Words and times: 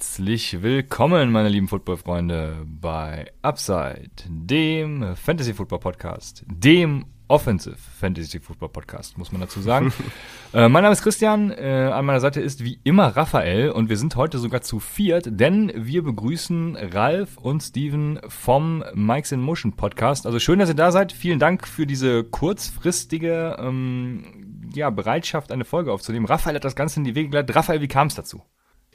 Herzlich 0.00 0.62
willkommen, 0.62 1.30
meine 1.30 1.50
lieben 1.50 1.68
Football-Freunde, 1.68 2.64
bei 2.64 3.30
Upside, 3.42 4.08
dem 4.26 5.14
Fantasy-Football-Podcast, 5.14 6.42
dem 6.46 7.04
Offensive 7.28 7.76
Fantasy 7.76 8.40
Football 8.40 8.70
Podcast, 8.70 9.18
muss 9.18 9.30
man 9.30 9.42
dazu 9.42 9.60
sagen. 9.60 9.92
äh, 10.54 10.70
mein 10.70 10.84
Name 10.84 10.94
ist 10.94 11.02
Christian, 11.02 11.50
äh, 11.50 11.90
an 11.92 12.06
meiner 12.06 12.20
Seite 12.20 12.40
ist 12.40 12.64
wie 12.64 12.80
immer 12.82 13.08
Raphael 13.08 13.72
und 13.72 13.90
wir 13.90 13.98
sind 13.98 14.16
heute 14.16 14.38
sogar 14.38 14.62
zu 14.62 14.80
viert, 14.80 15.28
denn 15.30 15.70
wir 15.76 16.02
begrüßen 16.02 16.76
Ralf 16.76 17.36
und 17.36 17.62
Steven 17.62 18.20
vom 18.26 18.82
Mikes 18.94 19.32
in 19.32 19.42
Motion 19.42 19.76
Podcast. 19.76 20.24
Also 20.24 20.38
schön, 20.38 20.60
dass 20.60 20.70
ihr 20.70 20.74
da 20.74 20.92
seid. 20.92 21.12
Vielen 21.12 21.38
Dank 21.38 21.68
für 21.68 21.86
diese 21.86 22.24
kurzfristige 22.24 23.58
ähm, 23.60 24.70
ja, 24.74 24.88
Bereitschaft, 24.88 25.52
eine 25.52 25.66
Folge 25.66 25.92
aufzunehmen. 25.92 26.24
Raphael 26.24 26.56
hat 26.56 26.64
das 26.64 26.74
Ganze 26.74 27.00
in 27.00 27.04
die 27.04 27.14
Wege 27.14 27.28
geleitet. 27.28 27.54
Raphael, 27.54 27.82
wie 27.82 27.88
kam 27.88 28.06
es 28.06 28.14
dazu? 28.14 28.42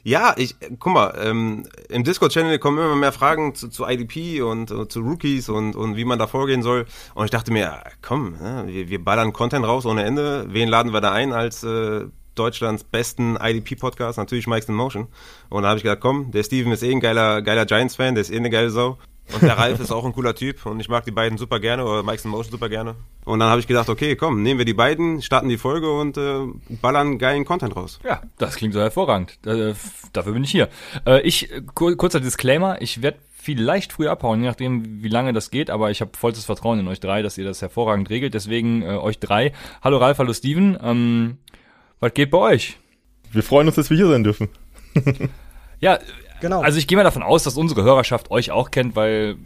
Ja, 0.02 0.34
ich, 0.36 0.54
guck 0.78 0.92
mal, 0.92 1.18
ähm, 1.20 1.64
im 1.88 2.04
Discord-Channel 2.04 2.60
kommen 2.60 2.78
immer 2.78 2.94
mehr 2.94 3.10
Fragen 3.10 3.56
zu, 3.56 3.68
zu 3.68 3.84
IDP 3.86 4.40
und 4.40 4.70
uh, 4.70 4.84
zu 4.84 5.00
Rookies 5.00 5.48
und, 5.48 5.74
und 5.74 5.96
wie 5.96 6.04
man 6.04 6.18
da 6.18 6.28
vorgehen 6.28 6.62
soll. 6.62 6.86
Und 7.14 7.24
ich 7.24 7.32
dachte 7.32 7.52
mir, 7.52 7.82
komm, 8.02 8.36
ja, 8.40 8.66
wir, 8.68 8.88
wir 8.88 9.04
ballern 9.04 9.32
Content 9.32 9.66
raus 9.66 9.84
ohne 9.84 10.04
Ende. 10.04 10.46
Wen 10.48 10.68
laden 10.68 10.92
wir 10.92 11.00
da 11.00 11.10
ein 11.10 11.32
als 11.32 11.64
äh, 11.64 12.04
Deutschlands 12.36 12.84
besten 12.84 13.36
IDP-Podcast? 13.36 14.18
Natürlich 14.18 14.46
Mike's 14.46 14.68
in 14.68 14.76
Motion. 14.76 15.08
Und 15.48 15.64
da 15.64 15.70
habe 15.70 15.78
ich 15.78 15.82
gedacht, 15.82 16.00
komm, 16.00 16.30
der 16.30 16.44
Steven 16.44 16.70
ist 16.70 16.84
eh 16.84 16.92
ein 16.92 17.00
geiler, 17.00 17.42
geiler 17.42 17.66
Giants-Fan, 17.66 18.14
der 18.14 18.22
ist 18.22 18.30
eh 18.30 18.36
eine 18.36 18.50
geile 18.50 18.70
Sau. 18.70 18.98
Und 19.32 19.42
der 19.42 19.58
Ralf 19.58 19.80
ist 19.80 19.90
auch 19.90 20.04
ein 20.04 20.12
cooler 20.12 20.34
Typ 20.34 20.64
und 20.66 20.80
ich 20.80 20.88
mag 20.88 21.04
die 21.04 21.10
beiden 21.10 21.36
super 21.36 21.58
gerne 21.60 21.84
oder 21.84 22.02
Mike's 22.02 22.24
in 22.24 22.30
Motion 22.30 22.52
super 22.52 22.68
gerne. 22.68 22.94
Und 23.24 23.40
dann 23.40 23.50
habe 23.50 23.60
ich 23.60 23.66
gedacht, 23.66 23.88
okay, 23.88 24.16
komm, 24.16 24.42
nehmen 24.42 24.58
wir 24.58 24.64
die 24.64 24.74
beiden, 24.74 25.20
starten 25.20 25.48
die 25.48 25.58
Folge 25.58 25.90
und 25.90 26.16
äh, 26.16 26.46
ballern 26.80 27.18
geilen 27.18 27.44
Content 27.44 27.74
raus. 27.74 27.98
Ja, 28.04 28.22
das 28.38 28.56
klingt 28.56 28.74
so 28.74 28.80
hervorragend. 28.80 29.38
Äh, 29.44 29.74
dafür 30.12 30.32
bin 30.32 30.44
ich 30.44 30.50
hier. 30.50 30.68
Äh, 31.06 31.22
ich, 31.22 31.50
kurzer 31.74 32.20
Disclaimer, 32.20 32.80
ich 32.80 33.02
werde 33.02 33.18
vielleicht 33.46 33.92
früher 33.92 34.10
abhauen, 34.10 34.40
je 34.40 34.48
nachdem, 34.48 35.02
wie 35.02 35.08
lange 35.08 35.32
das 35.32 35.50
geht, 35.50 35.70
aber 35.70 35.90
ich 35.90 36.00
habe 36.00 36.12
vollstes 36.16 36.44
Vertrauen 36.44 36.80
in 36.80 36.88
euch 36.88 37.00
drei, 37.00 37.22
dass 37.22 37.38
ihr 37.38 37.44
das 37.44 37.62
hervorragend 37.62 38.10
regelt. 38.10 38.34
Deswegen 38.34 38.82
äh, 38.82 38.96
euch 38.96 39.18
drei. 39.18 39.52
Hallo 39.82 39.98
Ralf, 39.98 40.18
hallo 40.18 40.32
Steven. 40.32 40.78
Ähm, 40.82 41.38
was 42.00 42.14
geht 42.14 42.30
bei 42.30 42.38
euch? 42.38 42.78
Wir 43.32 43.42
freuen 43.42 43.66
uns, 43.66 43.76
dass 43.76 43.90
wir 43.90 43.96
hier 43.96 44.08
sein 44.08 44.24
dürfen. 44.24 44.48
ja, 45.80 45.98
Genau. 46.46 46.60
Also 46.60 46.78
ich 46.78 46.86
gehe 46.86 46.96
mal 46.96 47.02
davon 47.02 47.24
aus, 47.24 47.42
dass 47.42 47.56
unsere 47.56 47.82
Hörerschaft 47.82 48.30
euch 48.30 48.52
auch 48.52 48.70
kennt, 48.70 48.94
weil 48.94 49.36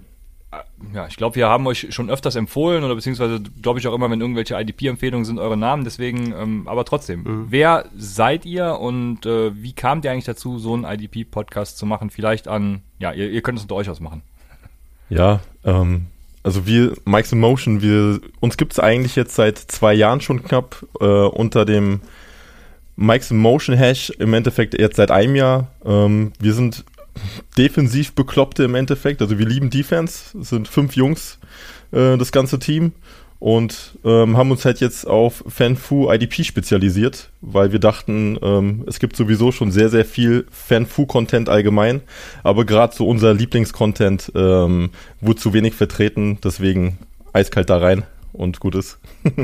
äh, 0.52 0.56
ja, 0.94 1.06
ich 1.06 1.16
glaube, 1.16 1.34
wir 1.36 1.48
haben 1.48 1.66
euch 1.66 1.86
schon 1.94 2.10
öfters 2.10 2.36
empfohlen 2.36 2.84
oder 2.84 2.94
beziehungsweise 2.94 3.40
glaube 3.62 3.78
ich 3.78 3.88
auch 3.88 3.94
immer, 3.94 4.10
wenn 4.10 4.20
irgendwelche 4.20 4.60
IDP-Empfehlungen 4.60 5.24
sind, 5.24 5.38
eure 5.38 5.56
Namen. 5.56 5.84
Deswegen, 5.84 6.34
ähm, 6.36 6.68
aber 6.68 6.84
trotzdem, 6.84 7.22
mhm. 7.22 7.46
wer 7.48 7.86
seid 7.96 8.44
ihr 8.44 8.78
und 8.78 9.24
äh, 9.24 9.50
wie 9.54 9.72
kamt 9.72 10.04
ihr 10.04 10.12
eigentlich 10.12 10.26
dazu, 10.26 10.58
so 10.58 10.74
einen 10.74 10.84
IDP-Podcast 10.84 11.78
zu 11.78 11.86
machen? 11.86 12.10
Vielleicht 12.10 12.48
an, 12.48 12.82
ja, 12.98 13.12
ihr, 13.12 13.30
ihr 13.30 13.40
könnt 13.40 13.56
es 13.56 13.64
unter 13.64 13.76
euch 13.76 13.88
ausmachen. 13.88 14.20
Ja, 15.08 15.40
ähm, 15.64 16.06
also 16.42 16.66
wir, 16.66 16.92
Mike's 17.06 17.32
in 17.32 17.40
Motion, 17.40 17.80
wir, 17.80 18.20
uns 18.40 18.58
gibt 18.58 18.72
es 18.72 18.78
eigentlich 18.78 19.16
jetzt 19.16 19.34
seit 19.34 19.56
zwei 19.56 19.94
Jahren 19.94 20.20
schon 20.20 20.42
knapp 20.42 20.86
äh, 21.00 21.04
unter 21.04 21.64
dem 21.64 22.02
Mike's 23.00 23.30
Motion 23.30 23.74
Hash 23.76 24.10
im 24.10 24.34
Endeffekt 24.34 24.78
jetzt 24.78 24.96
seit 24.96 25.10
einem 25.10 25.34
Jahr. 25.34 25.68
Ähm, 25.86 26.32
wir 26.38 26.52
sind 26.52 26.84
defensiv 27.56 28.12
Bekloppte 28.12 28.64
im 28.64 28.74
Endeffekt. 28.74 29.22
Also 29.22 29.38
wir 29.38 29.46
lieben 29.46 29.70
Defense. 29.70 30.38
Es 30.38 30.50
sind 30.50 30.68
fünf 30.68 30.96
Jungs, 30.96 31.38
äh, 31.92 32.18
das 32.18 32.30
ganze 32.30 32.58
Team. 32.58 32.92
Und 33.38 33.98
ähm, 34.04 34.36
haben 34.36 34.50
uns 34.50 34.66
halt 34.66 34.80
jetzt 34.80 35.06
auf 35.06 35.42
FanFu 35.48 36.12
IDP 36.12 36.44
spezialisiert, 36.44 37.30
weil 37.40 37.72
wir 37.72 37.78
dachten, 37.78 38.38
ähm, 38.42 38.84
es 38.86 38.98
gibt 38.98 39.16
sowieso 39.16 39.50
schon 39.50 39.70
sehr, 39.70 39.88
sehr 39.88 40.04
viel 40.04 40.46
FanFu-Content 40.50 41.48
allgemein. 41.48 42.02
Aber 42.42 42.66
gerade 42.66 42.94
so 42.94 43.08
unser 43.08 43.32
Lieblingscontent 43.32 44.30
ähm, 44.34 44.90
wurde 45.22 45.40
zu 45.40 45.54
wenig 45.54 45.72
vertreten. 45.72 46.36
Deswegen 46.44 46.98
eiskalt 47.32 47.70
da 47.70 47.78
rein 47.78 48.02
und 48.34 48.60
gut 48.60 48.74
ist. 48.74 48.98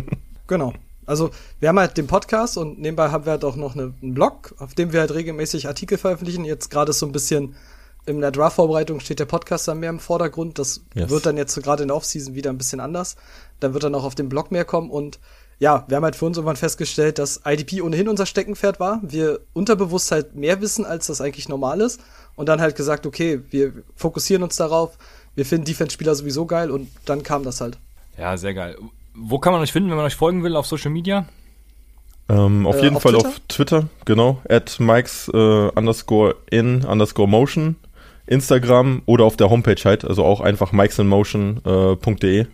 genau. 0.47 0.75
Also 1.07 1.31
wir 1.61 1.69
haben 1.69 1.79
halt 1.79 1.97
den 1.97 2.07
Podcast 2.07 2.59
und 2.59 2.79
nebenbei 2.79 3.11
haben 3.11 3.25
wir 3.25 3.33
halt 3.33 3.45
auch 3.45 3.57
noch 3.57 3.75
eine, 3.75 3.95
einen 4.03 4.15
Blog, 4.15 4.55
auf 4.59 4.75
dem 4.75 4.93
wir 4.93 5.01
halt 5.01 5.15
regelmäßig 5.15 5.69
Artikel 5.69 5.99
veröffentlichen. 5.99 6.45
Jetzt 6.45 6.71
gerade 6.71 6.93
so 6.93 7.07
ein 7.07 7.13
bisschen 7.13 7.55
in 8.07 8.21
der 8.21 8.31
Draft-Vorbereitung 8.31 9.01
steht 9.01 9.19
der 9.19 9.25
Podcast 9.25 9.67
dann 9.69 9.81
mehr 9.81 9.91
im 9.91 9.99
Vordergrund. 9.99 10.59
Das 10.59 10.83
yes. 10.95 11.11
wird 11.11 11.27
dann 11.27 11.37
jetzt 11.37 11.55
so 11.55 11.61
gerade 11.61 11.83
in 11.83 11.89
der 11.89 11.97
Offseason 11.97 12.35
wieder 12.35 12.51
ein 12.51 12.59
bisschen 12.59 12.81
anders. 12.81 13.17
Dann 13.61 13.73
wird 13.73 13.85
dann 13.85 13.95
auch 13.95 14.05
auf 14.05 14.15
den 14.15 14.29
Blog 14.29 14.51
mehr 14.51 14.65
kommen 14.65 14.91
und 14.91 15.19
ja, 15.59 15.85
wir 15.89 15.97
haben 15.97 16.05
halt 16.05 16.17
für 16.17 16.27
uns 16.27 16.37
irgendwann 16.37 16.57
festgestellt, 16.57 17.19
dass 17.19 17.41
IDP 17.47 17.81
ohnehin 17.81 18.09
unser 18.09 18.27
Steckenpferd 18.27 18.79
war. 18.79 19.01
Wir 19.03 19.41
unterbewusst 19.55 20.13
halt 20.13 20.35
mehr 20.35 20.61
wissen, 20.61 20.85
als 20.85 21.07
das 21.07 21.23
eigentlich 21.23 21.49
normal 21.49 21.81
ist. 21.81 22.01
Und 22.35 22.51
dann 22.51 22.61
halt 22.61 22.77
gesagt, 22.77 23.07
okay, 23.07 23.41
wir 23.51 23.73
fokussieren 23.95 24.43
uns 24.43 24.57
darauf. 24.57 24.99
Wir 25.35 25.47
finden 25.47 25.65
Defense-Spieler 25.65 26.15
sowieso 26.15 26.45
geil 26.45 26.71
und 26.71 26.91
dann 27.07 27.23
kam 27.23 27.43
das 27.43 27.63
halt. 27.63 27.79
Ja, 28.19 28.37
sehr 28.37 28.53
geil. 28.53 28.77
Wo 29.19 29.39
kann 29.39 29.53
man 29.53 29.63
euch 29.63 29.73
finden, 29.73 29.91
wenn 29.91 29.97
man 29.97 30.07
euch 30.07 30.15
folgen 30.15 30.43
will 30.43 30.57
auf 30.57 30.67
Social 30.67 30.91
Media? 30.91 31.27
Ähm, 32.29 32.67
auf 32.67 32.77
äh, 32.77 32.83
jeden 32.83 32.97
auf 32.97 33.03
Fall 33.03 33.13
Twitter? 33.13 33.29
auf 33.29 33.41
Twitter, 33.49 33.89
genau. 34.05 34.43
At 34.49 34.79
Mikes 34.81 35.29
äh, 35.33 35.37
underscore 35.37 36.37
in 36.51 36.85
underscore 36.85 37.29
motion. 37.29 37.77
Instagram 38.27 39.03
oder 39.07 39.25
auf 39.25 39.37
der 39.37 39.51
Homepage 39.51 39.81
halt, 39.85 40.05
also 40.05 40.25
auch 40.25 40.41
einfach 40.41 40.73
mikesinmotion.de. 40.73 42.41
Äh, 42.41 42.47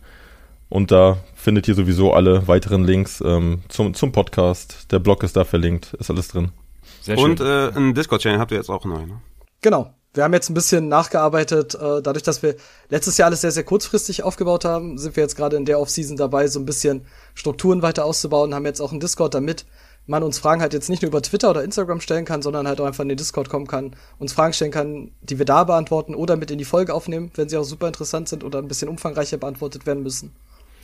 und 0.68 0.90
da 0.90 1.18
findet 1.34 1.66
ihr 1.68 1.74
sowieso 1.74 2.12
alle 2.12 2.46
weiteren 2.46 2.84
Links 2.84 3.22
ähm, 3.24 3.62
zum, 3.68 3.94
zum 3.94 4.12
Podcast. 4.12 4.92
Der 4.92 4.98
Blog 4.98 5.22
ist 5.22 5.36
da 5.36 5.44
verlinkt, 5.44 5.94
ist 5.94 6.10
alles 6.10 6.28
drin. 6.28 6.52
Sehr 7.00 7.16
schön. 7.16 7.30
Und 7.30 7.40
äh, 7.40 7.70
einen 7.74 7.94
Discord-Channel 7.94 8.38
habt 8.38 8.52
ihr 8.52 8.58
jetzt 8.58 8.70
auch 8.70 8.84
neu, 8.84 9.06
ne? 9.06 9.20
Genau 9.62 9.94
wir 10.14 10.24
haben 10.24 10.34
jetzt 10.34 10.50
ein 10.50 10.54
bisschen 10.54 10.88
nachgearbeitet. 10.88 11.74
Äh, 11.74 12.02
dadurch, 12.02 12.22
dass 12.22 12.42
wir 12.42 12.56
letztes 12.90 13.16
Jahr 13.16 13.26
alles 13.26 13.40
sehr, 13.40 13.52
sehr 13.52 13.64
kurzfristig 13.64 14.22
aufgebaut 14.22 14.64
haben, 14.64 14.98
sind 14.98 15.16
wir 15.16 15.22
jetzt 15.22 15.36
gerade 15.36 15.56
in 15.56 15.64
der 15.64 15.80
Offseason 15.80 16.16
dabei, 16.16 16.46
so 16.48 16.60
ein 16.60 16.66
bisschen 16.66 17.06
Strukturen 17.34 17.82
weiter 17.82 18.04
auszubauen, 18.04 18.54
haben 18.54 18.66
jetzt 18.66 18.80
auch 18.80 18.90
einen 18.90 19.00
Discord, 19.00 19.34
damit 19.34 19.64
man 20.06 20.22
uns 20.22 20.38
Fragen 20.38 20.60
halt 20.60 20.72
jetzt 20.72 20.90
nicht 20.90 21.02
nur 21.02 21.08
über 21.08 21.22
Twitter 21.22 21.50
oder 21.50 21.62
Instagram 21.62 22.00
stellen 22.00 22.24
kann, 22.24 22.42
sondern 22.42 22.66
halt 22.66 22.80
auch 22.80 22.86
einfach 22.86 23.02
in 23.02 23.08
den 23.08 23.16
Discord 23.16 23.48
kommen 23.48 23.68
kann, 23.68 23.94
uns 24.18 24.32
Fragen 24.32 24.52
stellen 24.52 24.72
kann, 24.72 25.12
die 25.22 25.38
wir 25.38 25.46
da 25.46 25.64
beantworten 25.64 26.14
oder 26.14 26.36
mit 26.36 26.50
in 26.50 26.58
die 26.58 26.64
Folge 26.64 26.92
aufnehmen, 26.92 27.30
wenn 27.36 27.48
sie 27.48 27.56
auch 27.56 27.64
super 27.64 27.86
interessant 27.86 28.28
sind 28.28 28.42
oder 28.42 28.58
ein 28.58 28.68
bisschen 28.68 28.88
umfangreicher 28.88 29.38
beantwortet 29.38 29.86
werden 29.86 30.02
müssen. 30.02 30.32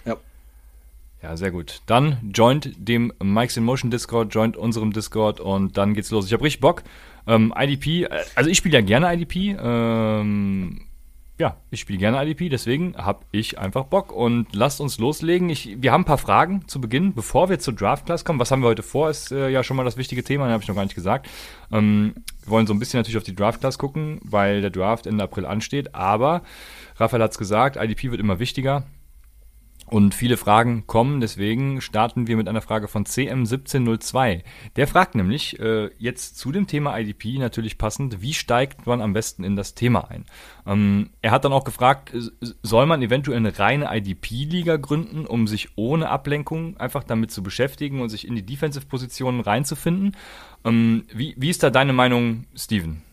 Ja. 0.04 0.16
Ja, 1.20 1.36
sehr 1.36 1.50
gut. 1.50 1.82
Dann 1.86 2.18
joint 2.32 2.70
dem 2.76 3.12
Mike's 3.20 3.56
in 3.56 3.64
Motion 3.64 3.90
Discord, 3.90 4.32
joint 4.32 4.56
unserem 4.56 4.92
Discord 4.92 5.40
und 5.40 5.76
dann 5.76 5.94
geht's 5.94 6.12
los. 6.12 6.26
Ich 6.26 6.32
habe 6.32 6.44
richtig 6.44 6.60
Bock. 6.60 6.84
Ähm, 7.28 7.52
IDP, 7.56 8.04
äh, 8.04 8.08
also 8.34 8.50
ich 8.50 8.56
spiele 8.56 8.78
ja 8.78 8.84
gerne 8.84 9.12
IDP. 9.14 9.56
Ähm, 9.60 10.80
ja, 11.38 11.56
ich 11.70 11.78
spiele 11.78 12.00
gerne 12.00 12.20
IDP, 12.20 12.48
deswegen 12.48 12.96
habe 12.96 13.20
ich 13.30 13.60
einfach 13.60 13.84
Bock 13.84 14.10
und 14.10 14.48
lasst 14.54 14.80
uns 14.80 14.98
loslegen. 14.98 15.50
Ich, 15.50 15.80
wir 15.80 15.92
haben 15.92 16.00
ein 16.00 16.04
paar 16.04 16.18
Fragen 16.18 16.66
zu 16.66 16.80
Beginn, 16.80 17.14
bevor 17.14 17.48
wir 17.48 17.60
zur 17.60 17.74
Draft 17.74 18.06
Class 18.06 18.24
kommen. 18.24 18.40
Was 18.40 18.50
haben 18.50 18.60
wir 18.60 18.68
heute 18.68 18.82
vor? 18.82 19.08
Ist 19.08 19.30
äh, 19.30 19.48
ja 19.48 19.62
schon 19.62 19.76
mal 19.76 19.84
das 19.84 19.96
wichtige 19.96 20.24
Thema, 20.24 20.48
habe 20.48 20.62
ich 20.62 20.68
noch 20.68 20.74
gar 20.74 20.82
nicht 20.82 20.96
gesagt. 20.96 21.28
Ähm, 21.70 22.14
wir 22.42 22.50
wollen 22.50 22.66
so 22.66 22.74
ein 22.74 22.80
bisschen 22.80 22.98
natürlich 22.98 23.18
auf 23.18 23.22
die 23.22 23.36
Draft 23.36 23.60
Class 23.60 23.78
gucken, 23.78 24.18
weil 24.24 24.62
der 24.62 24.70
Draft 24.70 25.06
Ende 25.06 25.22
April 25.22 25.46
ansteht. 25.46 25.94
Aber 25.94 26.42
Raphael 26.96 27.22
hat 27.22 27.30
es 27.30 27.38
gesagt, 27.38 27.76
IDP 27.76 28.10
wird 28.10 28.20
immer 28.20 28.40
wichtiger. 28.40 28.82
Und 29.90 30.14
viele 30.14 30.36
Fragen 30.36 30.86
kommen, 30.86 31.20
deswegen 31.20 31.80
starten 31.80 32.26
wir 32.26 32.36
mit 32.36 32.46
einer 32.46 32.60
Frage 32.60 32.88
von 32.88 33.04
CM1702. 33.04 34.42
Der 34.76 34.86
fragt 34.86 35.14
nämlich 35.14 35.58
äh, 35.60 35.90
jetzt 35.98 36.36
zu 36.36 36.52
dem 36.52 36.66
Thema 36.66 36.98
IDP 36.98 37.38
natürlich 37.38 37.78
passend, 37.78 38.20
wie 38.20 38.34
steigt 38.34 38.86
man 38.86 39.00
am 39.00 39.14
besten 39.14 39.44
in 39.44 39.56
das 39.56 39.74
Thema 39.74 40.10
ein? 40.10 40.26
Ähm, 40.66 41.10
er 41.22 41.30
hat 41.30 41.46
dann 41.46 41.54
auch 41.54 41.64
gefragt, 41.64 42.12
soll 42.62 42.84
man 42.84 43.00
eventuell 43.00 43.38
eine 43.38 43.58
reine 43.58 43.88
IDP-Liga 43.90 44.76
gründen, 44.76 45.24
um 45.24 45.46
sich 45.46 45.70
ohne 45.76 46.10
Ablenkung 46.10 46.76
einfach 46.76 47.02
damit 47.02 47.30
zu 47.30 47.42
beschäftigen 47.42 48.02
und 48.02 48.10
sich 48.10 48.28
in 48.28 48.34
die 48.34 48.44
Defensive-Positionen 48.44 49.40
reinzufinden? 49.40 50.16
Ähm, 50.66 51.04
wie, 51.14 51.34
wie 51.38 51.48
ist 51.48 51.62
da 51.62 51.70
deine 51.70 51.94
Meinung, 51.94 52.44
Steven? 52.54 53.07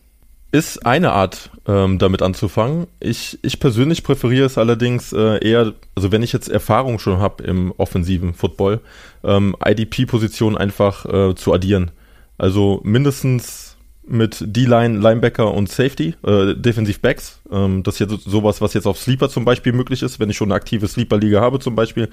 Ist 0.52 0.86
eine 0.86 1.12
Art, 1.12 1.50
ähm, 1.66 1.98
damit 1.98 2.22
anzufangen. 2.22 2.86
Ich, 3.00 3.38
ich 3.42 3.58
persönlich 3.58 4.04
präferiere 4.04 4.46
es 4.46 4.58
allerdings 4.58 5.12
äh, 5.12 5.44
eher, 5.44 5.74
also 5.94 6.12
wenn 6.12 6.22
ich 6.22 6.32
jetzt 6.32 6.48
Erfahrung 6.48 6.98
schon 6.98 7.18
habe 7.18 7.42
im 7.44 7.72
offensiven 7.76 8.32
Football, 8.32 8.80
ähm, 9.24 9.56
IDP-Positionen 9.64 10.56
einfach 10.56 11.04
äh, 11.04 11.34
zu 11.34 11.52
addieren. 11.52 11.90
Also 12.38 12.80
mindestens 12.84 13.76
mit 14.06 14.36
D-Line, 14.40 14.98
Linebacker 14.98 15.52
und 15.52 15.68
Safety, 15.68 16.14
äh, 16.24 16.54
Defensive 16.54 17.00
Backs. 17.00 17.40
Ähm, 17.50 17.82
das 17.82 18.00
ist 18.00 18.10
jetzt 18.10 18.24
sowas, 18.24 18.60
was 18.60 18.72
jetzt 18.74 18.86
auf 18.86 18.98
Sleeper 18.98 19.28
zum 19.28 19.44
Beispiel 19.44 19.72
möglich 19.72 20.02
ist. 20.02 20.20
Wenn 20.20 20.30
ich 20.30 20.36
schon 20.36 20.48
eine 20.48 20.54
aktive 20.54 20.86
Sleeper-Liga 20.86 21.40
habe 21.40 21.58
zum 21.58 21.74
Beispiel, 21.74 22.08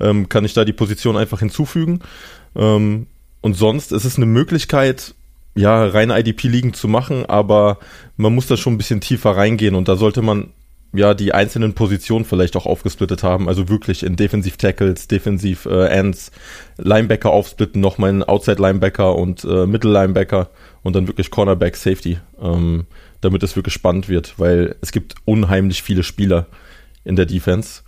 ähm, 0.00 0.28
kann 0.28 0.44
ich 0.44 0.54
da 0.54 0.64
die 0.64 0.72
Position 0.72 1.16
einfach 1.16 1.38
hinzufügen. 1.38 2.00
Ähm, 2.56 3.06
und 3.42 3.54
sonst 3.54 3.92
ist 3.92 4.04
es 4.04 4.16
eine 4.16 4.26
Möglichkeit, 4.26 5.14
ja, 5.56 5.86
reine 5.86 6.18
IDP-Ligen 6.18 6.74
zu 6.74 6.86
machen, 6.86 7.26
aber 7.26 7.78
man 8.16 8.34
muss 8.34 8.46
da 8.46 8.56
schon 8.56 8.74
ein 8.74 8.78
bisschen 8.78 9.00
tiefer 9.00 9.30
reingehen 9.30 9.74
und 9.74 9.88
da 9.88 9.96
sollte 9.96 10.22
man 10.22 10.52
ja 10.92 11.14
die 11.14 11.32
einzelnen 11.32 11.74
Positionen 11.74 12.24
vielleicht 12.24 12.56
auch 12.56 12.66
aufgesplittet 12.66 13.22
haben, 13.22 13.48
also 13.48 13.68
wirklich 13.68 14.02
in 14.02 14.16
Defensiv 14.16 14.56
Tackles, 14.56 15.08
Defensiv 15.08 15.66
äh, 15.66 15.86
Ends, 15.86 16.30
Linebacker 16.78 17.30
aufsplitten, 17.30 17.80
nochmal 17.80 18.10
in 18.10 18.22
Outside 18.22 18.60
Linebacker 18.60 19.16
und 19.16 19.44
äh, 19.44 19.66
Middle 19.66 19.92
Linebacker 19.92 20.50
und 20.82 20.94
dann 20.94 21.06
wirklich 21.06 21.30
Cornerback 21.30 21.76
Safety, 21.76 22.18
ähm, 22.40 22.86
damit 23.20 23.42
es 23.42 23.56
wirklich 23.56 23.74
spannend 23.74 24.08
wird, 24.08 24.34
weil 24.38 24.76
es 24.80 24.92
gibt 24.92 25.14
unheimlich 25.24 25.82
viele 25.82 26.02
Spieler 26.02 26.46
in 27.04 27.16
der 27.16 27.26
Defense. 27.26 27.82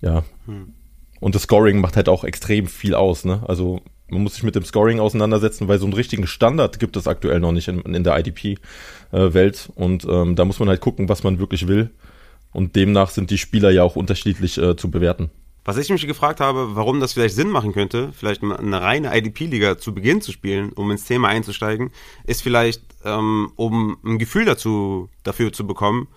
Ja. 0.00 0.24
Hm. 0.46 0.74
Und 1.20 1.34
das 1.36 1.42
Scoring 1.42 1.80
macht 1.80 1.96
halt 1.96 2.08
auch 2.08 2.24
extrem 2.24 2.66
viel 2.66 2.94
aus, 2.94 3.24
ne? 3.24 3.42
Also 3.46 3.80
man 4.12 4.22
muss 4.22 4.34
sich 4.34 4.42
mit 4.42 4.54
dem 4.54 4.64
Scoring 4.64 5.00
auseinandersetzen, 5.00 5.68
weil 5.68 5.78
so 5.78 5.86
einen 5.86 5.94
richtigen 5.94 6.26
Standard 6.26 6.78
gibt 6.78 6.96
es 6.96 7.08
aktuell 7.08 7.40
noch 7.40 7.52
nicht 7.52 7.68
in, 7.68 7.80
in 7.80 8.04
der 8.04 8.18
IDP-Welt. 8.18 9.68
Äh, 9.68 9.80
und 9.80 10.04
ähm, 10.04 10.36
da 10.36 10.44
muss 10.44 10.58
man 10.58 10.68
halt 10.68 10.80
gucken, 10.80 11.08
was 11.08 11.24
man 11.24 11.38
wirklich 11.38 11.66
will. 11.66 11.90
Und 12.52 12.76
demnach 12.76 13.10
sind 13.10 13.30
die 13.30 13.38
Spieler 13.38 13.70
ja 13.70 13.82
auch 13.82 13.96
unterschiedlich 13.96 14.58
äh, 14.58 14.76
zu 14.76 14.90
bewerten. 14.90 15.30
Was 15.64 15.78
ich 15.78 15.88
mich 15.90 16.06
gefragt 16.06 16.40
habe, 16.40 16.74
warum 16.74 17.00
das 17.00 17.12
vielleicht 17.12 17.36
Sinn 17.36 17.48
machen 17.48 17.72
könnte, 17.72 18.12
vielleicht 18.12 18.42
eine 18.42 18.82
reine 18.82 19.16
IDP-Liga 19.16 19.78
zu 19.78 19.94
Beginn 19.94 20.20
zu 20.20 20.32
spielen, 20.32 20.72
um 20.72 20.90
ins 20.90 21.04
Thema 21.04 21.28
einzusteigen, 21.28 21.90
ist 22.26 22.42
vielleicht, 22.42 22.82
ähm, 23.04 23.52
um 23.56 23.96
ein 24.04 24.18
Gefühl 24.18 24.44
dazu, 24.44 25.08
dafür 25.22 25.52
zu 25.52 25.66
bekommen, 25.66 26.08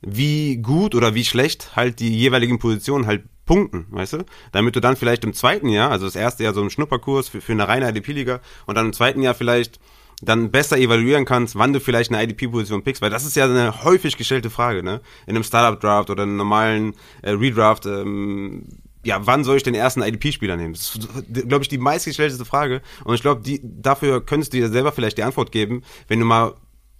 wie 0.00 0.56
gut 0.56 0.94
oder 0.94 1.14
wie 1.14 1.24
schlecht 1.24 1.76
halt 1.76 2.00
die 2.00 2.16
jeweiligen 2.16 2.58
Positionen 2.58 3.06
halt 3.06 3.24
punkten, 3.46 3.86
weißt 3.90 4.14
du? 4.14 4.24
Damit 4.52 4.76
du 4.76 4.80
dann 4.80 4.96
vielleicht 4.96 5.24
im 5.24 5.32
zweiten 5.32 5.68
Jahr, 5.68 5.90
also 5.90 6.06
das 6.06 6.16
erste 6.16 6.44
Jahr 6.44 6.54
so 6.54 6.62
ein 6.62 6.70
Schnupperkurs 6.70 7.28
für, 7.28 7.40
für 7.40 7.52
eine 7.52 7.68
reine 7.68 7.88
IDP-Liga 7.88 8.40
und 8.66 8.76
dann 8.76 8.86
im 8.86 8.92
zweiten 8.92 9.22
Jahr 9.22 9.34
vielleicht 9.34 9.78
dann 10.22 10.50
besser 10.50 10.78
evaluieren 10.78 11.24
kannst, 11.24 11.56
wann 11.56 11.72
du 11.72 11.80
vielleicht 11.80 12.12
eine 12.12 12.22
IDP-Position 12.22 12.82
pickst, 12.82 13.02
weil 13.02 13.10
das 13.10 13.24
ist 13.24 13.36
ja 13.36 13.44
eine 13.44 13.84
häufig 13.84 14.16
gestellte 14.16 14.50
Frage, 14.50 14.82
ne? 14.82 15.00
In 15.26 15.34
einem 15.34 15.44
Startup-Draft 15.44 16.10
oder 16.10 16.22
einem 16.22 16.36
normalen 16.36 16.94
äh, 17.22 17.30
Redraft, 17.30 17.86
ähm, 17.86 18.66
ja, 19.04 19.26
wann 19.26 19.44
soll 19.44 19.58
ich 19.58 19.62
den 19.62 19.74
ersten 19.74 20.02
IDP-Spieler 20.02 20.56
nehmen? 20.56 20.72
Das 20.72 20.96
ist, 20.96 21.48
glaube 21.48 21.62
ich, 21.62 21.68
die 21.68 21.78
meistgestellteste 21.78 22.46
Frage. 22.46 22.80
Und 23.04 23.14
ich 23.14 23.20
glaube, 23.20 23.42
dafür 23.62 24.24
könntest 24.24 24.54
du 24.54 24.56
dir 24.56 24.70
selber 24.70 24.92
vielleicht 24.92 25.18
die 25.18 25.22
Antwort 25.22 25.52
geben, 25.52 25.82
wenn 26.08 26.20
du 26.20 26.24
mal 26.24 26.54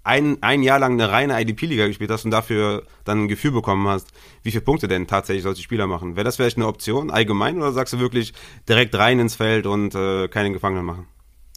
ein, 0.05 0.43
ein 0.43 0.62
Jahr 0.62 0.79
lang 0.79 0.93
eine 0.93 1.11
reine 1.11 1.41
IDP-Liga 1.41 1.87
gespielt 1.87 2.11
hast 2.11 2.25
und 2.25 2.31
dafür 2.31 2.85
dann 3.05 3.25
ein 3.25 3.29
Gefühl 3.29 3.53
bekommen 3.53 3.89
hast, 3.89 4.09
wie 4.43 4.51
viele 4.51 4.62
Punkte 4.62 4.87
denn 4.87 5.06
tatsächlich 5.06 5.43
solche 5.43 5.62
Spieler 5.62 5.87
machen. 5.87 6.15
Wäre 6.15 6.25
das 6.25 6.37
vielleicht 6.37 6.56
eine 6.56 6.67
Option 6.67 7.11
allgemein 7.11 7.56
oder 7.56 7.73
sagst 7.73 7.95
du 7.95 7.99
wirklich 7.99 8.35
direkt 8.69 8.95
rein 8.95 9.19
ins 9.19 9.35
Feld 9.35 9.67
und 9.67 9.95
äh, 9.95 10.29
keinen 10.29 10.53
Gefangenen 10.53 10.85
machen? 10.85 11.06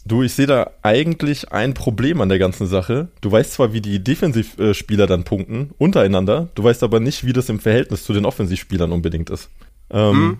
Du, 0.06 0.22
ich 0.22 0.32
sehe 0.32 0.46
da 0.46 0.70
eigentlich 0.82 1.52
ein 1.52 1.74
Problem 1.74 2.22
an 2.22 2.30
der 2.30 2.38
ganzen 2.38 2.66
Sache. 2.66 3.08
Du 3.20 3.30
weißt 3.30 3.52
zwar, 3.52 3.74
wie 3.74 3.82
die 3.82 4.02
Defensivspieler 4.02 5.06
dann 5.06 5.24
punkten, 5.24 5.72
untereinander, 5.76 6.48
du 6.54 6.64
weißt 6.64 6.82
aber 6.82 6.98
nicht, 6.98 7.26
wie 7.26 7.34
das 7.34 7.50
im 7.50 7.60
Verhältnis 7.60 8.04
zu 8.04 8.14
den 8.14 8.24
Offensivspielern 8.24 8.90
unbedingt 8.90 9.28
ist. 9.28 9.50
Ähm, 9.90 10.16
mhm. 10.16 10.38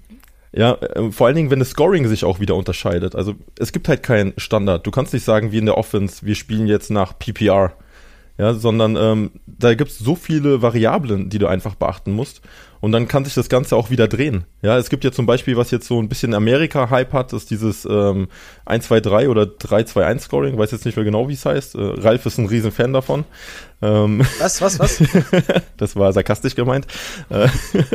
Ja, 0.52 0.75
äh, 0.75 1.12
vor 1.12 1.26
allen 1.26 1.37
Dingen, 1.37 1.50
wenn 1.50 1.58
das 1.58 1.70
Scoring 1.70 2.08
sich 2.08 2.25
auch 2.25 2.40
wieder 2.40 2.54
unterscheidet. 2.54 3.14
Also 3.14 3.34
es 3.58 3.72
gibt 3.72 3.88
halt 3.88 4.02
keinen 4.02 4.32
Standard. 4.38 4.87
Du 4.87 4.90
kannst 4.90 5.12
nicht 5.12 5.25
sagen, 5.25 5.52
wie 5.52 5.58
in 5.58 5.66
der 5.66 5.76
Offense, 5.76 6.25
wir 6.25 6.34
spielen 6.34 6.66
jetzt 6.66 6.90
nach 6.90 7.19
PPR. 7.19 7.75
Ja, 8.38 8.55
sondern 8.55 8.96
ähm, 8.96 9.32
da 9.46 9.75
gibt 9.75 9.90
es 9.90 9.99
so 9.99 10.14
viele 10.14 10.62
Variablen, 10.62 11.29
die 11.29 11.38
du 11.38 11.49
einfach 11.49 11.75
beachten 11.75 12.12
musst. 12.12 12.40
Und 12.80 12.92
dann 12.92 13.08
kann 13.08 13.25
sich 13.25 13.34
das 13.34 13.48
Ganze 13.48 13.76
auch 13.76 13.90
wieder 13.90 14.08
drehen. 14.08 14.44
Ja, 14.62 14.78
es 14.78 14.88
gibt 14.88 15.04
ja 15.04 15.12
zum 15.12 15.26
Beispiel, 15.26 15.56
was 15.56 15.70
jetzt 15.70 15.86
so 15.86 16.00
ein 16.00 16.08
bisschen 16.08 16.34
Amerika-Hype 16.34 17.12
hat, 17.12 17.32
ist 17.32 17.50
dieses 17.50 17.84
ähm, 17.84 18.28
1-2-3 18.66 19.28
oder 19.28 19.42
3-2-1-Scoring, 19.42 20.58
weiß 20.58 20.70
jetzt 20.70 20.84
nicht 20.84 20.96
mehr 20.96 21.04
genau, 21.04 21.28
wie 21.28 21.34
es 21.34 21.44
heißt. 21.44 21.75
Äh, 21.75 21.78
Ralf 21.80 22.26
ist 22.26 22.38
ein 22.38 22.46
riesen 22.46 22.70
Fan 22.72 22.92
davon. 22.92 23.25
Ähm, 23.80 24.22
was, 24.40 24.60
was, 24.60 24.78
was? 24.78 25.02
das 25.76 25.94
war 25.96 26.12
sarkastisch 26.12 26.54
gemeint. 26.54 26.86
Äh, 27.30 27.48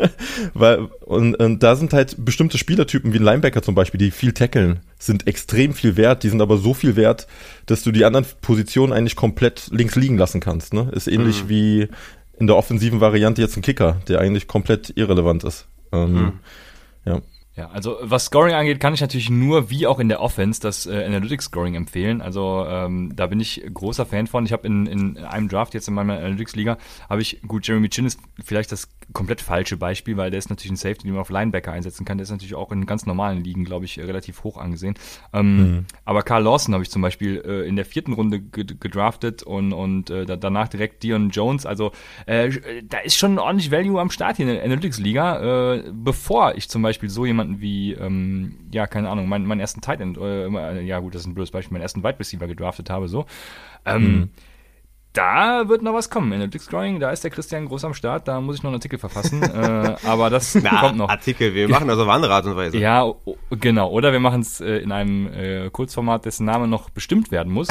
weil, 0.53 0.88
und, 1.06 1.35
und 1.35 1.63
da 1.63 1.75
sind 1.75 1.94
halt 1.94 2.24
bestimmte 2.24 2.57
Spielertypen, 2.57 3.13
wie 3.13 3.19
ein 3.19 3.24
Linebacker 3.24 3.62
zum 3.62 3.75
Beispiel, 3.75 4.00
die 4.00 4.12
viel 4.12 4.33
tackeln, 4.33 4.80
sind 4.97 5.27
extrem 5.27 5.74
viel 5.74 5.97
wert, 5.97 6.24
die 6.24 6.30
sind 6.30 6.41
aber 6.41 6.57
so 6.57 6.74
viel 6.74 6.95
wert, 6.95 7.27
dass 7.65 7.83
du 7.83 7.91
die 7.91 8.06
anderen 8.06 8.25
Positionen 8.41 8.94
eigentlich 8.94 9.15
komplett 9.15 9.68
links 9.71 9.95
liegen 9.95 10.18
lassen 10.18 10.39
kannst. 10.39 10.74
Ne? 10.74 10.89
Ist 10.94 11.07
ähnlich 11.07 11.45
mhm. 11.45 11.50
wie 11.50 11.88
in 12.38 12.47
der 12.47 12.56
offensiven 12.56 13.00
Variante 13.00 13.41
jetzt 13.41 13.57
ein 13.57 13.62
Kicker, 13.62 14.01
der 14.07 14.19
eigentlich 14.19 14.47
komplett 14.47 14.94
irrelevant 14.95 15.44
ist. 15.44 15.68
Ähm, 15.91 16.13
mhm. 16.13 16.39
Ja. 17.06 17.21
Ja, 17.55 17.69
also 17.69 17.97
was 18.01 18.25
Scoring 18.25 18.55
angeht, 18.55 18.79
kann 18.79 18.95
ich 18.95 19.01
natürlich 19.01 19.29
nur, 19.29 19.69
wie 19.69 19.85
auch 19.85 20.00
in 20.00 20.09
der 20.09 20.21
Offense, 20.21 20.59
das 20.59 20.88
äh, 20.88 21.05
Analytics 21.05 21.45
Scoring 21.45 21.75
empfehlen. 21.75 22.19
Also 22.19 22.65
ähm, 22.67 23.15
da 23.15 23.27
bin 23.27 23.39
ich 23.39 23.63
großer 23.71 24.07
Fan 24.07 24.25
von. 24.25 24.44
Ich 24.47 24.51
habe 24.51 24.65
in, 24.65 24.88
in 24.88 25.17
einem 25.19 25.50
Draft 25.50 25.75
jetzt 25.75 25.88
in 25.88 25.94
meiner 25.94 26.17
Analytics 26.17 26.55
Liga, 26.55 26.79
habe 27.09 27.21
ich, 27.21 27.41
gut, 27.47 27.67
Jeremy 27.67 27.89
Chin 27.89 28.07
ist 28.07 28.19
vielleicht 28.44 28.71
das 28.71 28.89
komplett 29.13 29.39
falsche 29.39 29.77
Beispiel, 29.77 30.17
weil 30.17 30.31
der 30.31 30.39
ist 30.39 30.50
natürlich 30.50 30.71
ein 30.71 30.77
Safety, 30.77 31.03
den 31.03 31.11
man 31.11 31.21
auf 31.21 31.29
Linebacker 31.29 31.71
einsetzen 31.71 32.05
kann. 32.05 32.17
Der 32.17 32.23
ist 32.23 32.31
natürlich 32.31 32.55
auch 32.55 32.71
in 32.71 32.88
ganz 32.88 33.05
normalen 33.05 33.44
Ligen, 33.44 33.65
glaube 33.65 33.85
ich, 33.85 33.99
relativ 33.99 34.44
hoch 34.44 34.57
angesehen. 34.57 34.95
Ähm, 35.31 35.57
mhm. 35.57 35.85
Aber 36.06 36.23
Carl 36.23 36.44
Lawson 36.44 36.73
habe 36.73 36.83
ich 36.83 36.89
zum 36.89 37.03
Beispiel 37.03 37.44
äh, 37.45 37.67
in 37.67 37.75
der 37.75 37.85
vierten 37.85 38.13
Runde 38.13 38.41
gedraftet 38.41 39.44
und, 39.44 39.73
und 39.73 40.09
äh, 40.09 40.25
danach 40.25 40.69
direkt 40.69 41.03
Dion 41.03 41.29
Jones. 41.29 41.67
Also 41.67 41.91
äh, 42.25 42.49
da 42.83 42.97
ist 42.97 43.15
schon 43.15 43.38
ordentlich 43.38 43.69
Value 43.69 44.01
am 44.01 44.09
Start 44.09 44.38
hier 44.38 44.47
in 44.47 44.56
der 44.56 44.63
Analytics 44.63 44.97
Liga, 44.97 45.75
äh, 45.75 45.83
bevor 45.91 46.56
ich 46.56 46.67
zum 46.67 46.81
Beispiel 46.81 47.09
so 47.09 47.27
jemanden 47.27 47.43
jemanden 47.44 47.62
wie, 47.62 47.94
ähm, 47.94 48.57
ja, 48.72 48.88
keine 48.88 49.10
Ahnung, 49.10 49.28
meinen, 49.28 49.45
meinen 49.45 49.60
ersten 49.60 49.81
Tight 49.81 50.01
End, 50.01 50.18
äh, 50.18 50.81
ja 50.81 51.00
gut, 51.00 51.13
das 51.13 51.22
ist 51.22 51.28
ein 51.28 51.34
blödes 51.34 51.51
Beispiel, 51.51 51.74
meinen 51.74 51.84
ersten 51.84 52.04
Wide 52.04 52.19
Receiver 52.19 52.48
gedraftet 52.48 52.90
habe, 52.90 53.07
so. 53.07 53.25
Ähm, 53.86 54.04
mhm. 54.04 54.30
Da 55.13 55.69
wird 55.69 55.84
noch 55.84 55.94
was 55.94 56.10
kommen. 56.10 56.31
In 56.31 56.40
der 56.40 56.48
Dick 56.48 56.63
Scrolling, 56.63 57.00
da 57.00 57.12
ist 57.12 57.24
der 57.24 57.30
Christian 57.30 57.68
groß 57.68 57.86
am 57.86 57.94
Start, 57.94 58.28
da 58.28 58.42
muss 58.42 58.56
ich 58.56 58.63
noch 58.63 58.69
einen 58.69 58.78
Artikel 58.78 58.98
verfassen. 58.98 59.44
äh, 59.44 59.95
aber 60.04 60.31
das 60.31 60.56
Na, 60.56 60.80
kommt 60.80 60.98
noch. 60.98 61.07
Artikel, 61.07 61.54
wir 61.54 61.69
machen 61.69 61.88
das 61.88 62.00
auf 62.00 62.10
andere 62.10 62.34
Art 62.34 62.45
und 62.45 62.56
Weise. 62.56 62.80
Ja, 62.80 63.13
genau. 63.51 63.92
Oder 63.92 64.12
wir 64.12 64.19
machen 64.19 64.42
es 64.42 64.60
äh, 64.60 64.78
in 64.78 64.92
einem 64.92 65.28
äh, 65.28 65.69
Kurzformat, 65.69 66.25
dessen 66.25 66.45
Name 66.45 66.68
noch 66.68 66.90
bestimmt 66.90 67.30
werden 67.30 67.54
muss. 67.54 67.68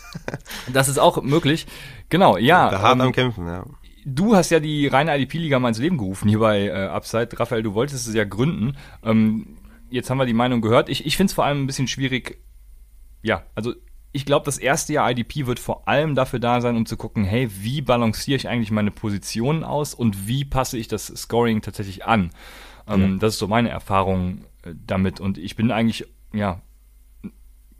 das 0.72 0.88
ist 0.88 0.98
auch 0.98 1.20
möglich. 1.22 1.66
Genau, 2.08 2.38
ja. 2.38 2.70
Da 2.70 2.80
hart 2.80 2.94
ähm, 2.94 3.00
am 3.02 3.12
Kämpfen, 3.12 3.46
ja 3.46 3.64
du 4.04 4.34
hast 4.34 4.50
ja 4.50 4.60
die 4.60 4.86
reine 4.86 5.16
IDP-Liga 5.16 5.58
mal 5.58 5.68
ins 5.68 5.78
Leben 5.78 5.98
gerufen 5.98 6.28
hier 6.28 6.38
bei 6.38 6.66
äh, 6.66 6.86
Upside. 6.86 7.28
Raphael, 7.38 7.62
du 7.62 7.74
wolltest 7.74 8.06
es 8.06 8.14
ja 8.14 8.24
gründen. 8.24 8.76
Ähm, 9.02 9.58
jetzt 9.90 10.10
haben 10.10 10.18
wir 10.18 10.26
die 10.26 10.32
Meinung 10.32 10.60
gehört. 10.60 10.88
Ich, 10.88 11.06
ich 11.06 11.16
finde 11.16 11.30
es 11.30 11.34
vor 11.34 11.44
allem 11.44 11.62
ein 11.62 11.66
bisschen 11.66 11.88
schwierig. 11.88 12.38
Ja, 13.22 13.44
also 13.54 13.74
ich 14.12 14.24
glaube, 14.24 14.44
das 14.44 14.58
erste 14.58 14.92
Jahr 14.92 15.10
IDP 15.10 15.46
wird 15.46 15.58
vor 15.58 15.86
allem 15.86 16.14
dafür 16.14 16.40
da 16.40 16.60
sein, 16.60 16.76
um 16.76 16.86
zu 16.86 16.96
gucken, 16.96 17.24
hey, 17.24 17.48
wie 17.60 17.80
balanciere 17.80 18.36
ich 18.36 18.48
eigentlich 18.48 18.70
meine 18.70 18.90
Positionen 18.90 19.62
aus 19.62 19.94
und 19.94 20.26
wie 20.26 20.44
passe 20.44 20.78
ich 20.78 20.88
das 20.88 21.06
Scoring 21.06 21.62
tatsächlich 21.62 22.04
an. 22.04 22.30
Ähm, 22.88 23.12
ja. 23.12 23.18
Das 23.18 23.34
ist 23.34 23.38
so 23.38 23.46
meine 23.46 23.68
Erfahrung 23.68 24.44
äh, 24.64 24.74
damit. 24.86 25.20
Und 25.20 25.38
ich 25.38 25.54
bin 25.54 25.70
eigentlich, 25.70 26.06
ja, 26.32 26.60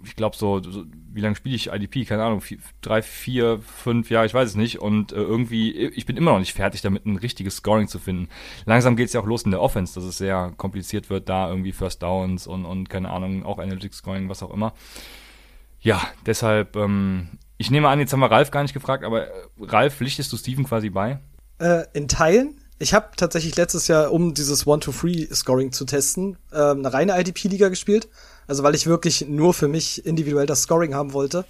ich 0.05 0.17
glaube 0.17 0.37
so, 0.37 0.63
so, 0.63 0.85
wie 1.13 1.21
lange 1.21 1.37
spiele 1.37 1.57
ich 1.57 1.69
IDP? 1.69 2.05
Keine 2.05 2.25
Ahnung, 2.25 2.41
vier, 2.41 2.59
drei, 2.81 3.03
vier, 3.03 3.61
fünf 3.61 4.11
Jahre, 4.11 4.27
ich 4.27 4.35
weiß 4.35 4.51
es 4.51 4.55
nicht. 4.55 4.81
Und 4.81 5.13
äh, 5.13 5.17
irgendwie, 5.17 5.73
ich 5.73 6.07
bin 6.07 6.17
immer 6.17 6.33
noch 6.33 6.39
nicht 6.39 6.55
fertig 6.55 6.83
damit, 6.83 7.07
ein 7.07 7.17
richtiges 7.17 7.57
Scoring 7.57 7.89
zu 7.89 7.99
finden. 7.99 8.29
Langsam 8.65 8.97
geht 8.97 9.09
es 9.09 9.13
ja 9.13 9.21
auch 9.21 9.27
los 9.27 9.43
in 9.43 9.51
der 9.51 9.61
Offense, 9.61 9.95
dass 9.95 10.05
es 10.05 10.19
sehr 10.19 10.53
kompliziert 10.57 11.11
wird, 11.11 11.29
da 11.29 11.49
irgendwie 11.49 11.73
First 11.73 12.03
Downs 12.03 12.47
und, 12.47 12.65
und 12.65 12.89
keine 12.89 13.11
Ahnung, 13.11 13.45
auch 13.45 13.59
Analytics 13.59 13.99
Scoring, 13.99 14.29
was 14.29 14.43
auch 14.43 14.53
immer. 14.53 14.73
Ja, 15.81 16.03
deshalb, 16.27 16.77
ähm, 16.77 17.29
ich 17.57 17.71
nehme 17.71 17.89
an, 17.89 17.99
jetzt 17.99 18.13
haben 18.13 18.21
wir 18.21 18.31
Ralf 18.31 18.51
gar 18.51 18.63
nicht 18.63 18.75
gefragt, 18.75 19.05
aber 19.05 19.29
äh, 19.29 19.33
Ralf, 19.61 19.97
pflichtest 19.97 20.33
du 20.33 20.37
Steven 20.37 20.65
quasi 20.65 20.91
bei? 20.91 21.21
Äh, 21.59 21.85
in 21.93 22.09
Teilen. 22.09 22.57
Ich 22.79 22.95
habe 22.95 23.11
tatsächlich 23.15 23.57
letztes 23.57 23.89
Jahr, 23.89 24.11
um 24.11 24.33
dieses 24.33 24.67
One-to-Free-Scoring 24.67 25.71
zu 25.73 25.85
testen, 25.85 26.39
äh, 26.51 26.71
eine 26.71 26.91
reine 26.91 27.21
IDP-Liga 27.21 27.69
gespielt 27.69 28.09
also 28.51 28.65
weil 28.65 28.75
ich 28.75 28.87
wirklich 28.87 29.27
nur 29.29 29.55
für 29.55 29.69
mich 29.69 30.05
individuell 30.05 30.47
das 30.47 30.63
Scoring 30.63 30.93
haben 30.93 31.13
wollte. 31.13 31.45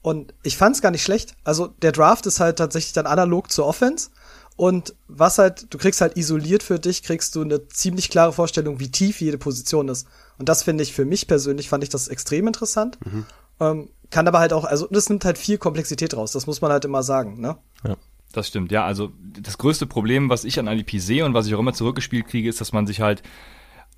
Und 0.00 0.32
ich 0.44 0.56
fand 0.56 0.76
es 0.76 0.82
gar 0.82 0.92
nicht 0.92 1.02
schlecht. 1.02 1.34
Also 1.42 1.66
der 1.82 1.90
Draft 1.90 2.24
ist 2.26 2.38
halt 2.38 2.58
tatsächlich 2.58 2.92
dann 2.92 3.06
analog 3.06 3.50
zur 3.50 3.66
Offense. 3.66 4.10
Und 4.54 4.94
was 5.08 5.38
halt, 5.38 5.74
du 5.74 5.76
kriegst 5.76 6.00
halt 6.00 6.16
isoliert 6.16 6.62
für 6.62 6.78
dich, 6.78 7.02
kriegst 7.02 7.34
du 7.34 7.42
eine 7.42 7.66
ziemlich 7.66 8.10
klare 8.10 8.32
Vorstellung, 8.32 8.78
wie 8.78 8.92
tief 8.92 9.20
jede 9.20 9.38
Position 9.38 9.88
ist. 9.88 10.06
Und 10.38 10.48
das 10.48 10.62
finde 10.62 10.84
ich 10.84 10.92
für 10.92 11.04
mich 11.04 11.26
persönlich, 11.26 11.68
fand 11.68 11.82
ich 11.82 11.90
das 11.90 12.06
extrem 12.06 12.46
interessant. 12.46 12.96
Mhm. 13.04 13.26
Ähm, 13.58 13.90
kann 14.10 14.28
aber 14.28 14.38
halt 14.38 14.52
auch, 14.52 14.64
also 14.64 14.86
das 14.88 15.08
nimmt 15.08 15.24
halt 15.24 15.38
viel 15.38 15.58
Komplexität 15.58 16.16
raus, 16.16 16.30
das 16.30 16.46
muss 16.46 16.60
man 16.60 16.70
halt 16.70 16.84
immer 16.84 17.02
sagen, 17.02 17.40
ne? 17.40 17.56
Ja. 17.84 17.96
Das 18.32 18.48
stimmt, 18.48 18.70
ja. 18.70 18.84
Also 18.84 19.12
das 19.40 19.56
größte 19.56 19.86
Problem, 19.86 20.28
was 20.28 20.44
ich 20.44 20.58
an 20.58 20.68
IDP 20.68 20.98
sehe 20.98 21.24
und 21.24 21.34
was 21.34 21.46
ich 21.46 21.54
auch 21.54 21.58
immer 21.58 21.72
zurückgespielt 21.72 22.28
kriege, 22.28 22.48
ist, 22.48 22.60
dass 22.60 22.72
man 22.72 22.86
sich 22.86 23.00
halt 23.00 23.22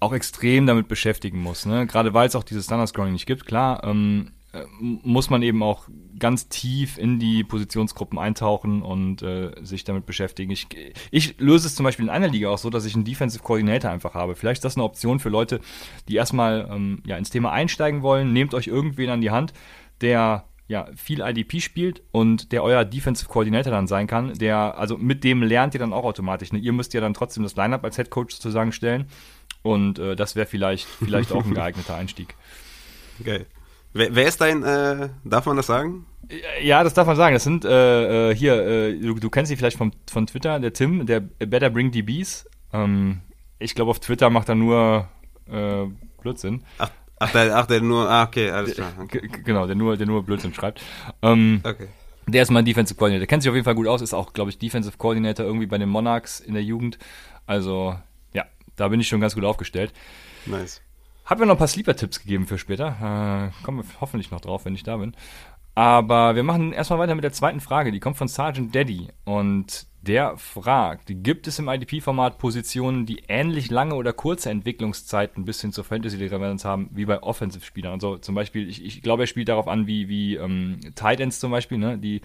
auch 0.01 0.13
extrem 0.13 0.67
damit 0.67 0.89
beschäftigen 0.89 1.43
muss. 1.43 1.67
Ne? 1.67 1.87
Gerade 1.87 2.15
weil 2.15 2.29
es 2.29 2.37
auch 2.37 2.45
dieses 2.45 2.67
Standard-Scoring 2.67 3.13
nicht 3.13 3.27
gibt, 3.27 3.47
klar, 3.47 3.83
ähm, 3.85 4.33
äh, 4.53 4.63
muss 4.81 5.29
man 5.29 5.43
eben 5.43 5.63
auch 5.63 5.89
ganz 6.19 6.49
tief 6.49 6.97
in 6.99 7.19
die 7.19 7.45
Positionsgruppen 7.45 8.19
eintauchen 8.19 8.83
und 8.83 9.23
äh, 9.23 9.53
sich 9.63 9.85
damit 9.85 10.07
beschäftigen. 10.07 10.51
Ich, 10.51 10.69
ich 11.11 11.39
löse 11.39 11.67
es 11.67 11.75
zum 11.75 11.85
Beispiel 11.85 12.07
in 12.07 12.11
einer 12.11 12.29
Liga 12.29 12.49
auch 12.49 12.59
so, 12.59 12.71
dass 12.71 12.85
ich 12.85 12.95
einen 12.95 13.05
Defensive 13.05 13.43
Coordinator 13.43 13.91
einfach 13.91 14.15
habe. 14.15 14.37
Vielleicht 14.37 14.59
ist 14.59 14.65
das 14.65 14.77
eine 14.77 14.85
Option 14.85 15.21
für 15.21 15.29
Leute, 15.29 15.61
die 16.09 16.17
erstmal 16.17 16.69
ähm, 16.71 17.03
ja, 17.07 17.17
ins 17.17 17.31
Thema 17.31 17.53
einsteigen 17.53 18.03
wollen. 18.03 18.33
Nehmt 18.33 18.55
euch 18.55 18.69
irgendwen 18.69 19.11
an 19.11 19.21
die 19.21 19.31
Hand, 19.31 19.53
der 20.01 20.45
ja, 20.69 20.87
viel 20.97 21.21
IDP 21.21 21.61
spielt 21.61 22.03
und 22.13 22.53
der 22.53 22.63
euer 22.63 22.85
Defensive 22.85 23.29
Coordinator 23.29 23.73
dann 23.73 23.87
sein 23.87 24.07
kann, 24.07 24.35
der, 24.35 24.79
also 24.79 24.99
mit 24.99 25.25
dem 25.25 25.43
lernt 25.43 25.75
ihr 25.75 25.81
dann 25.81 25.95
auch 25.95 26.05
automatisch. 26.05 26.53
Ne? 26.53 26.59
Ihr 26.59 26.73
müsst 26.73 26.93
ja 26.93 27.01
dann 27.01 27.15
trotzdem 27.15 27.43
das 27.43 27.57
Lineup 27.57 27.83
als 27.85 27.97
Head 27.97 28.11
Coach 28.11 28.35
sozusagen 28.35 28.73
stellen. 28.73 29.07
Und 29.63 29.99
äh, 29.99 30.15
das 30.17 30.37
wäre 30.37 30.47
vielleicht, 30.47 30.87
vielleicht 30.87 31.33
auch 31.33 31.45
ein 31.45 31.55
geeigneter 31.55 31.95
Einstieg. 31.97 32.35
Geil. 33.25 33.47
Wer, 33.93 34.15
wer 34.15 34.29
ist 34.29 34.41
dein, 34.41 34.63
äh, 34.63 35.09
darf 35.25 35.47
man 35.47 35.57
das 35.57 35.67
sagen? 35.67 36.07
Ja, 36.63 36.85
das 36.85 36.95
darf 36.95 37.07
man 37.07 37.17
sagen. 37.17 37.35
Das 37.35 37.45
sind 37.45 37.65
äh, 37.65 38.31
äh, 38.31 38.35
hier, 38.35 38.55
äh, 38.67 38.99
du, 38.99 39.15
du 39.15 39.31
kennst 39.31 39.49
sie 39.49 39.57
vielleicht 39.57 39.79
vom, 39.79 39.93
von 40.11 40.27
Twitter, 40.27 40.61
der 40.61 40.73
Tim, 40.73 41.07
der 41.07 41.21
Better 41.21 41.71
Bring 41.71 41.91
DBs. 41.91 42.47
Ähm, 42.73 43.21
ich 43.59 43.75
glaube, 43.75 43.91
auf 43.91 43.99
Twitter 44.01 44.31
macht 44.31 44.49
er 44.49 44.55
nur 44.55 45.09
äh, 45.51 45.87
Blödsinn. 46.21 46.63
Ach, 46.79 46.91
ach, 47.19 47.33
der, 47.33 47.57
ach, 47.57 47.67
der 47.67 47.81
nur, 47.81 48.09
ah, 48.09 48.25
okay, 48.25 48.51
alles 48.51 48.75
klar. 48.75 48.93
G- 49.09 49.27
Genau, 49.45 49.67
der 49.67 49.75
nur, 49.75 49.97
der 49.97 50.07
nur 50.07 50.23
Blödsinn 50.23 50.55
schreibt. 50.55 50.83
Ähm, 51.23 51.61
Okay. 51.65 51.89
Der 52.31 52.43
ist 52.43 52.51
mein 52.51 52.67
Defensive 52.67 52.99
Coordinator. 52.99 53.21
Der 53.21 53.27
kennt 53.27 53.43
sich 53.43 53.49
auf 53.49 53.55
jeden 53.57 53.65
Fall 53.65 53.75
gut 53.75 53.87
aus, 53.89 54.03
ist 54.03 54.13
auch, 54.13 54.35
glaube 54.35 54.51
ich, 54.51 54.59
Defensive 54.59 54.99
Coordinator 54.99 55.47
irgendwie 55.47 55.67
bei 55.67 55.79
den 55.79 55.89
Monarchs 55.89 56.41
in 56.41 56.53
der 56.53 56.63
Jugend. 56.63 56.99
Also, 57.47 57.97
da 58.79 58.89
bin 58.89 59.01
ich 59.01 59.09
schon 59.09 59.21
ganz 59.21 59.35
gut 59.35 59.45
aufgestellt. 59.45 59.93
Nice. 60.47 60.81
Hab 61.25 61.39
mir 61.39 61.47
noch 61.47 61.57
ein 61.57 61.59
paar 61.59 61.69
Sleeper-Tipps 61.69 62.21
gegeben 62.21 62.47
für 62.47 62.57
später. 62.57 63.53
Äh, 63.53 63.65
kommen 63.65 63.79
wir 63.79 63.85
hoffentlich 64.01 64.31
noch 64.31 64.41
drauf, 64.41 64.65
wenn 64.65 64.75
ich 64.75 64.83
da 64.83 64.97
bin. 64.97 65.15
Aber 65.75 66.35
wir 66.35 66.43
machen 66.43 66.73
erstmal 66.73 66.99
weiter 66.99 67.15
mit 67.15 67.23
der 67.23 67.33
zweiten 67.33 67.61
Frage. 67.61 67.93
Die 67.93 68.01
kommt 68.01 68.17
von 68.17 68.27
Sergeant 68.29 68.75
Daddy. 68.75 69.09
Und 69.25 69.87
der 70.01 70.37
fragt, 70.37 71.05
gibt 71.09 71.47
es 71.47 71.59
im 71.59 71.69
IDP-Format 71.69 72.39
Positionen, 72.39 73.05
die 73.05 73.25
ähnlich 73.29 73.71
lange 73.71 73.95
oder 73.95 74.13
kurze 74.13 74.51
Entwicklungszeiten 74.51 75.45
bis 75.45 75.61
hin 75.61 75.73
zur 75.73 75.85
Fantasy-Relevanz 75.85 76.65
haben, 76.65 76.89
wie 76.93 77.05
bei 77.05 77.23
Offensive-Spielern? 77.23 77.93
Also 77.93 78.17
zum 78.17 78.35
Beispiel, 78.35 78.69
ich, 78.69 78.85
ich 78.85 79.03
glaube, 79.03 79.25
er 79.25 79.27
spielt 79.27 79.49
darauf 79.49 79.69
an, 79.69 79.87
wie, 79.87 80.09
wie 80.09 80.37
ähm, 80.37 80.81
Tight 80.95 81.21
Ends 81.21 81.41
zum 81.41 81.51
Beispiel, 81.51 81.79
ne? 81.79 81.99
die 81.99 82.23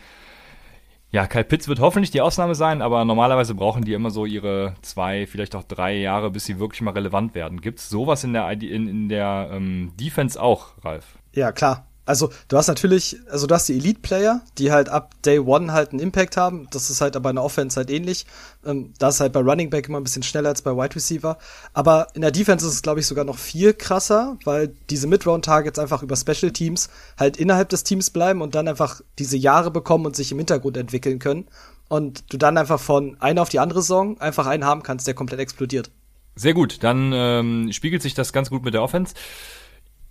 ja, 1.13 1.27
Kyle 1.27 1.43
Pitts 1.43 1.67
wird 1.67 1.79
hoffentlich 1.79 2.10
die 2.10 2.22
Ausnahme 2.22 2.55
sein, 2.55 2.82
aber 2.82 3.05
normalerweise 3.05 3.53
brauchen 3.53 3.86
die 3.86 3.93
immer 3.93 4.10
so 4.10 4.25
ihre 4.25 4.74
zwei, 4.82 5.27
vielleicht 5.27 5.55
auch 5.55 5.63
drei 5.63 5.96
Jahre, 5.96 6.32
bis 6.32 6.46
sie 6.46 6.58
wirklich 6.58 6.82
mal 6.82 6.91
relevant 6.91 7.36
werden. 7.36 7.62
Gibt 7.62 7.77
es 7.77 7.88
sowas 7.88 8.24
in 8.24 8.34
der, 8.34 8.50
in, 8.50 8.88
in 8.88 9.10
der 9.10 9.51
ähm, 9.51 9.91
Defense 9.96 10.41
auch, 10.41 10.70
Ralf? 10.84 11.20
Ja, 11.34 11.51
klar. 11.51 11.86
Also 12.05 12.31
du 12.50 12.57
hast 12.57 12.67
natürlich, 12.67 13.17
also 13.31 13.48
du 13.48 13.55
hast 13.55 13.69
die 13.69 13.77
Elite-Player, 13.77 14.41
die 14.57 14.72
halt 14.72 14.89
ab 14.89 15.13
Day 15.25 15.39
One 15.39 15.72
halt 15.72 15.91
einen 15.91 16.00
Impact 16.00 16.36
haben. 16.36 16.67
Das 16.72 16.89
ist 16.89 17.00
halt 17.00 17.15
aber 17.15 17.29
in 17.29 17.38
der 17.38 17.45
Offense 17.45 17.77
halt 17.77 17.89
ähnlich. 17.89 18.25
Ähm, 18.65 18.93
da 19.00 19.10
ist 19.10 19.22
halt 19.22 19.31
bei 19.31 19.39
Running 19.39 19.69
Back 19.69 19.88
immer 19.88 20.00
ein 20.00 20.03
bisschen 20.03 20.24
schneller 20.24 20.50
als 20.50 20.62
bei 20.62 20.72
Wide 20.72 20.95
Receiver. 20.95 21.38
Aber 21.74 22.07
in 22.13 22.22
der 22.22 22.31
Defense 22.31 22.65
ist 22.65 22.74
es, 22.74 22.81
glaube 22.81 23.00
ich, 23.00 23.07
sogar 23.07 23.24
noch 23.24 23.38
viel 23.38 23.74
krasser, 23.74 24.38
weil 24.43 24.74
diese 24.89 25.07
Mid-Round-Targets 25.07 25.79
einfach 25.79 26.03
über 26.03 26.17
Special 26.17 26.51
Teams 26.51 26.89
halt 27.17 27.38
innerhalb 27.38 27.69
des 27.69 27.83
Teams 27.83 28.10
bleiben 28.10 28.41
und 28.41 28.53
dann 28.53 28.67
einfach 28.67 29.01
diese 29.17 29.38
Jahre 29.38 29.72
bekommen 29.72 30.05
und 30.05 30.15
sich 30.15 30.31
im 30.31 30.39
Hintergrund 30.39 30.75
entwickeln 30.75 31.19
können. 31.19 31.48
Und 31.88 32.33
du 32.33 32.38
dann 32.38 32.57
einfach 32.57 32.79
von 32.79 33.17
einer 33.22 33.41
auf 33.41 33.50
die 33.50 33.60
andere 33.60 33.81
Saison 33.81 34.19
einfach 34.19 34.48
einen 34.48 34.65
haben 34.65 34.83
kannst, 34.83 35.07
der 35.07 35.13
komplett 35.13 35.39
explodiert. 35.39 35.89
Sehr 36.36 36.53
gut, 36.53 36.81
dann 36.81 37.12
ähm, 37.13 37.72
spiegelt 37.72 38.01
sich 38.01 38.15
das 38.15 38.33
ganz 38.33 38.50
gut 38.50 38.63
mit 38.63 38.74
der 38.74 38.81
Offense. 38.81 39.13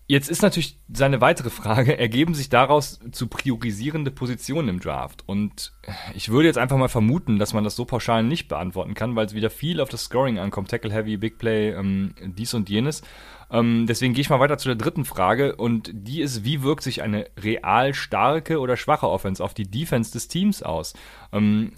Jetzt 0.09 0.29
ist 0.29 0.43
natürlich 0.43 0.81
seine 0.93 1.21
weitere 1.21 1.49
Frage, 1.51 1.99
ergeben 1.99 2.35
sich 2.35 2.49
daraus 2.49 3.01
zu 3.13 3.29
priorisierende 3.29 4.11
Positionen 4.11 4.69
im 4.69 4.81
Draft? 4.81 5.23
Und 5.27 5.73
ich 6.15 6.29
würde 6.29 6.49
jetzt 6.49 6.59
einfach 6.59 6.77
mal 6.77 6.89
vermuten, 6.89 7.39
dass 7.39 7.55
man 7.55 7.65
das 7.65 7.77
so 7.77 7.85
pauschal 7.85 8.23
nicht 8.23 8.49
beantworten 8.49 8.95
kann, 8.95 9.17
weil 9.17 9.27
es 9.27 9.35
wieder 9.35 9.51
viel 9.51 9.81
auf 9.81 9.89
das 9.89 10.05
Scoring 10.05 10.39
ankommt, 10.39 10.71
Tackle 10.71 10.93
Heavy, 10.93 11.17
Big 11.17 11.39
Play, 11.39 11.71
ähm, 11.71 12.15
dies 12.21 12.53
und 12.55 12.69
jenes. 12.69 13.03
Ähm, 13.51 13.87
deswegen 13.87 14.15
gehe 14.15 14.23
ich 14.23 14.31
mal 14.31 14.41
weiter 14.41 14.59
zu 14.59 14.69
der 14.69 14.77
dritten 14.77 15.05
Frage 15.05 15.57
und 15.57 15.91
die 15.93 16.21
ist, 16.21 16.45
wie 16.45 16.63
wirkt 16.63 16.83
sich 16.83 17.03
eine 17.03 17.27
real 17.39 17.95
starke 17.95 18.59
oder 18.59 18.77
schwache 18.77 19.09
Offense 19.09 19.43
auf 19.43 19.55
die 19.55 19.71
Defense 19.71 20.11
des 20.11 20.27
Teams 20.29 20.63
aus? 20.63 20.95
Ähm, 21.33 21.73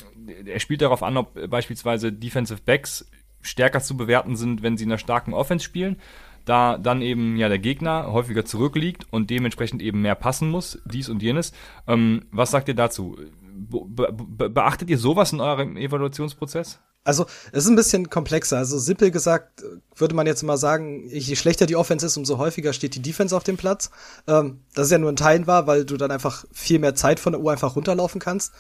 er 0.47 0.61
spielt 0.61 0.83
darauf 0.83 1.03
an, 1.03 1.17
ob 1.17 1.51
beispielsweise 1.51 2.13
Defensive 2.13 2.61
Backs 2.65 3.11
stärker 3.43 3.81
zu 3.81 3.97
bewerten 3.97 4.37
sind, 4.37 4.63
wenn 4.63 4.77
sie 4.77 4.85
in 4.85 4.91
einer 4.91 4.99
starken 4.99 5.35
Offense 5.35 5.65
spielen 5.65 5.99
da 6.45 6.79
dann 6.79 7.03
eben 7.03 7.37
ja 7.37 7.49
der 7.49 7.59
Gegner 7.59 8.13
häufiger 8.13 8.45
zurückliegt 8.45 9.07
und 9.11 9.31
dementsprechend 9.31 9.83
eben 9.83 10.03
mehr 10.03 10.15
passen 10.15 10.51
muss, 10.51 10.79
dies 10.85 11.09
und 11.09 11.23
jenes. 11.23 11.53
Ähm, 11.87 12.27
was 12.31 12.51
sagt 12.51 12.69
ihr 12.69 12.75
dazu? 12.75 13.17
Be 13.41 14.13
be 14.13 14.51
beachtet 14.51 14.91
ihr 14.91 14.99
sowas 14.99 15.33
in 15.33 15.41
eurem 15.41 15.77
Evaluationsprozess? 15.77 16.81
Also, 17.05 17.27
es 17.53 17.65
ist 17.65 17.71
ein 17.71 17.77
bisschen 17.77 18.09
komplexer. 18.09 18.57
Also, 18.57 18.79
simpel 18.79 19.11
gesagt, 19.11 19.63
würde 19.95 20.15
man 20.15 20.27
jetzt 20.27 20.43
mal 20.43 20.57
sagen, 20.57 21.07
je 21.09 21.37
schlechter 21.37 21.67
die 21.67 21.77
Offense 21.77 22.07
ist, 22.07 22.17
umso 22.17 22.39
häufiger 22.39 22.73
steht 22.73 22.95
die 22.95 23.03
Defense 23.03 23.37
auf 23.37 23.45
dem 23.45 23.59
Platz. 23.59 23.91
Ähm, 24.27 24.61
das 24.75 24.87
ist 24.87 24.93
ja 24.93 24.99
nur 24.99 25.13
ein 25.13 25.17
Teil 25.17 25.47
war, 25.47 25.67
weil 25.67 25.85
du 25.85 25.99
dann 25.99 26.11
einfach 26.11 26.47
viel 26.51 26.79
mehr 26.79 26.95
Zeit 26.95 27.21
von 27.21 27.33
der 27.35 27.43
Uhr 27.43 27.53
einfach 27.53 27.77
runterlaufen 27.77 28.21
kannst. 28.21 28.53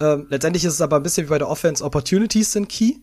Ähm, 0.00 0.26
letztendlich 0.28 0.64
ist 0.64 0.74
es 0.74 0.80
aber 0.80 0.96
ein 0.96 1.04
bisschen 1.04 1.26
wie 1.26 1.30
bei 1.30 1.38
der 1.38 1.48
Offense, 1.48 1.84
Opportunities 1.84 2.52
sind 2.52 2.68
key. 2.68 2.94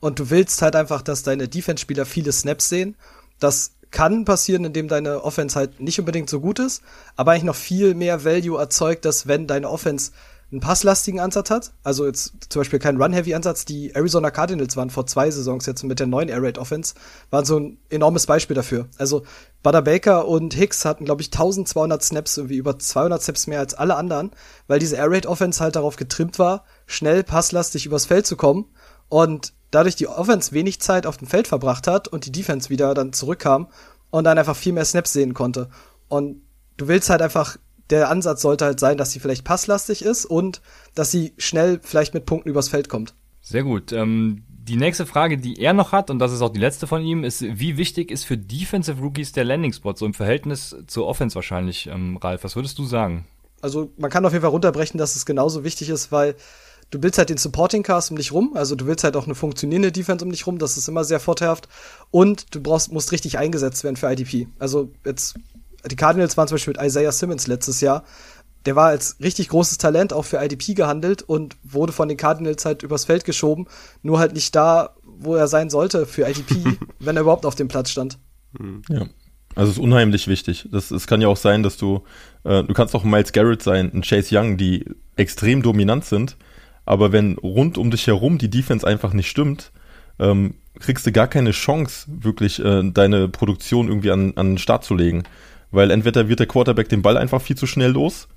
Und 0.00 0.18
du 0.18 0.30
willst 0.30 0.62
halt 0.62 0.76
einfach, 0.76 1.02
dass 1.02 1.22
deine 1.22 1.48
Defense-Spieler 1.48 2.06
viele 2.06 2.32
Snaps 2.32 2.68
sehen. 2.68 2.96
Das 3.38 3.72
kann 3.90 4.24
passieren, 4.24 4.64
indem 4.64 4.88
deine 4.88 5.22
Offense 5.24 5.56
halt 5.56 5.80
nicht 5.80 5.98
unbedingt 5.98 6.28
so 6.28 6.40
gut 6.40 6.58
ist, 6.58 6.82
aber 7.16 7.32
eigentlich 7.32 7.44
noch 7.44 7.56
viel 7.56 7.94
mehr 7.94 8.24
Value 8.24 8.58
erzeugt, 8.58 9.04
dass 9.04 9.26
wenn 9.26 9.46
deine 9.46 9.70
Offense 9.70 10.12
einen 10.50 10.60
passlastigen 10.60 11.20
Ansatz 11.20 11.50
hat, 11.50 11.72
also 11.82 12.06
jetzt 12.06 12.32
zum 12.48 12.60
Beispiel 12.60 12.78
keinen 12.78 13.00
Run-Heavy-Ansatz, 13.00 13.66
die 13.66 13.94
Arizona 13.94 14.30
Cardinals 14.30 14.76
waren 14.76 14.88
vor 14.88 15.06
zwei 15.06 15.30
Saisons 15.30 15.66
jetzt 15.66 15.82
mit 15.84 16.00
der 16.00 16.06
neuen 16.06 16.30
Air 16.30 16.42
Raid 16.42 16.56
Offense, 16.56 16.94
waren 17.30 17.44
so 17.44 17.58
ein 17.58 17.78
enormes 17.90 18.24
Beispiel 18.24 18.56
dafür. 18.56 18.88
Also 18.96 19.24
Butter 19.62 19.82
Baker 19.82 20.26
und 20.26 20.54
Hicks 20.54 20.86
hatten, 20.86 21.04
glaube 21.04 21.20
ich, 21.20 21.28
1200 21.28 22.02
Snaps, 22.02 22.38
irgendwie 22.38 22.56
über 22.56 22.78
200 22.78 23.22
Snaps 23.22 23.46
mehr 23.46 23.58
als 23.58 23.74
alle 23.74 23.96
anderen, 23.96 24.30
weil 24.68 24.78
diese 24.78 24.96
Air 24.96 25.10
Raid 25.10 25.26
Offense 25.26 25.62
halt 25.62 25.76
darauf 25.76 25.96
getrimmt 25.96 26.38
war, 26.38 26.64
schnell 26.86 27.22
passlastig 27.24 27.84
übers 27.84 28.06
Feld 28.06 28.26
zu 28.26 28.36
kommen 28.36 28.66
und 29.10 29.52
dadurch 29.70 29.96
die 29.96 30.08
Offense 30.08 30.52
wenig 30.52 30.80
Zeit 30.80 31.06
auf 31.06 31.16
dem 31.16 31.28
Feld 31.28 31.48
verbracht 31.48 31.86
hat 31.86 32.08
und 32.08 32.26
die 32.26 32.32
Defense 32.32 32.70
wieder 32.70 32.94
dann 32.94 33.12
zurückkam 33.12 33.68
und 34.10 34.24
dann 34.24 34.38
einfach 34.38 34.56
viel 34.56 34.72
mehr 34.72 34.84
Snaps 34.84 35.12
sehen 35.12 35.34
konnte. 35.34 35.68
Und 36.08 36.42
du 36.76 36.88
willst 36.88 37.10
halt 37.10 37.22
einfach, 37.22 37.56
der 37.90 38.10
Ansatz 38.10 38.42
sollte 38.42 38.64
halt 38.64 38.80
sein, 38.80 38.96
dass 38.98 39.12
sie 39.12 39.20
vielleicht 39.20 39.44
passlastig 39.44 40.02
ist 40.02 40.24
und 40.24 40.60
dass 40.94 41.10
sie 41.10 41.34
schnell 41.38 41.80
vielleicht 41.82 42.14
mit 42.14 42.26
Punkten 42.26 42.48
übers 42.48 42.68
Feld 42.68 42.88
kommt. 42.88 43.14
Sehr 43.40 43.62
gut. 43.62 43.92
Ähm, 43.92 44.44
die 44.48 44.76
nächste 44.76 45.06
Frage, 45.06 45.38
die 45.38 45.60
er 45.60 45.72
noch 45.72 45.92
hat, 45.92 46.10
und 46.10 46.18
das 46.18 46.32
ist 46.32 46.42
auch 46.42 46.52
die 46.52 46.60
letzte 46.60 46.86
von 46.86 47.02
ihm, 47.02 47.24
ist, 47.24 47.42
wie 47.42 47.76
wichtig 47.78 48.10
ist 48.10 48.24
für 48.24 48.36
Defensive 48.36 49.00
Rookies 49.00 49.32
der 49.32 49.44
Landing 49.44 49.72
Spot, 49.72 49.94
so 49.96 50.04
im 50.04 50.12
Verhältnis 50.12 50.76
zur 50.86 51.06
Offense 51.06 51.34
wahrscheinlich, 51.34 51.86
ähm, 51.86 52.18
Ralf? 52.18 52.44
Was 52.44 52.56
würdest 52.56 52.78
du 52.78 52.84
sagen? 52.84 53.26
Also 53.60 53.90
man 53.96 54.10
kann 54.10 54.24
auf 54.24 54.32
jeden 54.32 54.42
Fall 54.42 54.50
runterbrechen, 54.50 54.98
dass 54.98 55.16
es 55.16 55.26
genauso 55.26 55.64
wichtig 55.64 55.88
ist, 55.88 56.12
weil 56.12 56.36
du 56.90 57.02
willst 57.02 57.18
halt 57.18 57.30
den 57.30 57.36
Supporting 57.36 57.82
Cast 57.82 58.10
um 58.10 58.16
dich 58.16 58.32
rum, 58.32 58.52
also 58.54 58.74
du 58.74 58.86
willst 58.86 59.04
halt 59.04 59.16
auch 59.16 59.26
eine 59.26 59.34
funktionierende 59.34 59.92
Defense 59.92 60.24
um 60.24 60.30
dich 60.30 60.46
rum, 60.46 60.58
das 60.58 60.76
ist 60.76 60.88
immer 60.88 61.04
sehr 61.04 61.20
vorteilhaft. 61.20 61.68
Und 62.10 62.54
du 62.54 62.62
brauchst, 62.62 62.92
musst 62.92 63.12
richtig 63.12 63.38
eingesetzt 63.38 63.84
werden 63.84 63.96
für 63.96 64.10
IDP. 64.10 64.48
Also 64.58 64.90
jetzt, 65.04 65.36
die 65.90 65.96
Cardinals 65.96 66.36
waren 66.36 66.48
zum 66.48 66.56
Beispiel 66.56 66.74
mit 66.74 66.82
Isaiah 66.82 67.12
Simmons 67.12 67.46
letztes 67.46 67.80
Jahr. 67.80 68.04
Der 68.64 68.74
war 68.76 68.88
als 68.88 69.16
richtig 69.20 69.48
großes 69.48 69.78
Talent 69.78 70.12
auch 70.12 70.24
für 70.24 70.42
IDP 70.42 70.74
gehandelt 70.74 71.22
und 71.22 71.56
wurde 71.62 71.92
von 71.92 72.08
den 72.08 72.16
Cardinals 72.16 72.64
halt 72.64 72.82
übers 72.82 73.04
Feld 73.04 73.24
geschoben, 73.24 73.66
nur 74.02 74.18
halt 74.18 74.32
nicht 74.34 74.54
da, 74.54 74.96
wo 75.04 75.36
er 75.36 75.48
sein 75.48 75.70
sollte 75.70 76.06
für 76.06 76.28
IDP, 76.28 76.78
wenn 76.98 77.16
er 77.16 77.22
überhaupt 77.22 77.46
auf 77.46 77.54
dem 77.54 77.68
Platz 77.68 77.90
stand. 77.90 78.18
Ja. 78.88 79.06
Also 79.54 79.70
es 79.70 79.78
ist 79.78 79.82
unheimlich 79.82 80.28
wichtig. 80.28 80.68
Das, 80.70 80.90
es 80.90 81.06
kann 81.06 81.20
ja 81.20 81.28
auch 81.28 81.36
sein, 81.36 81.62
dass 81.62 81.76
du, 81.76 82.02
äh, 82.44 82.62
du 82.62 82.72
kannst 82.74 82.94
auch 82.94 83.04
Miles 83.04 83.32
Garrett 83.32 83.62
sein, 83.62 83.90
ein 83.92 84.02
Chase 84.02 84.36
Young, 84.36 84.56
die 84.56 84.84
extrem 85.16 85.62
dominant 85.62 86.04
sind, 86.04 86.36
aber 86.88 87.12
wenn 87.12 87.34
rund 87.34 87.76
um 87.76 87.90
dich 87.90 88.06
herum 88.06 88.38
die 88.38 88.50
Defense 88.50 88.86
einfach 88.86 89.12
nicht 89.12 89.28
stimmt, 89.28 89.72
ähm, 90.18 90.54
kriegst 90.80 91.06
du 91.06 91.12
gar 91.12 91.28
keine 91.28 91.50
Chance, 91.50 92.06
wirklich 92.08 92.64
äh, 92.64 92.82
deine 92.90 93.28
Produktion 93.28 93.88
irgendwie 93.88 94.10
an, 94.10 94.32
an 94.36 94.52
den 94.52 94.58
Start 94.58 94.84
zu 94.84 94.94
legen. 94.94 95.24
Weil 95.70 95.90
entweder 95.90 96.28
wird 96.28 96.40
der 96.40 96.46
Quarterback 96.46 96.88
den 96.88 97.02
Ball 97.02 97.18
einfach 97.18 97.42
viel 97.42 97.56
zu 97.56 97.66
schnell 97.66 97.90
los, 97.90 98.28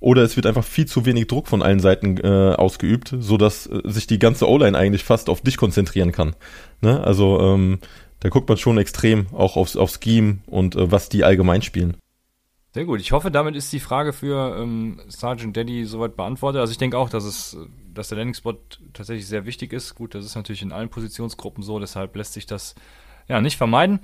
oder 0.00 0.22
es 0.22 0.36
wird 0.36 0.46
einfach 0.46 0.64
viel 0.64 0.86
zu 0.86 1.06
wenig 1.06 1.26
Druck 1.26 1.48
von 1.48 1.62
allen 1.62 1.80
Seiten 1.80 2.18
äh, 2.18 2.54
ausgeübt, 2.54 3.14
so 3.18 3.36
dass 3.36 3.66
äh, 3.66 3.80
sich 3.84 4.06
die 4.06 4.18
ganze 4.18 4.48
O-Line 4.48 4.76
eigentlich 4.76 5.02
fast 5.02 5.28
auf 5.28 5.40
dich 5.40 5.56
konzentrieren 5.56 6.12
kann. 6.12 6.36
Ne? 6.80 7.02
Also 7.02 7.40
ähm, 7.40 7.78
da 8.20 8.28
guckt 8.28 8.48
man 8.48 8.58
schon 8.58 8.78
extrem 8.78 9.26
auch 9.32 9.56
aufs, 9.56 9.76
aufs 9.76 9.98
Scheme 10.02 10.38
und 10.46 10.76
äh, 10.76 10.92
was 10.92 11.08
die 11.08 11.24
allgemein 11.24 11.62
spielen. 11.62 11.96
Sehr 12.78 12.84
gut. 12.84 13.00
Ich 13.00 13.10
hoffe, 13.10 13.32
damit 13.32 13.56
ist 13.56 13.72
die 13.72 13.80
Frage 13.80 14.12
für 14.12 14.56
ähm, 14.56 15.00
Sergeant 15.08 15.56
Daddy 15.56 15.84
soweit 15.84 16.14
beantwortet. 16.14 16.60
Also 16.60 16.70
ich 16.70 16.78
denke 16.78 16.96
auch, 16.96 17.10
dass 17.10 17.24
es, 17.24 17.56
dass 17.92 18.06
der 18.06 18.18
Landing 18.18 18.34
Spot 18.34 18.56
tatsächlich 18.92 19.26
sehr 19.26 19.46
wichtig 19.46 19.72
ist. 19.72 19.96
Gut, 19.96 20.14
das 20.14 20.24
ist 20.24 20.36
natürlich 20.36 20.62
in 20.62 20.70
allen 20.70 20.88
Positionsgruppen 20.88 21.64
so, 21.64 21.80
deshalb 21.80 22.14
lässt 22.14 22.34
sich 22.34 22.46
das 22.46 22.76
ja 23.26 23.40
nicht 23.40 23.56
vermeiden. 23.56 23.98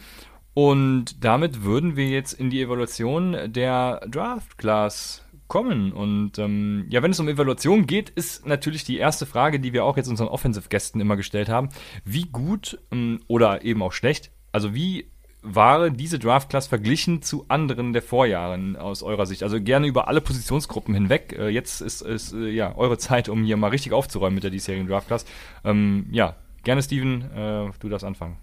Und 0.54 1.22
damit 1.22 1.62
würden 1.62 1.94
wir 1.94 2.08
jetzt 2.08 2.32
in 2.32 2.50
die 2.50 2.60
Evaluation 2.60 3.36
der 3.46 4.00
Draft 4.08 4.58
Class 4.58 5.24
kommen. 5.46 5.92
Und 5.92 6.40
ähm, 6.40 6.86
ja, 6.88 7.00
wenn 7.00 7.12
es 7.12 7.20
um 7.20 7.28
Evaluation 7.28 7.86
geht, 7.86 8.10
ist 8.10 8.44
natürlich 8.44 8.82
die 8.82 8.98
erste 8.98 9.24
Frage, 9.24 9.60
die 9.60 9.72
wir 9.72 9.84
auch 9.84 9.96
jetzt 9.96 10.08
unseren 10.08 10.26
Offensive-Gästen 10.26 11.00
immer 11.00 11.14
gestellt 11.14 11.48
haben, 11.48 11.68
wie 12.04 12.24
gut 12.24 12.80
ähm, 12.90 13.20
oder 13.28 13.64
eben 13.64 13.84
auch 13.84 13.92
schlecht, 13.92 14.32
also 14.50 14.74
wie 14.74 15.06
war 15.44 15.90
diese 15.90 16.18
Draft-Class 16.18 16.66
verglichen 16.66 17.22
zu 17.22 17.44
anderen 17.48 17.92
der 17.92 18.02
Vorjahren 18.02 18.76
aus 18.76 19.02
eurer 19.02 19.26
Sicht? 19.26 19.42
Also 19.42 19.60
gerne 19.60 19.86
über 19.86 20.08
alle 20.08 20.20
Positionsgruppen 20.20 20.94
hinweg. 20.94 21.36
Äh, 21.38 21.48
jetzt 21.48 21.82
ist, 21.82 22.00
ist 22.00 22.32
äh, 22.32 22.48
ja 22.48 22.74
eure 22.76 22.98
Zeit, 22.98 23.28
um 23.28 23.44
hier 23.44 23.56
mal 23.56 23.68
richtig 23.68 23.92
aufzuräumen 23.92 24.34
mit 24.34 24.44
der 24.44 24.50
diesjährigen 24.50 24.88
Draft-Class. 24.88 25.26
Ähm, 25.64 26.06
ja, 26.10 26.36
gerne 26.64 26.82
Steven, 26.82 27.30
äh, 27.32 27.70
du 27.78 27.88
darfst 27.88 28.04
anfangen. 28.04 28.38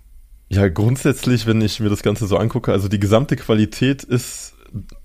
Ja, 0.50 0.68
grundsätzlich, 0.70 1.48
wenn 1.48 1.62
ich 1.62 1.80
mir 1.80 1.90
das 1.90 2.04
Ganze 2.04 2.28
so 2.28 2.38
angucke, 2.38 2.72
also 2.72 2.88
die 2.88 3.00
gesamte 3.00 3.36
Qualität 3.36 4.04
ist 4.04 4.54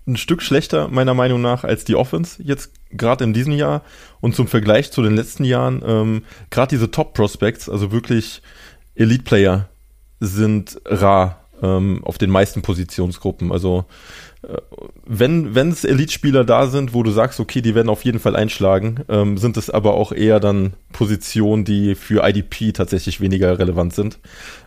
ein 0.06 0.16
Stück 0.16 0.42
schlechter, 0.42 0.88
meiner 0.88 1.14
Meinung 1.14 1.40
nach, 1.40 1.64
als 1.64 1.84
die 1.84 1.96
Offense 1.96 2.42
jetzt 2.42 2.72
gerade 2.90 3.24
in 3.24 3.32
diesem 3.32 3.52
Jahr. 3.52 3.82
Und 4.20 4.34
zum 4.34 4.48
Vergleich 4.48 4.92
zu 4.92 5.02
den 5.02 5.16
letzten 5.16 5.44
Jahren, 5.44 5.82
ähm, 5.84 6.24
gerade 6.50 6.70
diese 6.70 6.90
Top-Prospects, 6.90 7.68
also 7.68 7.90
wirklich 7.90 8.42
Elite-Player, 8.94 9.68
sind 10.20 10.80
rar 10.84 11.45
ähm, 11.62 12.00
auf 12.04 12.18
den 12.18 12.30
meisten 12.30 12.62
Positionsgruppen. 12.62 13.52
Also 13.52 13.84
äh, 14.42 14.56
wenn 15.06 15.70
es 15.70 15.84
Elite-Spieler 15.84 16.44
da 16.44 16.66
sind, 16.66 16.94
wo 16.94 17.02
du 17.02 17.10
sagst, 17.10 17.40
okay, 17.40 17.60
die 17.60 17.74
werden 17.74 17.88
auf 17.88 18.04
jeden 18.04 18.18
Fall 18.18 18.36
einschlagen, 18.36 19.00
ähm, 19.08 19.38
sind 19.38 19.56
es 19.56 19.70
aber 19.70 19.94
auch 19.94 20.12
eher 20.12 20.40
dann 20.40 20.74
Positionen, 20.92 21.64
die 21.64 21.94
für 21.94 22.26
IDP 22.26 22.72
tatsächlich 22.72 23.20
weniger 23.20 23.58
relevant 23.58 23.94
sind. 23.94 24.18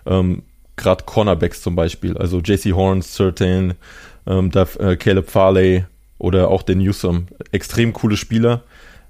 Ähm, 0.06 0.44
Gerade 0.76 1.04
Cornerbacks 1.04 1.62
zum 1.62 1.76
Beispiel, 1.76 2.18
also 2.18 2.40
JC 2.40 2.72
Horns, 2.74 3.14
Certain, 3.14 3.74
ähm, 4.26 4.50
da, 4.50 4.66
äh, 4.80 4.96
Caleb 4.96 5.30
Farley 5.30 5.86
oder 6.18 6.50
auch 6.50 6.64
den 6.64 6.78
Newsom. 6.80 7.28
Extrem 7.52 7.92
coole 7.92 8.16
Spieler, 8.16 8.64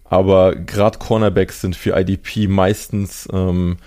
aber 0.03 0.55
gerade 0.55 0.97
Cornerbacks 0.97 1.61
sind 1.61 1.75
für 1.75 1.95
IDP 1.95 2.47
meistens 2.47 3.27
ähm, 3.31 3.77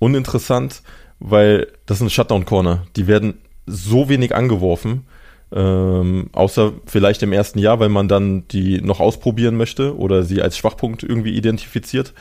uninteressant 0.00 0.82
weil 1.20 1.68
das 1.86 1.98
sind 1.98 2.12
Shutdown-Corner. 2.12 2.86
Die 2.96 3.06
werden 3.06 3.38
so 3.66 4.08
wenig 4.08 4.34
angeworfen, 4.34 5.06
ähm, 5.52 6.28
außer 6.32 6.72
vielleicht 6.86 7.22
im 7.22 7.32
ersten 7.32 7.58
Jahr, 7.58 7.80
weil 7.80 7.88
man 7.88 8.08
dann 8.08 8.46
die 8.48 8.80
noch 8.80 9.00
ausprobieren 9.00 9.56
möchte 9.56 9.96
oder 9.96 10.22
sie 10.22 10.42
als 10.42 10.56
Schwachpunkt 10.56 11.02
irgendwie 11.02 11.34
identifiziert. 11.34 12.12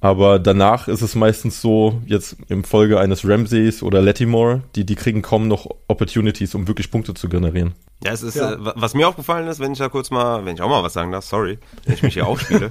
Aber 0.00 0.38
danach 0.38 0.88
ist 0.88 1.02
es 1.02 1.14
meistens 1.14 1.60
so, 1.60 2.00
jetzt 2.06 2.36
im 2.48 2.64
Folge 2.64 3.00
eines 3.00 3.26
Ramsays 3.26 3.82
oder 3.82 4.02
Latimore, 4.02 4.62
die, 4.76 4.84
die 4.84 4.94
kriegen 4.94 5.22
kaum 5.22 5.48
noch 5.48 5.68
Opportunities, 5.88 6.54
um 6.54 6.68
wirklich 6.68 6.90
Punkte 6.90 7.14
zu 7.14 7.28
generieren. 7.28 7.74
Ja, 8.04 8.12
es 8.12 8.22
ist, 8.22 8.36
ja. 8.36 8.52
Äh, 8.52 8.58
was 8.60 8.94
mir 8.94 9.08
aufgefallen 9.08 9.48
ist, 9.48 9.58
wenn 9.58 9.72
ich 9.72 9.78
da 9.78 9.88
kurz 9.88 10.10
mal, 10.10 10.44
wenn 10.44 10.54
ich 10.54 10.60
auch 10.60 10.68
mal 10.68 10.82
was 10.82 10.92
sagen 10.92 11.12
darf, 11.12 11.24
sorry, 11.24 11.58
wenn 11.84 11.94
ich 11.94 12.02
mich 12.02 12.14
hier 12.14 12.26
aufspiele. 12.28 12.68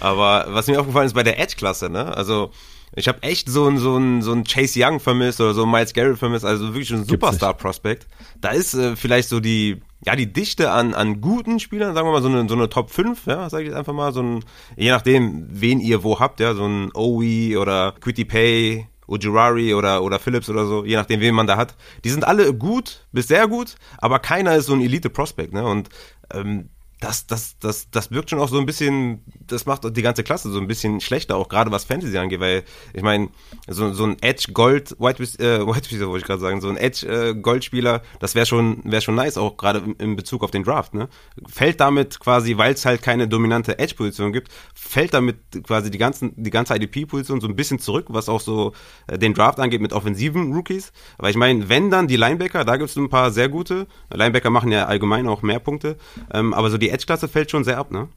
aber 0.00 0.46
was 0.48 0.66
mir 0.66 0.80
aufgefallen 0.80 1.06
ist 1.06 1.14
bei 1.14 1.22
der 1.22 1.38
Edge-Klasse, 1.38 1.90
ne? 1.90 2.16
Also, 2.16 2.50
ich 2.94 3.08
habe 3.08 3.22
echt 3.22 3.48
so 3.48 3.68
ein 3.68 3.78
so 3.78 4.00
so 4.20 4.32
ein 4.32 4.44
Chase 4.44 4.78
Young 4.82 5.00
vermisst 5.00 5.40
oder 5.40 5.54
so 5.54 5.64
ein 5.64 5.70
Miles 5.70 5.92
Garrett 5.92 6.18
vermisst, 6.18 6.44
also 6.44 6.68
wirklich 6.68 6.92
ein 6.92 7.04
Superstar 7.04 7.54
Prospect. 7.54 8.06
Da 8.40 8.50
ist 8.50 8.74
äh, 8.74 8.96
vielleicht 8.96 9.28
so 9.28 9.40
die 9.40 9.80
ja 10.04 10.16
die 10.16 10.32
Dichte 10.32 10.70
an 10.70 10.94
an 10.94 11.20
guten 11.20 11.60
Spielern, 11.60 11.94
sagen 11.94 12.06
wir 12.06 12.12
mal 12.12 12.22
so 12.22 12.28
eine 12.28 12.48
so 12.48 12.54
eine 12.54 12.68
Top 12.68 12.90
5, 12.90 13.26
ja, 13.26 13.48
sage 13.48 13.64
ich 13.64 13.68
jetzt 13.70 13.78
einfach 13.78 13.94
mal 13.94 14.12
so 14.12 14.22
ein 14.22 14.44
je 14.76 14.90
nachdem, 14.90 15.46
wen 15.48 15.80
ihr 15.80 16.02
wo 16.04 16.20
habt, 16.20 16.40
ja, 16.40 16.54
so 16.54 16.66
ein 16.66 16.90
Owie 16.94 17.56
oder 17.56 17.94
Quitty 18.00 18.24
Pay 18.24 18.86
Ujirari 19.08 19.74
oder, 19.74 20.02
oder 20.02 20.18
Phillips 20.18 20.48
oder 20.48 20.66
so, 20.66 20.84
je 20.84 20.96
nachdem, 20.96 21.20
wen 21.20 21.34
man 21.34 21.46
da 21.46 21.56
hat. 21.56 21.74
Die 22.04 22.10
sind 22.10 22.24
alle 22.24 22.54
gut 22.54 23.06
bis 23.12 23.28
sehr 23.28 23.46
gut, 23.48 23.74
aber 23.98 24.18
keiner 24.18 24.56
ist 24.56 24.66
so 24.66 24.74
ein 24.74 24.80
Elite-Prospect, 24.80 25.52
ne? 25.52 25.64
Und 25.64 25.88
ähm, 26.32 26.70
das, 27.02 27.26
das, 27.26 27.58
das, 27.58 27.90
das 27.90 28.12
wirkt 28.12 28.30
schon 28.30 28.38
auch 28.38 28.48
so 28.48 28.58
ein 28.60 28.66
bisschen, 28.66 29.24
das 29.44 29.66
macht 29.66 29.96
die 29.96 30.02
ganze 30.02 30.22
Klasse 30.22 30.50
so 30.50 30.60
ein 30.60 30.68
bisschen 30.68 31.00
schlechter, 31.00 31.36
auch 31.36 31.48
gerade 31.48 31.72
was 31.72 31.84
Fantasy 31.84 32.16
angeht, 32.16 32.38
weil 32.38 32.62
ich 32.94 33.02
meine, 33.02 33.28
so, 33.66 33.92
so 33.92 34.04
ein 34.04 34.16
Edge 34.22 34.52
Gold, 34.52 34.94
White, 35.00 35.22
äh, 35.42 35.66
White 35.66 35.90
Receiver 35.90 36.06
wollte 36.06 36.22
ich 36.22 36.26
gerade 36.26 36.40
sagen, 36.40 36.60
so 36.60 36.68
ein 36.68 36.76
Edge 36.76 37.06
äh, 37.06 37.34
Goldspieler, 37.34 38.02
das 38.20 38.36
wäre 38.36 38.46
schon, 38.46 38.82
wäre 38.84 39.02
schon 39.02 39.16
nice, 39.16 39.36
auch 39.36 39.56
gerade 39.56 39.82
in 39.98 40.14
Bezug 40.14 40.44
auf 40.44 40.52
den 40.52 40.62
Draft, 40.62 40.94
ne? 40.94 41.08
Fällt 41.48 41.80
damit 41.80 42.20
quasi, 42.20 42.56
weil 42.56 42.74
es 42.74 42.84
halt 42.84 43.02
keine 43.02 43.26
dominante 43.26 43.80
Edge-Position 43.80 44.32
gibt, 44.32 44.52
fällt 44.72 45.12
damit 45.12 45.38
quasi 45.64 45.90
die 45.90 45.98
ganzen, 45.98 46.32
die 46.36 46.50
ganze 46.50 46.76
IDP-Position 46.76 47.40
so 47.40 47.48
ein 47.48 47.56
bisschen 47.56 47.80
zurück, 47.80 48.06
was 48.10 48.28
auch 48.28 48.40
so 48.40 48.74
äh, 49.08 49.18
den 49.18 49.34
Draft 49.34 49.58
angeht 49.58 49.80
mit 49.80 49.92
offensiven 49.92 50.52
Rookies. 50.52 50.92
Weil 51.18 51.30
ich 51.30 51.36
meine, 51.36 51.68
wenn 51.68 51.90
dann 51.90 52.06
die 52.06 52.16
Linebacker, 52.16 52.64
da 52.64 52.76
gibt 52.76 52.90
es 52.90 52.96
ein 52.96 53.08
paar 53.08 53.32
sehr 53.32 53.48
gute. 53.48 53.88
Linebacker 54.12 54.50
machen 54.50 54.70
ja 54.70 54.86
allgemein 54.86 55.26
auch 55.26 55.42
mehr 55.42 55.58
Punkte, 55.58 55.96
ähm, 56.32 56.54
aber 56.54 56.70
so 56.70 56.78
die 56.78 56.91
Edge-Klasse 56.92 57.28
fällt 57.28 57.50
schon 57.50 57.64
sehr 57.64 57.78
ab, 57.78 57.90
ne? 57.90 58.08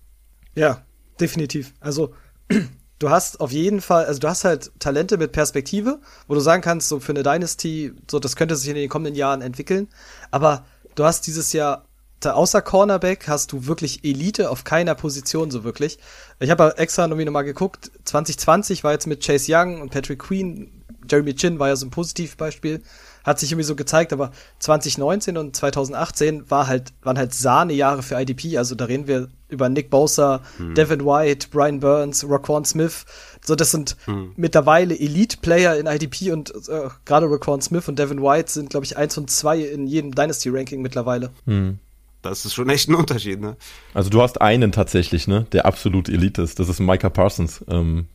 Ja, 0.56 0.84
definitiv. 1.20 1.74
Also 1.80 2.14
du 3.00 3.10
hast 3.10 3.40
auf 3.40 3.52
jeden 3.52 3.82
Fall, 3.82 4.06
also 4.06 4.20
du 4.20 4.28
hast 4.28 4.44
halt 4.44 4.72
Talente 4.80 5.18
mit 5.18 5.32
Perspektive, 5.32 6.00
wo 6.28 6.34
du 6.34 6.40
sagen 6.40 6.62
kannst, 6.62 6.90
so 6.90 7.00
für 7.00 7.12
eine 7.12 7.24
Dynasty, 7.24 7.94
so 8.10 8.20
das 8.20 8.36
könnte 8.36 8.56
sich 8.56 8.70
in 8.70 8.76
den 8.76 8.90
kommenden 8.90 9.16
Jahren 9.16 9.42
entwickeln. 9.42 9.88
Aber 10.32 10.66
du 10.96 11.04
hast 11.04 11.28
dieses 11.28 11.54
Jahr 11.54 11.86
außer 12.24 12.62
Cornerback 12.62 13.28
hast 13.28 13.52
du 13.52 13.68
wirklich 13.68 14.04
Elite 14.04 14.50
auf 14.50 14.64
keiner 14.64 14.96
Position 14.96 15.52
so 15.52 15.64
wirklich. 15.64 16.00
Ich 16.40 16.50
habe 16.50 16.76
extra 16.78 17.04
irgendwie 17.04 17.26
nochmal 17.26 17.44
geguckt. 17.44 17.92
2020 18.06 18.84
war 18.84 18.94
jetzt 18.94 19.06
mit 19.06 19.24
Chase 19.24 19.52
Young 19.54 19.82
und 19.82 19.92
Patrick 19.92 20.20
Queen, 20.20 20.84
Jeremy 21.10 21.36
Chin 21.36 21.60
war 21.60 21.68
ja 21.68 21.76
so 21.76 21.86
ein 21.86 21.92
Positivbeispiel 21.92 22.82
hat 23.26 23.40
sich 23.40 23.52
irgendwie 23.52 23.66
so 23.66 23.76
gezeigt, 23.76 24.14
aber 24.14 24.32
2019 24.60 25.38
und 25.38 25.56
2018 25.56 26.50
war 26.50 26.68
halt, 26.68 26.94
waren 27.02 27.18
halt 27.18 27.34
Sahnejahre 27.34 28.04
für 28.04 28.22
IDP. 28.22 28.58
Also 28.58 28.76
da 28.76 28.86
reden 28.86 29.08
wir 29.08 29.30
über 29.50 29.68
Nick 29.68 29.90
Bosa, 29.90 30.42
hm. 30.58 30.76
Devin 30.76 31.04
White, 31.04 31.48
Brian 31.52 31.80
Burns, 31.80 32.26
Raquan 32.30 32.66
Smith. 32.66 33.06
So, 33.44 33.56
das 33.56 33.72
sind 33.72 33.98
hm. 34.06 34.34
mittlerweile 34.36 34.98
Elite-Player 34.98 35.78
in 35.78 35.88
IDP 35.88 36.32
und 36.32 36.52
äh, 36.70 36.90
gerade 37.06 37.30
Raquan 37.30 37.62
Smith 37.62 37.88
und 37.88 37.98
Devin 37.98 38.22
White 38.22 38.52
sind, 38.52 38.70
glaube 38.70 38.86
ich, 38.86 38.96
eins 38.96 39.18
und 39.18 39.32
zwei 39.32 39.60
in 39.60 39.88
jedem 39.88 40.14
Dynasty-Ranking 40.14 40.82
mittlerweile. 40.82 41.32
Hm. 41.46 41.80
Das 42.22 42.46
ist 42.46 42.54
schon 42.54 42.70
echt 42.70 42.90
ein 42.90 42.96
Unterschied, 42.96 43.40
ne? 43.40 43.56
Also 43.94 44.10
du 44.10 44.22
hast 44.22 44.42
einen 44.42 44.72
tatsächlich, 44.72 45.28
ne, 45.28 45.46
der 45.52 45.66
absolut 45.66 46.10
Elite 46.10 46.42
ist. 46.42 46.60
Das 46.60 46.70
ist 46.70 46.80
Micah 46.80 47.10
Parsons. 47.10 47.64
Ähm, 47.68 48.08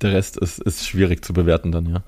der 0.00 0.12
Rest 0.12 0.36
ist, 0.36 0.60
ist 0.60 0.86
schwierig 0.86 1.24
zu 1.24 1.32
bewerten 1.32 1.72
dann, 1.72 1.86
ja. 1.86 2.02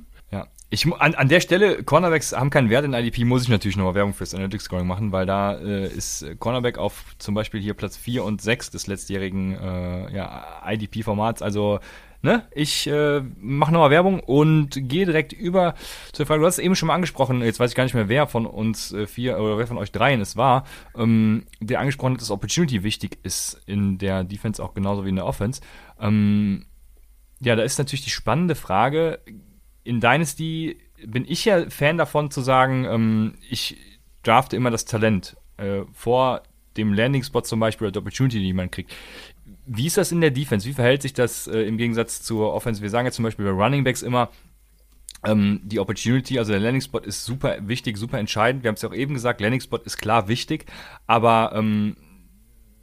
Ich, 0.72 0.86
an, 0.86 1.16
an 1.16 1.28
der 1.28 1.40
Stelle, 1.40 1.82
Cornerbacks 1.82 2.32
haben 2.32 2.50
keinen 2.50 2.70
Wert 2.70 2.84
in 2.84 2.92
IDP, 2.92 3.24
muss 3.24 3.42
ich 3.42 3.48
natürlich 3.48 3.76
nochmal 3.76 3.96
Werbung 3.96 4.14
fürs 4.14 4.34
Analytics 4.34 4.64
Scoring 4.64 4.86
machen, 4.86 5.10
weil 5.10 5.26
da 5.26 5.54
äh, 5.58 5.88
ist 5.88 6.24
Cornerback 6.38 6.78
auf 6.78 7.16
zum 7.18 7.34
Beispiel 7.34 7.60
hier 7.60 7.74
Platz 7.74 7.96
4 7.96 8.22
und 8.22 8.40
6 8.40 8.70
des 8.70 8.86
letztjährigen 8.86 9.58
äh, 9.58 10.14
ja, 10.14 10.62
IDP-Formats. 10.64 11.42
Also, 11.42 11.80
ne, 12.22 12.46
ich 12.52 12.86
äh, 12.86 13.20
mache 13.40 13.72
nochmal 13.72 13.90
Werbung 13.90 14.20
und 14.20 14.88
gehe 14.88 15.06
direkt 15.06 15.32
über 15.32 15.74
zur 16.12 16.24
Frage, 16.26 16.40
du 16.40 16.46
hast 16.46 16.58
es 16.58 16.64
eben 16.64 16.76
schon 16.76 16.86
mal 16.86 16.94
angesprochen, 16.94 17.42
jetzt 17.42 17.58
weiß 17.58 17.72
ich 17.72 17.76
gar 17.76 17.82
nicht 17.82 17.94
mehr, 17.94 18.08
wer 18.08 18.28
von 18.28 18.46
uns 18.46 18.92
äh, 18.92 19.08
vier 19.08 19.40
oder 19.40 19.58
wer 19.58 19.66
von 19.66 19.76
euch 19.76 19.90
dreien 19.90 20.20
es 20.20 20.36
war, 20.36 20.64
ähm, 20.96 21.46
der 21.58 21.80
angesprochen 21.80 22.12
hat, 22.12 22.20
dass 22.20 22.30
Opportunity 22.30 22.84
wichtig 22.84 23.18
ist 23.24 23.60
in 23.66 23.98
der 23.98 24.22
Defense 24.22 24.62
auch 24.62 24.74
genauso 24.74 25.04
wie 25.04 25.08
in 25.08 25.16
der 25.16 25.26
Offense. 25.26 25.62
Ähm, 25.98 26.66
ja, 27.40 27.56
da 27.56 27.64
ist 27.64 27.78
natürlich 27.78 28.04
die 28.04 28.10
spannende 28.10 28.54
Frage, 28.54 29.18
in 29.84 30.00
Dynasty 30.00 30.78
bin 31.04 31.24
ich 31.26 31.44
ja 31.44 31.68
Fan 31.70 31.98
davon 31.98 32.30
zu 32.30 32.40
sagen, 32.40 32.84
ähm, 32.84 33.34
ich 33.48 33.76
drafte 34.22 34.56
immer 34.56 34.70
das 34.70 34.84
Talent 34.84 35.36
äh, 35.56 35.82
vor 35.92 36.42
dem 36.76 36.92
Landing-Spot 36.92 37.42
zum 37.42 37.60
Beispiel 37.60 37.86
oder 37.86 37.92
der 37.92 38.02
Opportunity, 38.02 38.38
die 38.38 38.52
man 38.52 38.70
kriegt. 38.70 38.94
Wie 39.66 39.86
ist 39.86 39.96
das 39.96 40.12
in 40.12 40.20
der 40.20 40.30
Defense? 40.30 40.68
Wie 40.68 40.72
verhält 40.72 41.02
sich 41.02 41.12
das 41.12 41.46
äh, 41.46 41.60
im 41.62 41.78
Gegensatz 41.78 42.22
zur 42.22 42.52
Offense? 42.52 42.82
Wir 42.82 42.90
sagen 42.90 43.06
ja 43.06 43.12
zum 43.12 43.24
Beispiel 43.24 43.44
bei 43.44 43.50
Running 43.50 43.84
Backs 43.84 44.02
immer, 44.02 44.30
ähm, 45.24 45.60
die 45.64 45.78
Opportunity, 45.78 46.38
also 46.38 46.52
der 46.52 46.60
Landing 46.60 46.80
Spot 46.80 46.98
ist 46.98 47.24
super 47.24 47.56
wichtig, 47.62 47.96
super 47.96 48.18
entscheidend. 48.18 48.62
Wir 48.62 48.68
haben 48.68 48.76
es 48.76 48.82
ja 48.82 48.88
auch 48.88 48.94
eben 48.94 49.14
gesagt, 49.14 49.40
Landing 49.40 49.60
Spot 49.60 49.78
ist 49.78 49.98
klar 49.98 50.28
wichtig, 50.28 50.66
aber 51.06 51.52
ähm, 51.54 51.96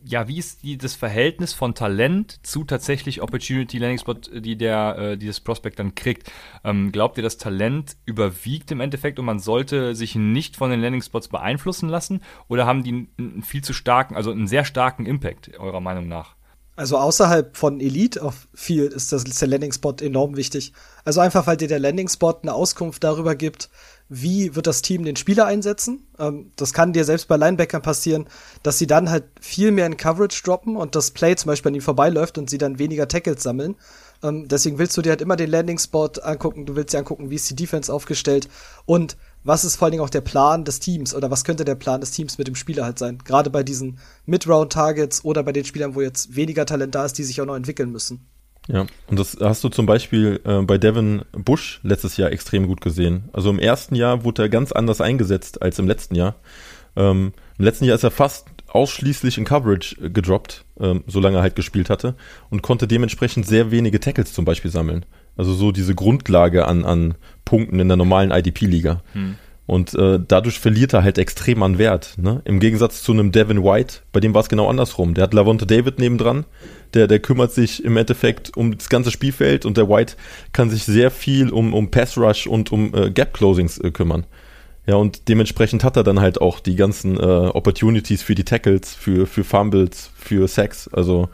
ja, 0.07 0.27
wie 0.27 0.37
ist 0.37 0.63
die, 0.63 0.77
das 0.77 0.95
Verhältnis 0.95 1.53
von 1.53 1.75
Talent 1.75 2.39
zu 2.45 2.63
tatsächlich 2.63 3.21
Opportunity 3.21 3.77
Landing 3.77 3.99
Spot, 3.99 4.13
die 4.13 4.57
der, 4.57 4.97
äh, 4.97 5.17
dieses 5.17 5.41
Prospect 5.41 5.79
dann 5.79 5.95
kriegt? 5.95 6.31
Ähm, 6.63 6.91
glaubt 6.91 7.17
ihr, 7.17 7.23
das 7.23 7.37
Talent 7.37 7.97
überwiegt 8.05 8.71
im 8.71 8.79
Endeffekt 8.79 9.19
und 9.19 9.25
man 9.25 9.39
sollte 9.39 9.95
sich 9.95 10.15
nicht 10.15 10.55
von 10.55 10.71
den 10.71 10.79
Landing 10.79 11.01
Spots 11.01 11.27
beeinflussen 11.27 11.89
lassen? 11.89 12.21
Oder 12.47 12.65
haben 12.65 12.83
die 12.83 13.09
einen 13.17 13.43
viel 13.43 13.63
zu 13.63 13.73
starken, 13.73 14.15
also 14.15 14.31
einen 14.31 14.47
sehr 14.47 14.63
starken 14.63 15.05
Impact, 15.05 15.57
eurer 15.59 15.81
Meinung 15.81 16.07
nach? 16.07 16.36
Also 16.77 16.99
außerhalb 16.99 17.57
von 17.57 17.81
Elite 17.81 18.21
auf 18.21 18.47
viel 18.53 18.85
ist, 18.85 19.11
das, 19.11 19.23
ist 19.23 19.41
der 19.41 19.47
Landing 19.47 19.73
Spot 19.73 19.95
enorm 19.99 20.37
wichtig. 20.37 20.73
Also 21.03 21.21
einfach, 21.21 21.47
weil 21.47 21.57
dir 21.57 21.67
der 21.67 21.79
Landing 21.79 22.07
Spot 22.07 22.37
eine 22.39 22.53
Auskunft 22.53 23.03
darüber 23.03 23.35
gibt, 23.35 23.69
wie 24.09 24.55
wird 24.55 24.67
das 24.67 24.83
Team 24.83 25.03
den 25.03 25.15
Spieler 25.15 25.47
einsetzen. 25.47 26.05
Ähm, 26.19 26.51
das 26.55 26.73
kann 26.73 26.93
dir 26.93 27.03
selbst 27.03 27.27
bei 27.27 27.35
Linebackern 27.35 27.81
passieren, 27.81 28.27
dass 28.61 28.77
sie 28.77 28.85
dann 28.85 29.09
halt 29.09 29.23
viel 29.41 29.71
mehr 29.71 29.87
in 29.87 29.97
Coverage 29.97 30.43
droppen 30.43 30.77
und 30.77 30.95
das 30.95 31.09
Play 31.09 31.35
zum 31.35 31.49
Beispiel 31.49 31.71
an 31.71 31.75
ihnen 31.75 31.81
vorbeiläuft 31.81 32.37
und 32.37 32.47
sie 32.47 32.59
dann 32.59 32.77
weniger 32.77 33.07
Tackles 33.07 33.41
sammeln. 33.41 33.75
Ähm, 34.21 34.47
deswegen 34.47 34.77
willst 34.77 34.95
du 34.97 35.01
dir 35.01 35.09
halt 35.09 35.21
immer 35.21 35.35
den 35.35 35.49
Landing-Spot 35.49 36.11
angucken, 36.21 36.67
du 36.67 36.75
willst 36.75 36.93
dir 36.93 36.99
angucken, 36.99 37.31
wie 37.31 37.35
ist 37.35 37.49
die 37.49 37.55
Defense 37.55 37.91
aufgestellt 37.91 38.47
und 38.85 39.17
was 39.43 39.63
ist 39.63 39.75
vor 39.75 39.85
allen 39.85 39.93
Dingen 39.93 40.03
auch 40.03 40.09
der 40.09 40.21
Plan 40.21 40.65
des 40.65 40.79
Teams 40.79 41.15
oder 41.15 41.31
was 41.31 41.43
könnte 41.43 41.65
der 41.65 41.75
Plan 41.75 42.01
des 42.01 42.11
Teams 42.11 42.37
mit 42.37 42.47
dem 42.47 42.55
Spieler 42.55 42.83
halt 42.83 42.99
sein. 42.99 43.19
Gerade 43.23 43.49
bei 43.49 43.63
diesen 43.63 43.99
Mid-Round-Targets 44.25 45.23
oder 45.23 45.43
bei 45.43 45.53
den 45.53 45.65
Spielern, 45.65 45.95
wo 45.95 46.01
jetzt 46.01 46.35
weniger 46.35 46.65
Talent 46.65 46.95
da 46.95 47.05
ist, 47.05 47.17
die 47.17 47.23
sich 47.23 47.39
auch 47.41 47.45
noch 47.45 47.55
entwickeln 47.55 47.91
müssen. 47.91 48.27
Ja, 48.67 48.85
und 49.07 49.17
das 49.17 49.37
hast 49.39 49.63
du 49.63 49.69
zum 49.69 49.85
Beispiel 49.85 50.41
äh, 50.43 50.61
bei 50.61 50.77
Devin 50.77 51.21
Bush 51.31 51.79
letztes 51.83 52.17
Jahr 52.17 52.31
extrem 52.31 52.67
gut 52.67 52.81
gesehen. 52.81 53.29
Also 53.31 53.49
im 53.49 53.59
ersten 53.59 53.95
Jahr 53.95 54.25
wurde 54.25 54.43
er 54.43 54.49
ganz 54.49 54.73
anders 54.73 54.99
eingesetzt 54.99 55.61
als 55.61 55.79
im 55.79 55.87
letzten 55.87 56.15
Jahr. 56.15 56.35
Ähm, 56.97 57.33
Im 57.57 57.65
letzten 57.65 57.85
Jahr 57.85 57.95
ist 57.95 58.03
er 58.03 58.11
fast 58.11 58.47
ausschließlich 58.67 59.37
in 59.37 59.45
Coverage 59.45 59.95
äh, 60.01 60.09
gedroppt, 60.09 60.65
ähm, 60.79 61.03
solange 61.07 61.37
er 61.37 61.43
halt 61.43 61.55
gespielt 61.55 61.89
hatte 61.89 62.15
und 62.49 62.61
konnte 62.61 62.87
dementsprechend 62.87 63.45
sehr 63.45 63.71
wenige 63.71 63.99
Tackles 63.99 64.33
zum 64.33 64.45
Beispiel 64.45 64.71
sammeln. 64.71 65.05
Also 65.37 65.53
so 65.53 65.71
diese 65.71 65.95
Grundlage 65.95 66.65
an, 66.65 66.83
an 66.83 67.15
Punkten 67.47 67.79
in 67.79 67.87
der 67.87 67.97
normalen 67.97 68.29
IDP-Liga. 68.31 69.01
Hm. 69.13 69.35
Und 69.65 69.93
äh, 69.95 70.17
dadurch 70.25 70.59
verliert 70.59 70.93
er 70.93 71.03
halt 71.03 71.17
extrem 71.17 71.61
an 71.61 71.77
Wert. 71.77 72.13
Ne? 72.17 72.41
Im 72.45 72.61
Gegensatz 72.61 73.03
zu 73.03 73.11
einem 73.11 73.33
Devin 73.33 73.63
White, 73.63 73.99
bei 74.13 74.21
dem 74.21 74.33
war 74.33 74.41
es 74.41 74.47
genau 74.47 74.69
andersrum. 74.69 75.13
Der 75.13 75.23
hat 75.23 75.33
Lavonte 75.33 75.65
David 75.65 75.99
nebendran, 75.99 76.45
der, 76.93 77.07
der 77.07 77.19
kümmert 77.19 77.51
sich 77.51 77.83
im 77.83 77.97
Endeffekt 77.97 78.55
um 78.55 78.77
das 78.77 78.87
ganze 78.87 79.11
Spielfeld 79.11 79.65
und 79.65 79.75
der 79.75 79.89
White 79.89 80.15
kann 80.53 80.69
sich 80.69 80.85
sehr 80.85 81.11
viel 81.11 81.49
um, 81.49 81.73
um 81.73 81.91
Pass 81.91 82.17
Rush 82.17 82.47
und 82.47 82.71
um 82.71 82.93
äh, 82.93 83.11
Gap 83.11 83.33
Closings 83.33 83.77
äh, 83.79 83.91
kümmern. 83.91 84.25
Ja, 84.85 84.95
und 84.95 85.27
dementsprechend 85.27 85.83
hat 85.83 85.97
er 85.97 86.03
dann 86.03 86.21
halt 86.21 86.39
auch 86.39 86.61
die 86.61 86.77
ganzen 86.77 87.19
äh, 87.19 87.23
Opportunities 87.23 88.23
für 88.23 88.35
die 88.35 88.45
Tackles, 88.45 88.95
für, 88.95 89.27
für 89.27 89.43
Fumbles, 89.43 90.11
für 90.15 90.47
Sacks. 90.47 90.87
Also 90.87 91.27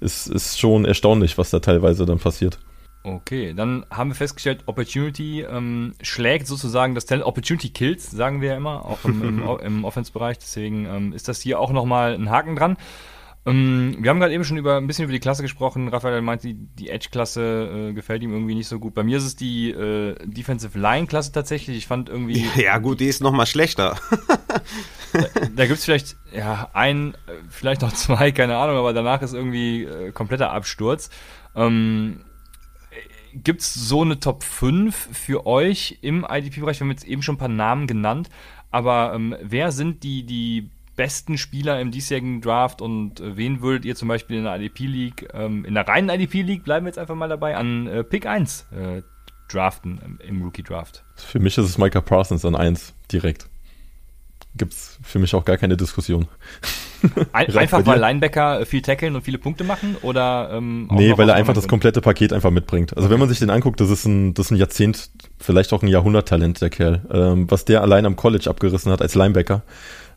es 0.00 0.28
ist 0.28 0.60
schon 0.60 0.84
erstaunlich, 0.84 1.36
was 1.38 1.50
da 1.50 1.58
teilweise 1.58 2.06
dann 2.06 2.20
passiert. 2.20 2.60
Okay, 3.02 3.54
dann 3.54 3.86
haben 3.90 4.10
wir 4.10 4.14
festgestellt, 4.14 4.64
Opportunity 4.66 5.40
ähm, 5.40 5.94
schlägt 6.02 6.46
sozusagen 6.46 6.94
das 6.94 7.06
Talent. 7.06 7.26
Opportunity 7.26 7.70
kills, 7.70 8.10
sagen 8.10 8.42
wir 8.42 8.50
ja 8.50 8.56
immer, 8.56 8.84
auch 8.84 9.04
im, 9.04 9.22
im, 9.22 9.58
im 9.62 9.84
Offense-Bereich. 9.84 10.38
Deswegen 10.38 10.84
ähm, 10.84 11.12
ist 11.14 11.26
das 11.26 11.40
hier 11.40 11.60
auch 11.60 11.72
nochmal 11.72 12.14
ein 12.14 12.28
Haken 12.28 12.56
dran. 12.56 12.76
Ähm, 13.46 13.96
wir 13.98 14.10
haben 14.10 14.20
gerade 14.20 14.34
eben 14.34 14.44
schon 14.44 14.58
über 14.58 14.76
ein 14.76 14.86
bisschen 14.86 15.04
über 15.04 15.14
die 15.14 15.20
Klasse 15.20 15.40
gesprochen. 15.40 15.88
Raphael 15.88 16.20
meint, 16.20 16.42
die, 16.42 16.54
die 16.54 16.90
Edge-Klasse 16.90 17.88
äh, 17.90 17.92
gefällt 17.94 18.22
ihm 18.22 18.32
irgendwie 18.32 18.54
nicht 18.54 18.68
so 18.68 18.78
gut. 18.78 18.94
Bei 18.94 19.02
mir 19.02 19.16
ist 19.16 19.24
es 19.24 19.34
die 19.34 19.70
äh, 19.70 20.14
Defensive 20.26 20.78
Line-Klasse 20.78 21.32
tatsächlich. 21.32 21.78
Ich 21.78 21.86
fand 21.86 22.10
irgendwie. 22.10 22.44
Ja, 22.56 22.76
gut, 22.76 23.00
die 23.00 23.06
ist 23.06 23.22
nochmal 23.22 23.46
schlechter. 23.46 23.96
da 25.14 25.20
da 25.56 25.66
gibt 25.66 25.78
es 25.78 25.86
vielleicht 25.86 26.16
ja, 26.34 26.68
ein, 26.74 27.14
äh, 27.14 27.32
vielleicht 27.48 27.80
noch 27.80 27.92
zwei, 27.94 28.30
keine 28.30 28.58
Ahnung, 28.58 28.76
aber 28.76 28.92
danach 28.92 29.22
ist 29.22 29.32
irgendwie 29.32 29.84
äh, 29.84 30.12
kompletter 30.12 30.52
Absturz. 30.52 31.08
Ähm, 31.56 32.20
Gibt 33.34 33.60
es 33.60 33.74
so 33.74 34.02
eine 34.02 34.18
Top 34.18 34.42
5 34.42 34.94
für 35.12 35.46
euch 35.46 35.98
im 36.02 36.26
IDP-Bereich? 36.28 36.80
Wir 36.80 36.84
haben 36.84 36.90
jetzt 36.90 37.04
eben 37.04 37.22
schon 37.22 37.36
ein 37.36 37.38
paar 37.38 37.48
Namen 37.48 37.86
genannt, 37.86 38.28
aber 38.70 39.12
ähm, 39.14 39.36
wer 39.40 39.72
sind 39.72 40.02
die, 40.02 40.24
die 40.24 40.70
besten 40.96 41.38
Spieler 41.38 41.80
im 41.80 41.90
diesjährigen 41.90 42.40
Draft 42.40 42.82
und 42.82 43.20
äh, 43.20 43.36
wen 43.36 43.62
würdet 43.62 43.84
ihr 43.84 43.96
zum 43.96 44.08
Beispiel 44.08 44.38
in 44.38 44.44
der 44.44 44.56
IDP-League, 44.56 45.28
ähm, 45.32 45.64
in 45.64 45.74
der 45.74 45.86
reinen 45.86 46.10
IDP-League, 46.10 46.64
bleiben 46.64 46.84
wir 46.84 46.90
jetzt 46.90 46.98
einfach 46.98 47.14
mal 47.14 47.28
dabei, 47.28 47.56
an 47.56 47.86
äh, 47.86 48.04
Pick 48.04 48.26
1 48.26 48.66
äh, 48.72 49.02
draften 49.48 50.00
ähm, 50.04 50.18
im 50.26 50.42
Rookie-Draft? 50.42 51.04
Für 51.14 51.38
mich 51.38 51.56
ist 51.56 51.64
es 51.64 51.78
Micah 51.78 52.00
Parsons 52.00 52.44
an 52.44 52.54
1 52.54 52.94
direkt. 53.10 53.48
Gibt 54.56 54.72
es 54.72 54.98
für 55.02 55.18
mich 55.18 55.34
auch 55.34 55.44
gar 55.44 55.56
keine 55.56 55.76
Diskussion. 55.76 56.26
Ein, 57.32 57.56
einfach 57.56 57.84
weil 57.86 57.98
Linebacker 57.98 58.66
viel 58.66 58.82
tackeln 58.82 59.14
und 59.16 59.22
viele 59.22 59.38
Punkte 59.38 59.64
machen 59.64 59.96
oder 60.02 60.50
ähm, 60.52 60.88
Nee, 60.92 61.16
weil 61.16 61.28
er 61.28 61.34
einfach 61.34 61.54
das 61.54 61.68
komplette 61.68 62.00
Paket 62.00 62.32
einfach 62.32 62.50
mitbringt. 62.50 62.96
Also 62.96 63.06
okay. 63.06 63.12
wenn 63.12 63.20
man 63.20 63.28
sich 63.28 63.38
den 63.38 63.50
anguckt, 63.50 63.80
das 63.80 63.90
ist 63.90 64.04
ein, 64.04 64.34
das 64.34 64.46
ist 64.46 64.52
ein 64.52 64.56
Jahrzehnt, 64.56 65.10
vielleicht 65.38 65.72
auch 65.72 65.82
ein 65.82 65.88
Jahrhunderttalent, 65.88 66.60
der 66.60 66.70
Kerl. 66.70 67.02
Ähm, 67.10 67.50
was 67.50 67.64
der 67.64 67.82
allein 67.82 68.06
am 68.06 68.16
College 68.16 68.48
abgerissen 68.48 68.92
hat 68.92 69.02
als 69.02 69.14
Linebacker, 69.14 69.62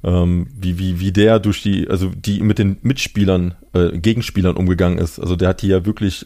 ähm, 0.04 0.48
wie, 0.60 0.78
wie, 0.80 1.00
wie 1.00 1.12
der 1.12 1.40
durch 1.40 1.62
die, 1.62 1.88
also 1.90 2.12
die 2.16 2.42
mit 2.42 2.60
den 2.60 2.78
Mitspielern, 2.82 3.56
äh, 3.74 3.98
Gegenspielern 3.98 4.56
umgegangen 4.56 4.98
ist. 4.98 5.20
Also 5.20 5.36
der 5.36 5.50
hat 5.50 5.62
die 5.62 5.68
ja 5.68 5.86
wirklich 5.86 6.26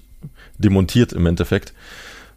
demontiert 0.58 1.14
im 1.14 1.26
Endeffekt. 1.26 1.74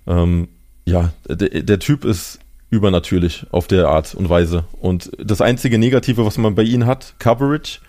Ähm, 0.07 0.49
ja, 0.85 1.13
der, 1.29 1.63
der 1.63 1.79
Typ 1.79 2.05
ist 2.05 2.41
übernatürlich 2.71 3.47
auf 3.51 3.67
der 3.67 3.89
Art 3.89 4.15
und 4.15 4.29
Weise. 4.29 4.65
Und 4.81 5.11
das 5.19 5.41
einzige 5.41 5.79
Negative, 5.79 6.25
was 6.25 6.39
man 6.39 6.55
bei 6.55 6.63
ihm 6.63 6.87
hat, 6.87 7.15
Coverage, 7.19 7.81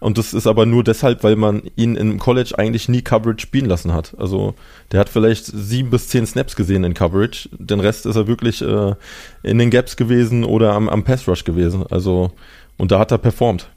und 0.00 0.16
das 0.16 0.32
ist 0.32 0.46
aber 0.46 0.64
nur 0.66 0.82
deshalb, 0.82 1.22
weil 1.22 1.36
man 1.36 1.62
ihn 1.76 1.94
im 1.94 2.18
College 2.18 2.54
eigentlich 2.56 2.88
nie 2.88 3.02
Coverage 3.02 3.42
spielen 3.42 3.66
lassen 3.66 3.92
hat. 3.92 4.14
Also 4.18 4.54
der 4.92 5.00
hat 5.00 5.10
vielleicht 5.10 5.44
sieben 5.44 5.90
bis 5.90 6.08
zehn 6.08 6.26
Snaps 6.26 6.56
gesehen 6.56 6.84
in 6.84 6.94
Coverage. 6.94 7.50
Den 7.52 7.80
Rest 7.80 8.06
ist 8.06 8.16
er 8.16 8.26
wirklich 8.26 8.62
äh, 8.62 8.94
in 9.42 9.58
den 9.58 9.70
Gaps 9.70 9.96
gewesen 9.96 10.44
oder 10.44 10.72
am, 10.72 10.88
am 10.88 11.04
Pass 11.04 11.28
Rush 11.28 11.44
gewesen. 11.44 11.84
Also 11.90 12.32
und 12.78 12.90
da 12.90 12.98
hat 12.98 13.12
er 13.12 13.18
performt. 13.18 13.68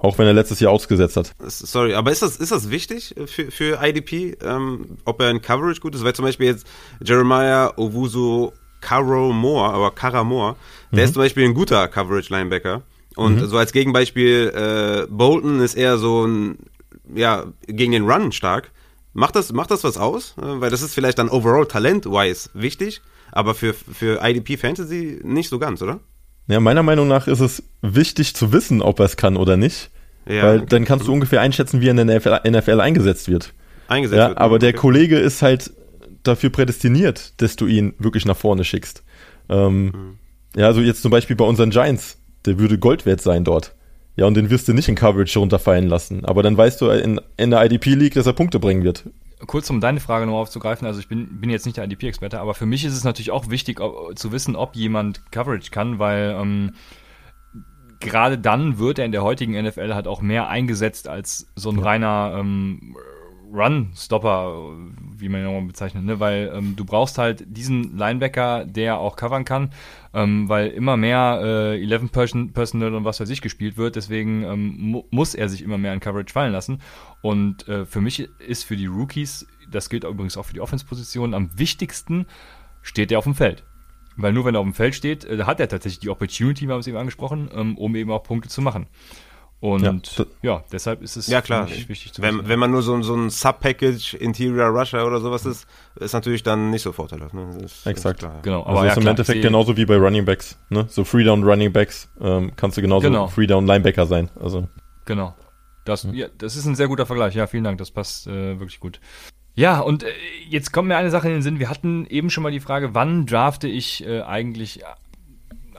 Auch 0.00 0.18
wenn 0.18 0.26
er 0.26 0.32
letztes 0.32 0.60
Jahr 0.60 0.72
ausgesetzt 0.72 1.16
hat. 1.16 1.32
Sorry, 1.46 1.94
aber 1.94 2.12
ist 2.12 2.22
das, 2.22 2.36
ist 2.36 2.52
das 2.52 2.70
wichtig 2.70 3.14
für, 3.26 3.50
für 3.50 3.80
IDP, 3.82 4.36
ähm, 4.44 4.98
ob 5.04 5.20
er 5.20 5.30
in 5.30 5.42
Coverage 5.42 5.80
gut 5.80 5.94
ist? 5.94 6.04
Weil 6.04 6.14
zum 6.14 6.24
Beispiel 6.24 6.46
jetzt 6.46 6.66
Jeremiah 7.04 7.72
Owusu 7.76 8.52
Caro 8.80 9.32
Moore, 9.32 9.72
aber 9.72 9.90
Cara 9.92 10.22
Moore, 10.22 10.56
der 10.92 11.00
mhm. 11.00 11.04
ist 11.04 11.14
zum 11.14 11.22
Beispiel 11.22 11.44
ein 11.44 11.54
guter 11.54 11.86
Coverage-Linebacker. 11.88 12.82
Und 13.18 13.40
mhm. 13.40 13.46
so 13.46 13.58
als 13.58 13.72
Gegenbeispiel, 13.72 14.52
äh, 14.54 15.06
Bolton 15.10 15.58
ist 15.58 15.74
eher 15.74 15.98
so 15.98 16.24
ein, 16.24 16.58
ja, 17.12 17.46
gegen 17.66 17.90
den 17.90 18.08
Run 18.08 18.30
stark. 18.30 18.70
Macht 19.12 19.34
das, 19.34 19.52
macht 19.52 19.72
das 19.72 19.82
was 19.82 19.98
aus? 19.98 20.36
Äh, 20.38 20.60
weil 20.60 20.70
das 20.70 20.82
ist 20.82 20.94
vielleicht 20.94 21.18
dann 21.18 21.28
overall 21.28 21.66
talent-wise 21.66 22.50
wichtig, 22.54 23.00
aber 23.32 23.56
für, 23.56 23.74
für 23.74 24.20
IDP 24.22 24.56
Fantasy 24.56 25.18
nicht 25.24 25.48
so 25.48 25.58
ganz, 25.58 25.82
oder? 25.82 25.98
Ja, 26.46 26.60
meiner 26.60 26.84
Meinung 26.84 27.08
nach 27.08 27.26
ist 27.26 27.40
es 27.40 27.64
wichtig 27.82 28.36
zu 28.36 28.52
wissen, 28.52 28.82
ob 28.82 29.00
er 29.00 29.06
es 29.06 29.16
kann 29.16 29.36
oder 29.36 29.56
nicht. 29.56 29.90
Ja, 30.24 30.44
weil 30.44 30.58
okay. 30.58 30.66
dann 30.68 30.84
kannst 30.84 31.08
du 31.08 31.12
ungefähr 31.12 31.40
einschätzen, 31.40 31.80
wie 31.80 31.88
er 31.88 31.98
in 31.98 32.06
der 32.06 32.20
NFL, 32.20 32.48
NFL 32.48 32.80
eingesetzt 32.80 33.28
wird. 33.28 33.52
Eingesetzt 33.88 34.16
ja, 34.16 34.28
wird. 34.28 34.38
Aber 34.38 34.54
okay. 34.54 34.66
der 34.66 34.72
Kollege 34.74 35.18
ist 35.18 35.42
halt 35.42 35.72
dafür 36.22 36.50
prädestiniert, 36.50 37.32
dass 37.42 37.56
du 37.56 37.66
ihn 37.66 37.94
wirklich 37.98 38.26
nach 38.26 38.36
vorne 38.36 38.62
schickst. 38.62 39.02
Ähm, 39.48 39.86
mhm. 39.86 40.18
Ja, 40.54 40.66
also 40.66 40.80
jetzt 40.82 41.02
zum 41.02 41.10
Beispiel 41.10 41.34
bei 41.34 41.44
unseren 41.44 41.70
Giants 41.70 42.17
der 42.46 42.58
würde 42.58 42.78
Gold 42.78 43.06
wert 43.06 43.20
sein 43.20 43.44
dort. 43.44 43.74
Ja, 44.16 44.26
und 44.26 44.34
den 44.34 44.50
wirst 44.50 44.66
du 44.66 44.72
nicht 44.72 44.88
in 44.88 44.96
Coverage 44.96 45.38
runterfallen 45.38 45.88
lassen. 45.88 46.24
Aber 46.24 46.42
dann 46.42 46.56
weißt 46.56 46.80
du 46.80 46.88
in, 46.90 47.20
in 47.36 47.50
der 47.50 47.64
IDP 47.64 47.94
League, 47.94 48.14
dass 48.14 48.26
er 48.26 48.32
Punkte 48.32 48.58
bringen 48.58 48.82
wird. 48.82 49.04
Kurz 49.46 49.70
um 49.70 49.80
deine 49.80 50.00
Frage 50.00 50.26
noch 50.26 50.34
aufzugreifen, 50.34 50.84
also 50.84 50.98
ich 50.98 51.06
bin, 51.06 51.40
bin 51.40 51.50
jetzt 51.50 51.64
nicht 51.64 51.76
der 51.76 51.84
IDP-Experte, 51.84 52.40
aber 52.40 52.54
für 52.54 52.66
mich 52.66 52.84
ist 52.84 52.94
es 52.94 53.04
natürlich 53.04 53.30
auch 53.30 53.50
wichtig 53.50 53.80
ob, 53.80 54.18
zu 54.18 54.32
wissen, 54.32 54.56
ob 54.56 54.74
jemand 54.74 55.30
Coverage 55.30 55.70
kann, 55.70 56.00
weil 56.00 56.36
ähm, 56.36 56.72
gerade 58.00 58.38
dann 58.38 58.78
wird 58.78 58.98
er 58.98 59.04
in 59.04 59.12
der 59.12 59.22
heutigen 59.22 59.52
NFL 59.52 59.94
halt 59.94 60.08
auch 60.08 60.20
mehr 60.20 60.48
eingesetzt 60.48 61.06
als 61.06 61.46
so 61.54 61.70
ein 61.70 61.78
ja. 61.78 61.84
reiner 61.84 62.36
ähm, 62.38 62.96
Run-Stopper, 63.52 64.72
wie 65.16 65.28
man 65.28 65.40
ihn 65.40 65.44
nochmal 65.44 65.62
bezeichnet, 65.62 66.04
ne? 66.04 66.20
weil 66.20 66.52
ähm, 66.54 66.74
du 66.76 66.84
brauchst 66.84 67.18
halt 67.18 67.44
diesen 67.46 67.96
Linebacker, 67.96 68.64
der 68.64 68.98
auch 68.98 69.16
covern 69.16 69.44
kann, 69.44 69.70
ähm, 70.18 70.48
weil 70.48 70.68
immer 70.70 70.96
mehr 70.96 71.40
äh, 71.42 71.80
11 71.80 72.10
Person 72.10 72.52
Personal 72.52 72.94
und 72.94 73.04
was 73.04 73.20
weiß 73.20 73.30
ich 73.30 73.40
gespielt 73.40 73.76
wird, 73.76 73.94
deswegen 73.94 74.42
ähm, 74.42 74.74
mu 74.76 75.04
muss 75.10 75.36
er 75.36 75.48
sich 75.48 75.62
immer 75.62 75.78
mehr 75.78 75.94
in 75.94 76.00
Coverage 76.00 76.32
fallen 76.32 76.52
lassen. 76.52 76.80
Und 77.22 77.68
äh, 77.68 77.86
für 77.86 78.00
mich 78.00 78.28
ist 78.40 78.64
für 78.64 78.76
die 78.76 78.86
Rookies, 78.86 79.46
das 79.70 79.88
gilt 79.88 80.02
übrigens 80.02 80.36
auch 80.36 80.44
für 80.44 80.54
die 80.54 80.60
Offense-Position, 80.60 81.34
am 81.34 81.56
wichtigsten 81.56 82.26
steht 82.82 83.12
er 83.12 83.18
auf 83.18 83.24
dem 83.24 83.36
Feld. 83.36 83.62
Weil 84.16 84.32
nur 84.32 84.44
wenn 84.44 84.56
er 84.56 84.60
auf 84.60 84.66
dem 84.66 84.74
Feld 84.74 84.96
steht, 84.96 85.24
äh, 85.24 85.44
hat 85.44 85.60
er 85.60 85.68
tatsächlich 85.68 86.00
die 86.00 86.10
Opportunity, 86.10 86.66
wir 86.66 86.72
haben 86.72 86.80
es 86.80 86.88
eben 86.88 86.96
angesprochen, 86.96 87.48
ähm, 87.54 87.78
um 87.78 87.94
eben 87.94 88.10
auch 88.10 88.24
Punkte 88.24 88.48
zu 88.48 88.60
machen. 88.60 88.88
Und 89.60 90.16
ja, 90.16 90.24
ja, 90.42 90.64
deshalb 90.70 91.02
ist 91.02 91.16
es 91.16 91.26
ja, 91.26 91.40
klar. 91.40 91.68
wichtig 91.68 92.12
zu 92.12 92.22
wenn, 92.22 92.36
wissen. 92.36 92.48
Wenn 92.48 92.58
man 92.60 92.70
nur 92.70 92.82
so, 92.82 93.02
so 93.02 93.16
ein 93.16 93.28
Sub-Package 93.28 94.14
Interior 94.14 94.68
Rusher 94.68 95.04
oder 95.04 95.20
sowas 95.20 95.44
ist, 95.46 95.66
ist 95.96 96.12
natürlich 96.12 96.44
dann 96.44 96.70
nicht 96.70 96.82
so 96.82 96.92
vorteilhaft. 96.92 97.34
Ne? 97.34 97.66
Exakt. 97.84 98.24
Genau. 98.42 98.60
Aber 98.60 98.68
also 98.68 98.84
ja, 98.84 98.90
ist 98.92 98.96
im 98.98 99.02
klar, 99.02 99.10
Endeffekt 99.10 99.42
genauso 99.42 99.76
wie 99.76 99.84
bei 99.84 99.96
Running 99.96 100.24
Backs. 100.24 100.56
Ne? 100.70 100.86
So 100.88 101.02
Free-Down 101.02 101.42
Running 101.42 101.72
Backs 101.72 102.08
ähm, 102.20 102.52
kannst 102.54 102.76
du 102.76 102.82
genauso 102.82 103.08
genau. 103.08 103.26
Free-Down 103.26 103.66
Linebacker 103.66 104.06
sein. 104.06 104.30
Also. 104.40 104.68
Genau. 105.06 105.34
Das, 105.84 106.04
hm. 106.04 106.14
ja, 106.14 106.28
das 106.38 106.54
ist 106.54 106.66
ein 106.66 106.76
sehr 106.76 106.86
guter 106.86 107.06
Vergleich. 107.06 107.34
Ja, 107.34 107.48
vielen 107.48 107.64
Dank. 107.64 107.78
Das 107.78 107.90
passt 107.90 108.28
äh, 108.28 108.60
wirklich 108.60 108.78
gut. 108.78 109.00
Ja, 109.56 109.80
und 109.80 110.04
äh, 110.04 110.12
jetzt 110.48 110.72
kommt 110.72 110.86
mir 110.86 110.96
eine 110.96 111.10
Sache 111.10 111.26
in 111.26 111.34
den 111.34 111.42
Sinn. 111.42 111.58
Wir 111.58 111.68
hatten 111.68 112.06
eben 112.06 112.30
schon 112.30 112.44
mal 112.44 112.52
die 112.52 112.60
Frage, 112.60 112.94
wann 112.94 113.26
drafte 113.26 113.66
ich 113.66 114.06
äh, 114.06 114.20
eigentlich 114.20 114.84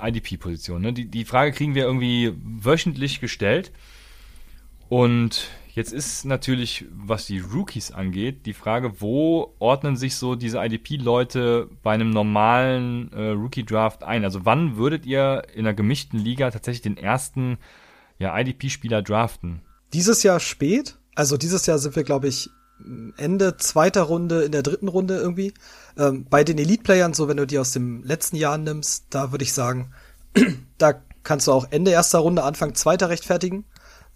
IDP-Position. 0.01 0.81
Ne? 0.81 0.93
Die, 0.93 1.05
die 1.05 1.25
Frage 1.25 1.51
kriegen 1.51 1.75
wir 1.75 1.83
irgendwie 1.83 2.33
wöchentlich 2.43 3.19
gestellt. 3.19 3.71
Und 4.89 5.49
jetzt 5.73 5.93
ist 5.93 6.25
natürlich, 6.25 6.85
was 6.91 7.27
die 7.27 7.39
Rookies 7.39 7.91
angeht, 7.91 8.45
die 8.45 8.53
Frage, 8.53 9.01
wo 9.01 9.55
ordnen 9.59 9.95
sich 9.95 10.15
so 10.15 10.35
diese 10.35 10.57
IDP-Leute 10.57 11.69
bei 11.83 11.93
einem 11.93 12.09
normalen 12.09 13.13
äh, 13.13 13.29
Rookie-Draft 13.29 14.03
ein? 14.03 14.23
Also 14.23 14.45
wann 14.45 14.77
würdet 14.77 15.05
ihr 15.05 15.43
in 15.53 15.61
einer 15.61 15.75
gemischten 15.75 16.19
Liga 16.19 16.49
tatsächlich 16.49 16.81
den 16.81 16.97
ersten 16.97 17.57
ja, 18.17 18.37
IDP-Spieler 18.37 19.01
draften? 19.01 19.61
Dieses 19.93 20.23
Jahr 20.23 20.39
spät. 20.39 20.97
Also 21.15 21.37
dieses 21.37 21.65
Jahr 21.65 21.79
sind 21.79 21.95
wir, 21.95 22.03
glaube 22.03 22.27
ich, 22.27 22.49
Ende 23.17 23.57
zweiter 23.57 24.03
Runde, 24.03 24.43
in 24.43 24.51
der 24.51 24.63
dritten 24.63 24.87
Runde 24.87 25.17
irgendwie. 25.17 25.53
Ähm, 25.97 26.25
bei 26.29 26.43
den 26.43 26.57
Elite-Playern, 26.57 27.13
so 27.13 27.27
wenn 27.27 27.37
du 27.37 27.45
die 27.45 27.59
aus 27.59 27.71
dem 27.71 28.03
letzten 28.03 28.35
Jahr 28.35 28.57
nimmst, 28.57 29.05
da 29.09 29.31
würde 29.31 29.43
ich 29.43 29.53
sagen, 29.53 29.91
da 30.77 31.01
kannst 31.23 31.47
du 31.47 31.51
auch 31.51 31.67
Ende 31.69 31.91
erster 31.91 32.19
Runde, 32.19 32.43
Anfang 32.43 32.75
zweiter 32.75 33.09
rechtfertigen. 33.09 33.65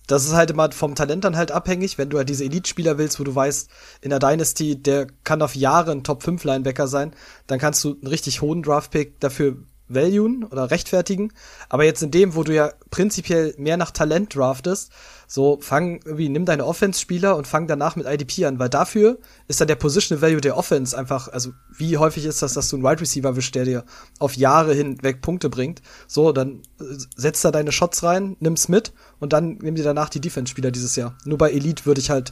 das 0.07 0.25
ist 0.25 0.33
halt 0.33 0.51
immer 0.51 0.71
vom 0.71 0.95
Talent 0.95 1.23
dann 1.23 1.37
halt 1.37 1.51
abhängig, 1.51 1.97
wenn 1.97 2.09
du 2.09 2.17
halt 2.17 2.29
diese 2.29 2.45
Elite-Spieler 2.45 2.97
willst, 2.97 3.19
wo 3.19 3.23
du 3.23 3.35
weißt, 3.35 3.69
in 4.01 4.09
der 4.09 4.19
Dynasty, 4.19 4.81
der 4.81 5.07
kann 5.23 5.41
auf 5.41 5.55
Jahre 5.55 5.91
ein 5.91 6.03
Top-5-Linebacker 6.03 6.87
sein, 6.87 7.13
dann 7.47 7.59
kannst 7.59 7.83
du 7.83 7.93
einen 7.93 8.07
richtig 8.07 8.41
hohen 8.41 8.63
Draft-Pick 8.63 9.19
dafür 9.19 9.57
valuen 9.87 10.43
oder 10.43 10.71
rechtfertigen. 10.71 11.31
Aber 11.69 11.83
jetzt 11.83 12.03
in 12.03 12.11
dem, 12.11 12.35
wo 12.35 12.43
du 12.43 12.53
ja 12.53 12.71
prinzipiell 12.89 13.53
mehr 13.57 13.77
nach 13.77 13.91
Talent 13.91 14.35
draftest, 14.35 14.91
so 15.33 15.57
fang 15.61 15.99
irgendwie, 16.05 16.29
nimm 16.29 16.45
deine 16.45 16.63
Offense-Spieler 16.63 17.35
und 17.35 17.47
fang 17.47 17.65
danach 17.65 17.95
mit 17.95 18.05
IDP 18.05 18.45
an, 18.45 18.59
weil 18.59 18.69
dafür 18.69 19.17
ist 19.47 19.59
dann 19.59 19.67
der 19.67 19.73
Positional 19.73 20.21
Value 20.21 20.41
der 20.41 20.55
Offense 20.55 20.95
einfach, 20.95 21.27
also 21.27 21.53
wie 21.75 21.97
häufig 21.97 22.25
ist 22.25 22.43
das, 22.43 22.53
dass 22.53 22.69
du 22.69 22.75
einen 22.75 22.85
Wide 22.85 23.01
Receiver 23.01 23.35
wischst, 23.35 23.55
der 23.55 23.65
dir 23.65 23.83
auf 24.19 24.37
Jahre 24.37 24.75
hinweg 24.75 25.23
Punkte 25.23 25.49
bringt. 25.49 25.81
So, 26.05 26.33
dann 26.33 26.61
äh, 26.79 26.83
setz 27.15 27.41
da 27.41 27.49
deine 27.49 27.71
Shots 27.71 28.03
rein, 28.03 28.37
nimm's 28.41 28.67
mit 28.67 28.93
und 29.19 29.33
dann 29.33 29.57
nimm 29.59 29.73
dir 29.73 29.83
danach 29.83 30.09
die 30.09 30.21
Defense-Spieler 30.21 30.69
dieses 30.69 30.95
Jahr. 30.95 31.17
Nur 31.25 31.39
bei 31.39 31.49
Elite 31.49 31.87
würde 31.87 31.99
ich 31.99 32.11
halt 32.11 32.31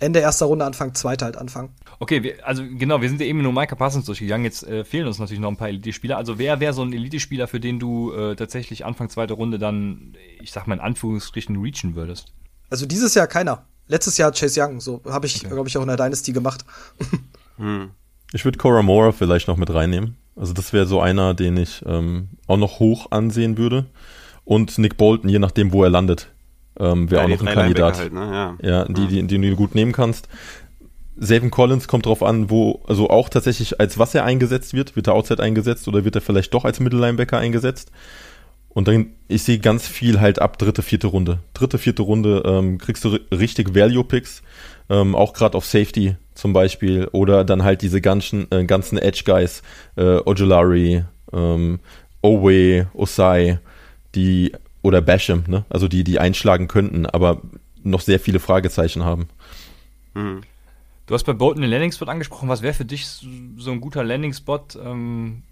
Ende 0.00 0.18
erster 0.18 0.46
Runde 0.46 0.64
anfangen, 0.64 0.96
zweite 0.96 1.26
halt 1.26 1.36
anfangen. 1.36 1.76
Okay, 2.00 2.24
wir, 2.24 2.44
also 2.44 2.64
genau, 2.64 3.00
wir 3.00 3.08
sind 3.08 3.20
ja 3.20 3.28
eben 3.28 3.42
nur 3.42 3.52
Micah 3.52 3.76
Parsons 3.76 4.06
durchgegangen. 4.06 4.44
Jetzt 4.44 4.66
äh, 4.66 4.82
fehlen 4.82 5.06
uns 5.06 5.20
natürlich 5.20 5.40
noch 5.40 5.52
ein 5.52 5.56
paar 5.56 5.68
Elite-Spieler. 5.68 6.16
Also 6.16 6.36
wer 6.36 6.58
wäre 6.58 6.72
so 6.72 6.82
ein 6.82 6.92
Elite-Spieler, 6.92 7.46
für 7.46 7.60
den 7.60 7.78
du 7.78 8.10
äh, 8.12 8.34
tatsächlich 8.34 8.84
Anfang 8.84 9.08
zweite 9.08 9.34
Runde 9.34 9.60
dann, 9.60 10.16
ich 10.42 10.50
sag 10.50 10.66
mal 10.66 10.74
in 10.74 10.80
Anführungsstrichen, 10.80 11.54
reachen 11.54 11.94
würdest? 11.94 12.32
Also 12.70 12.86
dieses 12.86 13.14
Jahr 13.14 13.26
keiner. 13.26 13.66
Letztes 13.88 14.16
Jahr 14.16 14.30
Chase 14.30 14.62
Young, 14.62 14.80
so 14.80 15.02
habe 15.08 15.26
ich, 15.26 15.44
okay. 15.44 15.52
glaube 15.52 15.68
ich, 15.68 15.76
auch 15.76 15.82
in 15.82 15.88
der 15.88 15.96
Dynasty 15.96 16.32
gemacht. 16.32 16.64
hm. 17.56 17.90
Ich 18.32 18.44
würde 18.44 18.56
Cora 18.56 18.82
Mora 18.82 19.10
vielleicht 19.10 19.48
noch 19.48 19.56
mit 19.56 19.74
reinnehmen. 19.74 20.16
Also 20.36 20.52
das 20.52 20.72
wäre 20.72 20.86
so 20.86 21.00
einer, 21.00 21.34
den 21.34 21.56
ich 21.56 21.82
ähm, 21.84 22.28
auch 22.46 22.56
noch 22.56 22.78
hoch 22.78 23.10
ansehen 23.10 23.58
würde. 23.58 23.86
Und 24.44 24.78
Nick 24.78 24.96
Bolton, 24.96 25.28
je 25.28 25.40
nachdem, 25.40 25.72
wo 25.72 25.82
er 25.82 25.90
landet, 25.90 26.32
ähm, 26.78 27.10
wäre 27.10 27.22
ja, 27.22 27.26
auch 27.26 27.40
noch 27.40 27.46
ein 27.46 27.54
Kandidat. 27.54 27.98
Halt, 27.98 28.12
ne? 28.12 28.56
ja. 28.62 28.68
ja, 28.68 28.84
die, 28.84 29.06
die, 29.08 29.26
die 29.26 29.50
du 29.50 29.56
gut 29.56 29.74
nehmen 29.74 29.92
kannst. 29.92 30.28
Savin 31.16 31.50
Collins 31.50 31.88
kommt 31.88 32.06
drauf 32.06 32.22
an, 32.22 32.48
wo, 32.48 32.80
also 32.86 33.10
auch 33.10 33.28
tatsächlich 33.28 33.78
als 33.80 33.98
was 33.98 34.14
er 34.14 34.24
eingesetzt 34.24 34.72
wird. 34.72 34.96
Wird 34.96 35.08
er 35.08 35.14
Outside 35.14 35.42
eingesetzt 35.42 35.86
oder 35.88 36.04
wird 36.04 36.14
er 36.14 36.22
vielleicht 36.22 36.54
doch 36.54 36.64
als 36.64 36.80
Mittellinebacker 36.80 37.38
eingesetzt? 37.38 37.90
Und 38.72 38.86
dann, 38.86 39.14
ich 39.26 39.42
sehe 39.42 39.58
ganz 39.58 39.86
viel 39.86 40.20
halt 40.20 40.40
ab 40.40 40.58
dritte, 40.58 40.82
vierte 40.82 41.08
Runde. 41.08 41.40
Dritte, 41.54 41.78
vierte 41.78 42.02
Runde 42.02 42.42
ähm, 42.46 42.78
kriegst 42.78 43.04
du 43.04 43.18
richtig 43.32 43.74
Value-Picks, 43.74 44.42
ähm, 44.88 45.14
auch 45.14 45.32
gerade 45.32 45.56
auf 45.56 45.66
Safety 45.66 46.16
zum 46.34 46.52
Beispiel. 46.52 47.08
Oder 47.12 47.44
dann 47.44 47.64
halt 47.64 47.82
diese 47.82 48.00
ganzen, 48.00 48.46
äh, 48.50 48.64
ganzen 48.64 48.96
Edge-Guys, 48.96 49.62
äh, 49.96 50.20
Ojulari, 50.24 51.04
ähm, 51.32 51.80
Owe, 52.22 52.86
Osai, 52.94 53.58
die, 54.14 54.52
oder 54.82 55.00
Basham, 55.00 55.44
ne? 55.48 55.64
Also 55.68 55.88
die, 55.88 56.04
die 56.04 56.20
einschlagen 56.20 56.68
könnten, 56.68 57.06
aber 57.06 57.42
noch 57.82 58.00
sehr 58.00 58.20
viele 58.20 58.38
Fragezeichen 58.38 59.04
haben. 59.04 59.28
Mhm. 60.14 60.42
Du 61.06 61.14
hast 61.14 61.24
bei 61.24 61.32
Bolton 61.32 61.62
den 61.62 61.70
Landing-Spot 61.72 62.06
angesprochen. 62.06 62.48
Was 62.48 62.62
wäre 62.62 62.74
für 62.74 62.84
dich 62.84 63.04
so 63.04 63.72
ein 63.72 63.80
guter 63.80 64.04
Landing-Spot, 64.04 64.64
ähm, 64.84 65.42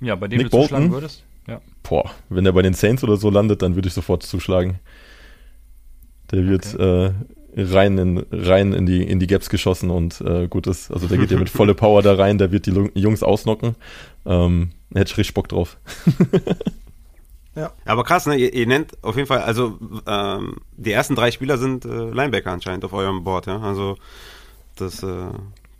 ja, 0.00 0.14
bei 0.14 0.28
dem 0.28 0.38
Nick 0.38 0.50
du 0.50 0.56
Bolton? 0.56 0.68
zuschlagen 0.68 0.92
würdest? 0.92 1.24
Ja. 1.48 1.60
Boah, 1.82 2.10
wenn 2.28 2.46
er 2.46 2.52
bei 2.52 2.62
den 2.62 2.74
Saints 2.74 3.02
oder 3.02 3.16
so 3.16 3.30
landet, 3.30 3.62
dann 3.62 3.74
würde 3.74 3.88
ich 3.88 3.94
sofort 3.94 4.22
zuschlagen. 4.22 4.78
Der 6.30 6.46
wird 6.46 6.74
okay. 6.74 7.06
äh, 7.06 7.12
rein, 7.56 7.96
in, 7.98 8.26
rein 8.30 8.72
in, 8.72 8.86
die, 8.86 9.02
in 9.02 9.18
die 9.18 9.26
Gaps 9.26 9.48
geschossen 9.48 9.90
und 9.90 10.20
äh, 10.20 10.46
gut 10.46 10.66
ist. 10.66 10.90
Also 10.90 11.08
der 11.08 11.18
geht 11.18 11.30
ja 11.30 11.38
mit 11.38 11.50
volle 11.50 11.74
Power 11.74 12.02
da 12.02 12.14
rein, 12.14 12.38
der 12.38 12.52
wird 12.52 12.66
die 12.66 12.90
Jungs 12.94 13.22
ausnocken. 13.22 13.74
Ähm, 14.26 14.70
hätte 14.94 15.10
ich 15.12 15.18
richtig 15.18 15.34
Bock 15.34 15.48
drauf. 15.48 15.78
ja. 17.54 17.72
Aber 17.86 18.04
krass, 18.04 18.26
ne? 18.26 18.36
Ihr, 18.36 18.52
ihr, 18.52 18.66
nennt 18.66 19.02
auf 19.02 19.16
jeden 19.16 19.26
Fall, 19.26 19.40
also 19.40 19.78
ähm, 20.06 20.56
die 20.76 20.92
ersten 20.92 21.14
drei 21.14 21.30
Spieler 21.30 21.56
sind 21.56 21.86
äh, 21.86 22.10
Linebacker 22.10 22.52
anscheinend 22.52 22.84
auf 22.84 22.92
eurem 22.92 23.24
Board, 23.24 23.46
ja. 23.46 23.58
Also 23.60 23.96
das 24.76 25.02
äh, 25.02 25.30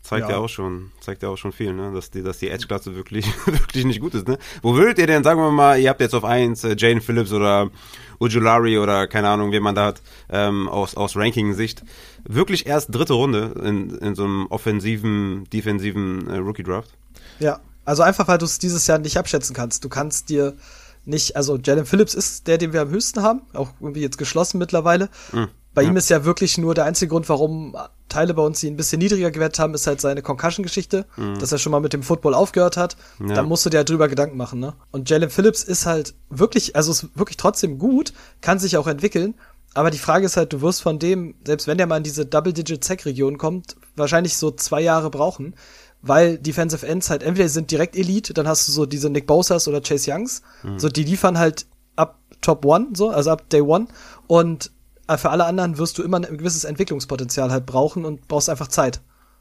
Zeigt 0.09 0.31
ja. 0.31 0.37
ja, 0.37 0.41
auch 0.41 0.49
schon, 0.49 0.91
zeigt 1.01 1.23
ja 1.23 1.29
auch 1.29 1.37
schon 1.37 1.53
viel, 1.53 1.75
ne? 1.75 1.93
dass 1.93 2.11
die, 2.11 2.23
dass 2.23 2.39
die 2.39 2.49
Edge-Klasse 2.49 2.97
wirklich, 2.97 3.27
wirklich 3.47 3.85
nicht 3.85 4.01
gut 4.01 4.15
ist. 4.15 4.27
Ne? 4.27 4.39
Wo 4.63 4.75
würdet 4.75 4.99
ihr 4.99 5.07
denn, 5.07 5.23
sagen 5.23 5.39
wir 5.39 5.51
mal, 5.51 5.79
ihr 5.79 5.91
habt 5.91 6.01
jetzt 6.01 6.15
auf 6.15 6.25
eins 6.25 6.65
äh, 6.65 6.75
Jane 6.79 7.03
Phillips 7.03 7.31
oder 7.31 7.71
Ujulari 8.19 8.79
oder 8.79 9.07
keine 9.07 9.29
Ahnung, 9.29 9.53
wen 9.53 9.63
man 9.63 9.75
da 9.75 9.85
hat, 9.85 10.01
ähm, 10.31 10.67
aus, 10.67 10.95
aus 10.95 11.15
Ranking-Sicht, 11.15 11.85
wirklich 12.25 12.67
erst 12.67 12.95
dritte 12.95 13.13
Runde 13.13 13.55
in, 13.63 13.91
in 13.99 14.15
so 14.15 14.25
einem 14.25 14.47
offensiven, 14.47 15.47
defensiven 15.53 16.27
äh, 16.27 16.39
Rookie-Draft? 16.39 16.91
Ja, 17.39 17.61
also 17.85 18.03
einfach, 18.03 18.29
weil 18.29 18.39
du 18.39 18.47
es 18.47 18.59
dieses 18.59 18.87
Jahr 18.87 18.99
nicht 18.99 19.19
abschätzen 19.19 19.55
kannst. 19.55 19.85
Du 19.85 19.91
kannst 19.91 20.31
dir 20.31 20.57
nicht, 21.05 21.37
also 21.37 21.59
Jalen 21.63 21.85
Phillips 21.85 22.15
ist 22.15 22.47
der, 22.47 22.57
den 22.57 22.73
wir 22.73 22.81
am 22.81 22.89
höchsten 22.89 23.23
haben, 23.23 23.43
auch 23.53 23.73
irgendwie 23.79 24.01
jetzt 24.01 24.17
geschlossen 24.17 24.57
mittlerweile. 24.57 25.11
Mhm. 25.33 25.49
Bei 25.79 25.85
ja. 25.85 25.91
ihm 25.91 25.97
ist 25.97 26.11
ja 26.11 26.25
wirklich 26.25 26.59
nur 26.59 26.75
der 26.75 26.87
einzige 26.87 27.11
Grund, 27.11 27.29
warum 27.29 27.77
Teile 28.09 28.35
bei 28.35 28.43
uns 28.43 28.61
ihn 28.65 28.75
ein 28.75 28.77
bisschen 28.77 28.99
niedriger 28.99 29.31
gewertet 29.31 29.61
haben, 29.61 29.75
ist 29.75 29.87
halt 29.87 30.01
seine 30.01 30.23
Concussion-Geschichte, 30.23 31.07
mhm. 31.17 31.39
dass 31.39 31.53
er 31.53 31.59
schon 31.59 31.71
mal 31.71 31.79
mit 31.79 31.93
dem 31.93 32.03
Football 32.03 32.35
aufgehört 32.35 32.77
hat. 32.77 32.97
Ja. 33.21 33.35
Da 33.35 33.43
musst 33.45 33.65
du 33.65 33.71
dir 33.71 33.77
halt 33.77 33.89
drüber 33.89 34.09
Gedanken 34.09 34.37
machen, 34.37 34.59
ne? 34.59 34.75
Und 34.91 35.09
Jalen 35.09 35.31
Phillips 35.31 35.63
ist 35.63 35.87
halt 35.87 36.15
wirklich, 36.31 36.75
also 36.75 36.91
ist 36.91 37.17
wirklich 37.17 37.37
trotzdem 37.37 37.79
gut, 37.79 38.13
kann 38.41 38.59
sich 38.59 38.77
auch 38.77 38.89
entwickeln. 38.89 39.35
Aber 39.73 39.93
die 39.93 39.99
Frage 39.99 40.27
ist 40.27 40.37
halt, 40.37 40.53
du 40.53 40.63
wirst 40.63 40.83
von 40.83 40.99
dem, 40.99 41.37
selbst 41.47 41.69
wenn 41.69 41.79
der 41.79 41.87
mal 41.87 41.99
in 41.99 42.03
diese 42.03 42.27
Double-Digit-Sack-Region 42.27 43.39
kommt, 43.39 43.77
wahrscheinlich 43.95 44.37
so 44.37 44.51
zwei 44.51 44.81
Jahre 44.81 45.11
brauchen, 45.11 45.55
weil 46.03 46.39
Defensive 46.39 46.85
Ends 46.85 47.09
halt 47.09 47.23
entweder 47.23 47.49
sind 47.49 47.71
direkt 47.71 47.95
Elite, 47.95 48.35
dann 48.35 48.49
hast 48.49 48.67
du 48.67 48.73
so 48.73 48.85
diese 48.85 49.11
Nick 49.11 49.29
Bosas 49.29 49.69
oder 49.69 49.81
Chase 49.81 50.11
Youngs, 50.11 50.43
mhm. 50.65 50.81
so 50.81 50.89
die 50.89 51.05
liefern 51.05 51.39
halt 51.39 51.67
ab 51.95 52.19
Top 52.41 52.65
One, 52.65 52.89
so, 52.95 53.11
also 53.11 53.31
ab 53.31 53.49
Day 53.49 53.61
One 53.61 53.87
und 54.27 54.73
für 55.17 55.31
alle 55.31 55.45
anderen 55.45 55.79
wirst 55.79 55.99
du 55.99 56.03
immer 56.03 56.19
ein 56.19 56.39
gewisses 56.39 56.65
Entwicklungspotenzial 56.65 57.51
halt 57.51 57.65
brauchen 57.65 58.05
und 58.05 58.29
brauchst 58.29 58.51
einfach 58.51 58.69
Zeit. 58.69 59.01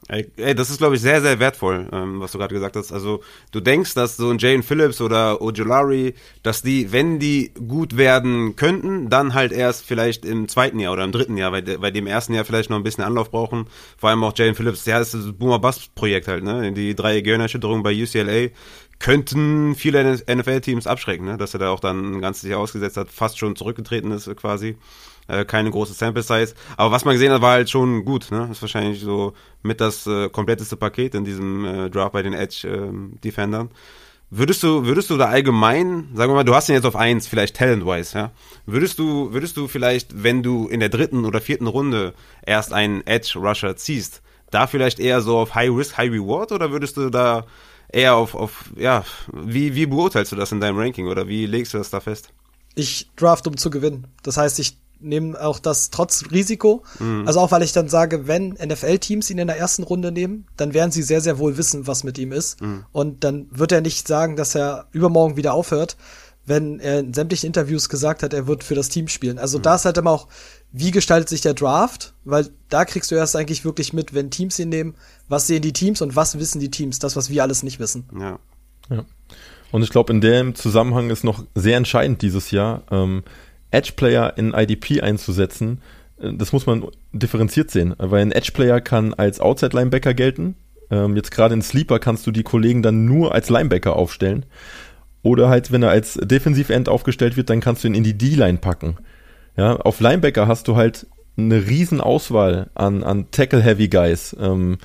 Ey, 0.09 0.31
ey 0.37 0.55
das 0.55 0.69
ist, 0.69 0.77
glaube 0.77 0.95
ich, 0.95 1.01
sehr, 1.01 1.21
sehr 1.21 1.39
wertvoll, 1.39 1.89
ähm, 1.91 2.21
was 2.21 2.31
du 2.31 2.37
gerade 2.37 2.53
gesagt 2.53 2.77
hast. 2.77 2.93
Also, 2.93 3.21
du 3.51 3.59
denkst, 3.59 3.93
dass 3.93 4.15
so 4.15 4.29
ein 4.29 4.37
Jane 4.37 4.63
Phillips 4.63 5.01
oder 5.01 5.41
Ojolari, 5.41 6.13
dass 6.43 6.61
die, 6.61 6.93
wenn 6.93 7.19
die 7.19 7.51
gut 7.67 7.97
werden 7.97 8.55
könnten, 8.55 9.09
dann 9.09 9.33
halt 9.33 9.51
erst 9.51 9.85
vielleicht 9.85 10.23
im 10.23 10.47
zweiten 10.47 10.79
Jahr 10.79 10.93
oder 10.93 11.03
im 11.03 11.11
dritten 11.11 11.35
Jahr, 11.35 11.51
weil, 11.51 11.81
weil 11.81 11.91
die 11.91 11.99
im 11.99 12.07
ersten 12.07 12.33
Jahr 12.33 12.45
vielleicht 12.45 12.69
noch 12.69 12.77
ein 12.77 12.83
bisschen 12.83 13.03
Anlauf 13.03 13.31
brauchen. 13.31 13.65
Vor 13.97 14.09
allem 14.09 14.23
auch 14.23 14.33
Jane 14.33 14.55
Phillips, 14.55 14.85
ja, 14.85 14.99
das 14.99 15.13
ist 15.13 15.25
das 15.25 15.33
Boomer-Bust-Projekt 15.33 16.29
halt, 16.29 16.43
ne? 16.43 16.71
Die 16.71 16.95
drei 16.95 17.19
Gehirnerschütterungen 17.19 17.83
bei 17.83 17.91
UCLA 17.91 18.49
könnten 18.99 19.75
viele 19.75 20.15
NFL-Teams 20.15 20.87
abschrecken, 20.87 21.25
ne? 21.25 21.37
Dass 21.37 21.53
er 21.53 21.59
da 21.59 21.69
auch 21.69 21.81
dann 21.81 22.13
ein 22.13 22.21
ganzes 22.21 22.47
Jahr 22.47 22.59
ausgesetzt 22.59 22.95
hat, 22.95 23.11
fast 23.11 23.37
schon 23.37 23.57
zurückgetreten 23.57 24.11
ist 24.11 24.33
quasi. 24.37 24.77
Äh, 25.27 25.45
keine 25.45 25.71
große 25.71 25.93
Sample 25.93 26.23
Size. 26.23 26.53
Aber 26.77 26.91
was 26.91 27.05
man 27.05 27.13
gesehen 27.13 27.31
hat, 27.31 27.41
war 27.41 27.53
halt 27.53 27.69
schon 27.69 28.05
gut. 28.05 28.31
Ne? 28.31 28.47
ist 28.51 28.61
wahrscheinlich 28.61 29.01
so 29.01 29.33
mit 29.61 29.81
das 29.81 30.07
äh, 30.07 30.29
kompletteste 30.29 30.77
Paket 30.77 31.15
in 31.15 31.25
diesem 31.25 31.65
äh, 31.65 31.89
Draft 31.89 32.13
bei 32.13 32.21
den 32.21 32.33
Edge 32.33 32.67
äh, 32.67 33.19
Defendern. 33.23 33.69
Würdest 34.29 34.61
du, 34.61 34.85
würdest 34.85 35.09
du 35.09 35.15
da 35.15 35.27
allgemein, 35.27 36.09
sagen 36.13 36.31
wir 36.31 36.35
mal, 36.35 36.43
du 36.43 36.53
hast 36.53 36.67
ihn 36.67 36.75
jetzt 36.75 36.85
auf 36.85 36.97
eins, 36.97 37.27
vielleicht 37.27 37.55
talent-wise, 37.55 38.17
ja? 38.17 38.31
Würdest 38.65 38.99
du, 38.99 39.31
würdest 39.31 39.55
du 39.55 39.69
vielleicht, 39.69 40.21
wenn 40.21 40.43
du 40.43 40.67
in 40.67 40.81
der 40.81 40.89
dritten 40.89 41.23
oder 41.23 41.39
vierten 41.39 41.67
Runde 41.67 42.13
erst 42.45 42.73
einen 42.73 43.07
Edge-Rusher 43.07 43.77
ziehst, 43.77 44.21
da 44.51 44.67
vielleicht 44.67 44.99
eher 44.99 45.21
so 45.21 45.37
auf 45.37 45.55
High 45.55 45.71
Risk, 45.71 45.97
High 45.97 46.11
Reward 46.11 46.51
oder 46.51 46.71
würdest 46.71 46.97
du 46.97 47.09
da 47.09 47.45
eher 47.89 48.15
auf, 48.15 48.35
auf 48.35 48.65
ja, 48.75 49.05
wie, 49.31 49.75
wie 49.75 49.85
beurteilst 49.85 50.33
du 50.33 50.35
das 50.35 50.51
in 50.51 50.59
deinem 50.59 50.77
Ranking 50.77 51.07
oder 51.07 51.29
wie 51.29 51.45
legst 51.45 51.73
du 51.73 51.77
das 51.77 51.89
da 51.89 52.01
fest? 52.01 52.29
Ich 52.75 53.09
draft, 53.15 53.47
um 53.47 53.55
zu 53.55 53.69
gewinnen. 53.69 54.07
Das 54.23 54.35
heißt, 54.35 54.59
ich 54.59 54.77
nehmen 54.99 55.35
auch 55.35 55.59
das 55.59 55.89
trotz 55.89 56.25
Risiko. 56.31 56.83
Mhm. 56.99 57.27
Also 57.27 57.39
auch 57.39 57.51
weil 57.51 57.63
ich 57.63 57.73
dann 57.73 57.89
sage, 57.89 58.27
wenn 58.27 58.49
NFL-Teams 58.53 59.29
ihn 59.29 59.37
in 59.37 59.47
der 59.47 59.57
ersten 59.57 59.83
Runde 59.83 60.11
nehmen, 60.11 60.45
dann 60.57 60.73
werden 60.73 60.91
sie 60.91 61.03
sehr, 61.03 61.21
sehr 61.21 61.39
wohl 61.39 61.57
wissen, 61.57 61.87
was 61.87 62.03
mit 62.03 62.17
ihm 62.17 62.31
ist. 62.31 62.61
Mhm. 62.61 62.85
Und 62.91 63.23
dann 63.23 63.47
wird 63.51 63.71
er 63.71 63.81
nicht 63.81 64.07
sagen, 64.07 64.35
dass 64.35 64.55
er 64.55 64.87
übermorgen 64.91 65.37
wieder 65.37 65.53
aufhört, 65.53 65.97
wenn 66.45 66.79
er 66.79 66.99
in 66.99 67.13
sämtlichen 67.13 67.47
Interviews 67.47 67.89
gesagt 67.89 68.23
hat, 68.23 68.33
er 68.33 68.47
wird 68.47 68.63
für 68.63 68.75
das 68.75 68.89
Team 68.89 69.09
spielen. 69.09 69.37
Also 69.37 69.57
mhm. 69.57 69.63
da 69.63 69.75
ist 69.75 69.85
halt 69.85 69.97
immer 69.97 70.11
auch, 70.11 70.27
wie 70.71 70.91
gestaltet 70.91 71.29
sich 71.29 71.41
der 71.41 71.53
Draft? 71.53 72.13
Weil 72.23 72.49
da 72.69 72.85
kriegst 72.85 73.11
du 73.11 73.15
erst 73.15 73.35
eigentlich 73.35 73.65
wirklich 73.65 73.93
mit, 73.93 74.13
wenn 74.13 74.31
Teams 74.31 74.57
ihn 74.59 74.69
nehmen, 74.69 74.95
was 75.27 75.47
sehen 75.47 75.61
die 75.61 75.73
Teams 75.73 76.01
und 76.01 76.15
was 76.15 76.39
wissen 76.39 76.59
die 76.59 76.71
Teams, 76.71 76.99
das, 76.99 77.15
was 77.15 77.29
wir 77.29 77.43
alles 77.43 77.63
nicht 77.63 77.79
wissen. 77.79 78.05
Ja. 78.17 78.39
ja. 78.89 79.05
Und 79.71 79.83
ich 79.83 79.89
glaube, 79.89 80.13
in 80.13 80.21
dem 80.21 80.55
Zusammenhang 80.55 81.09
ist 81.09 81.23
noch 81.23 81.43
sehr 81.55 81.77
entscheidend 81.77 82.21
dieses 82.21 82.51
Jahr, 82.51 82.83
ähm, 82.91 83.23
Edge-Player 83.71 84.33
in 84.37 84.53
IDP 84.53 85.01
einzusetzen, 85.01 85.81
äh, 86.19 86.33
das 86.33 86.53
muss 86.53 86.65
man 86.65 86.85
differenziert 87.11 87.71
sehen, 87.71 87.95
weil 87.97 88.21
ein 88.21 88.31
Edge-Player 88.31 88.81
kann 88.81 89.13
als 89.13 89.39
Outside-Linebacker 89.39 90.13
gelten. 90.13 90.55
Ähm, 90.89 91.15
jetzt 91.15 91.31
gerade 91.31 91.53
in 91.53 91.61
Sleeper 91.61 91.99
kannst 91.99 92.25
du 92.27 92.31
die 92.31 92.43
Kollegen 92.43 92.81
dann 92.81 93.05
nur 93.05 93.33
als 93.33 93.49
Linebacker 93.49 93.95
aufstellen. 93.95 94.45
Oder 95.21 95.49
halt, 95.49 95.71
wenn 95.71 95.83
er 95.83 95.89
als 95.89 96.13
Defensiv-End 96.13 96.87
aufgestellt 96.87 97.35
wird, 97.35 97.49
dann 97.49 97.59
kannst 97.59 97.83
du 97.83 97.87
ihn 97.87 97.95
in 97.95 98.03
die 98.03 98.17
D-Line 98.17 98.59
packen. 98.59 98.97
Ja, 99.57 99.75
auf 99.75 99.99
Linebacker 99.99 100.47
hast 100.47 100.67
du 100.67 100.75
halt 100.75 101.07
eine 101.35 101.67
riesen 101.67 102.01
Auswahl 102.01 102.69
an, 102.75 103.03
an 103.03 103.29
Tackle-Heavy-Guys, 103.31 104.37
ähm, 104.39 104.77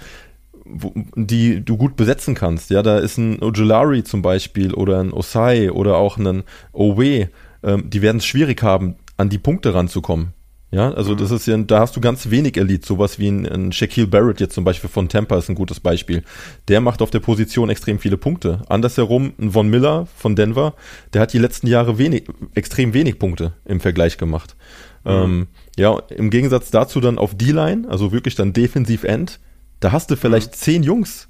die 0.64 1.64
du 1.64 1.76
gut 1.76 1.96
besetzen 1.96 2.34
kannst. 2.34 2.70
Ja, 2.70 2.82
da 2.82 2.98
ist 2.98 3.18
ein 3.18 3.42
Ojulari 3.42 4.04
zum 4.04 4.22
Beispiel 4.22 4.74
oder 4.74 5.00
ein 5.00 5.12
Osai 5.12 5.70
oder 5.70 5.96
auch 5.96 6.18
ein 6.18 6.44
Owe 6.72 7.28
ähm, 7.62 7.90
die 7.90 8.02
werden 8.02 8.18
es 8.18 8.26
schwierig 8.26 8.62
haben, 8.62 8.96
an 9.16 9.28
die 9.28 9.38
Punkte 9.38 9.74
ranzukommen. 9.74 10.34
Ja, 10.72 10.90
also 10.90 11.12
mhm. 11.12 11.18
das 11.18 11.30
ist 11.30 11.46
ja, 11.46 11.56
da 11.58 11.80
hast 11.80 11.94
du 11.96 12.00
ganz 12.00 12.30
wenig 12.30 12.56
Elite, 12.56 12.86
sowas 12.86 13.18
wie 13.18 13.28
ein, 13.28 13.46
ein 13.46 13.72
Shaquille 13.72 14.06
Barrett 14.06 14.40
jetzt 14.40 14.54
zum 14.54 14.64
Beispiel 14.64 14.88
von 14.88 15.06
Tampa 15.06 15.36
ist 15.36 15.50
ein 15.50 15.54
gutes 15.54 15.80
Beispiel. 15.80 16.22
Der 16.68 16.80
macht 16.80 17.02
auf 17.02 17.10
der 17.10 17.20
Position 17.20 17.68
extrem 17.68 17.98
viele 17.98 18.16
Punkte. 18.16 18.62
Andersherum, 18.70 19.34
ein 19.38 19.52
Von 19.52 19.68
Miller 19.68 20.08
von 20.16 20.34
Denver, 20.34 20.74
der 21.12 21.20
hat 21.20 21.34
die 21.34 21.38
letzten 21.38 21.66
Jahre 21.66 21.98
wenig, 21.98 22.24
extrem 22.54 22.94
wenig 22.94 23.18
Punkte 23.18 23.52
im 23.66 23.80
Vergleich 23.80 24.16
gemacht. 24.16 24.56
Mhm. 25.04 25.10
Ähm, 25.10 25.46
ja, 25.76 25.98
im 26.08 26.30
Gegensatz 26.30 26.70
dazu 26.70 27.00
dann 27.00 27.18
auf 27.18 27.36
D-Line, 27.36 27.86
also 27.90 28.10
wirklich 28.10 28.34
dann 28.34 28.54
Defensiv 28.54 29.04
End, 29.04 29.40
da 29.80 29.92
hast 29.92 30.10
du 30.10 30.16
vielleicht 30.16 30.52
mhm. 30.52 30.56
zehn 30.56 30.82
Jungs, 30.82 31.28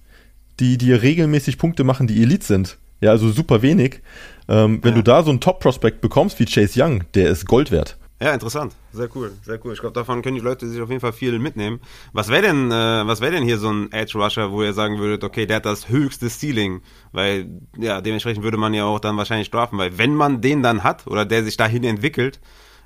die 0.61 0.79
dir 0.79 1.03
regelmäßig 1.03 1.59
Punkte 1.59 1.83
machen, 1.83 2.07
die 2.07 2.23
Elite 2.23 2.47
sind. 2.47 2.79
Ja, 3.03 3.11
also 3.11 3.31
super 3.31 3.63
wenig. 3.63 4.01
Ähm, 4.49 4.79
wenn 4.83 4.93
ja. 4.93 4.97
du 4.97 5.03
da 5.03 5.23
so 5.23 5.31
einen 5.31 5.41
Top-Prospect 5.41 6.01
bekommst 6.01 6.39
wie 6.39 6.45
Chase 6.45 6.83
Young, 6.83 7.05
der 7.15 7.29
ist 7.31 7.47
Gold 7.47 7.71
wert. 7.71 7.99
Ja, 8.23 8.33
interessant. 8.33 8.77
Sehr 8.93 9.09
cool, 9.17 9.33
sehr 9.43 9.59
cool. 9.65 9.73
Ich 9.73 9.81
glaube, 9.81 9.95
davon 9.95 10.23
können 10.23 10.37
die 10.37 10.43
Leute 10.43 10.69
sich 10.69 10.81
auf 10.81 10.89
jeden 10.89 11.01
Fall 11.01 11.13
viel 11.13 11.41
mitnehmen. 11.41 11.81
Was 12.13 12.29
wäre 12.29 12.43
denn, 12.43 12.71
äh, 12.71 13.05
was 13.05 13.21
wäre 13.21 13.33
denn 13.33 13.43
hier 13.43 13.59
so 13.59 13.69
ein 13.69 13.91
Edge 13.91 14.17
Rusher, 14.17 14.53
wo 14.53 14.63
ihr 14.63 14.73
sagen 14.73 14.99
würdet, 14.99 15.25
okay, 15.25 15.47
der 15.47 15.57
hat 15.57 15.67
das 15.67 15.89
höchste 15.89 16.29
Ceiling, 16.31 16.83
weil 17.11 17.51
ja 17.77 18.01
dementsprechend 18.01 18.45
würde 18.45 18.59
man 18.59 18.73
ja 18.73 18.85
auch 18.85 19.01
dann 19.01 19.17
wahrscheinlich 19.17 19.49
strafen, 19.49 19.77
weil 19.77 19.99
wenn 19.99 20.15
man 20.15 20.41
den 20.41 20.63
dann 20.63 20.85
hat 20.85 21.09
oder 21.09 21.25
der 21.25 21.43
sich 21.43 21.57
dahin 21.57 21.83
entwickelt, 21.83 22.39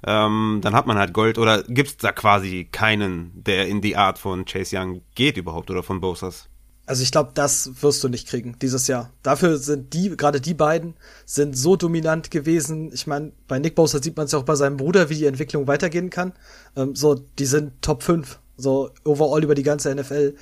ähm, 0.06 0.60
dann 0.62 0.74
hat 0.74 0.86
man 0.86 0.96
halt 0.96 1.12
Gold. 1.12 1.36
Oder 1.36 1.62
gibt's 1.64 1.98
da 1.98 2.12
quasi 2.12 2.64
keinen, 2.64 3.32
der 3.34 3.68
in 3.68 3.82
die 3.82 3.96
Art 3.96 4.18
von 4.18 4.46
Chase 4.46 4.78
Young 4.78 5.02
geht 5.14 5.36
überhaupt 5.36 5.70
oder 5.70 5.82
von 5.82 6.00
Bosas? 6.00 6.48
Also 6.86 7.02
ich 7.02 7.10
glaube, 7.10 7.32
das 7.34 7.82
wirst 7.82 8.02
du 8.04 8.08
nicht 8.08 8.28
kriegen 8.28 8.56
dieses 8.62 8.86
Jahr. 8.86 9.10
Dafür 9.24 9.58
sind 9.58 9.92
die, 9.92 10.16
gerade 10.16 10.40
die 10.40 10.54
beiden, 10.54 10.94
sind 11.24 11.58
so 11.58 11.74
dominant 11.74 12.30
gewesen. 12.30 12.92
Ich 12.92 13.08
meine, 13.08 13.32
bei 13.48 13.58
Nick 13.58 13.74
Bosa 13.74 14.00
sieht 14.00 14.16
man 14.16 14.26
es 14.26 14.32
ja 14.32 14.38
auch 14.38 14.44
bei 14.44 14.54
seinem 14.54 14.76
Bruder, 14.76 15.10
wie 15.10 15.16
die 15.16 15.26
Entwicklung 15.26 15.66
weitergehen 15.66 16.10
kann. 16.10 16.32
Ähm, 16.76 16.94
so, 16.94 17.16
die 17.16 17.46
sind 17.46 17.82
Top 17.82 18.04
5, 18.04 18.38
so 18.56 18.90
overall 19.04 19.42
über 19.42 19.56
die 19.56 19.64
ganze 19.64 19.92
NFL. 19.92 20.36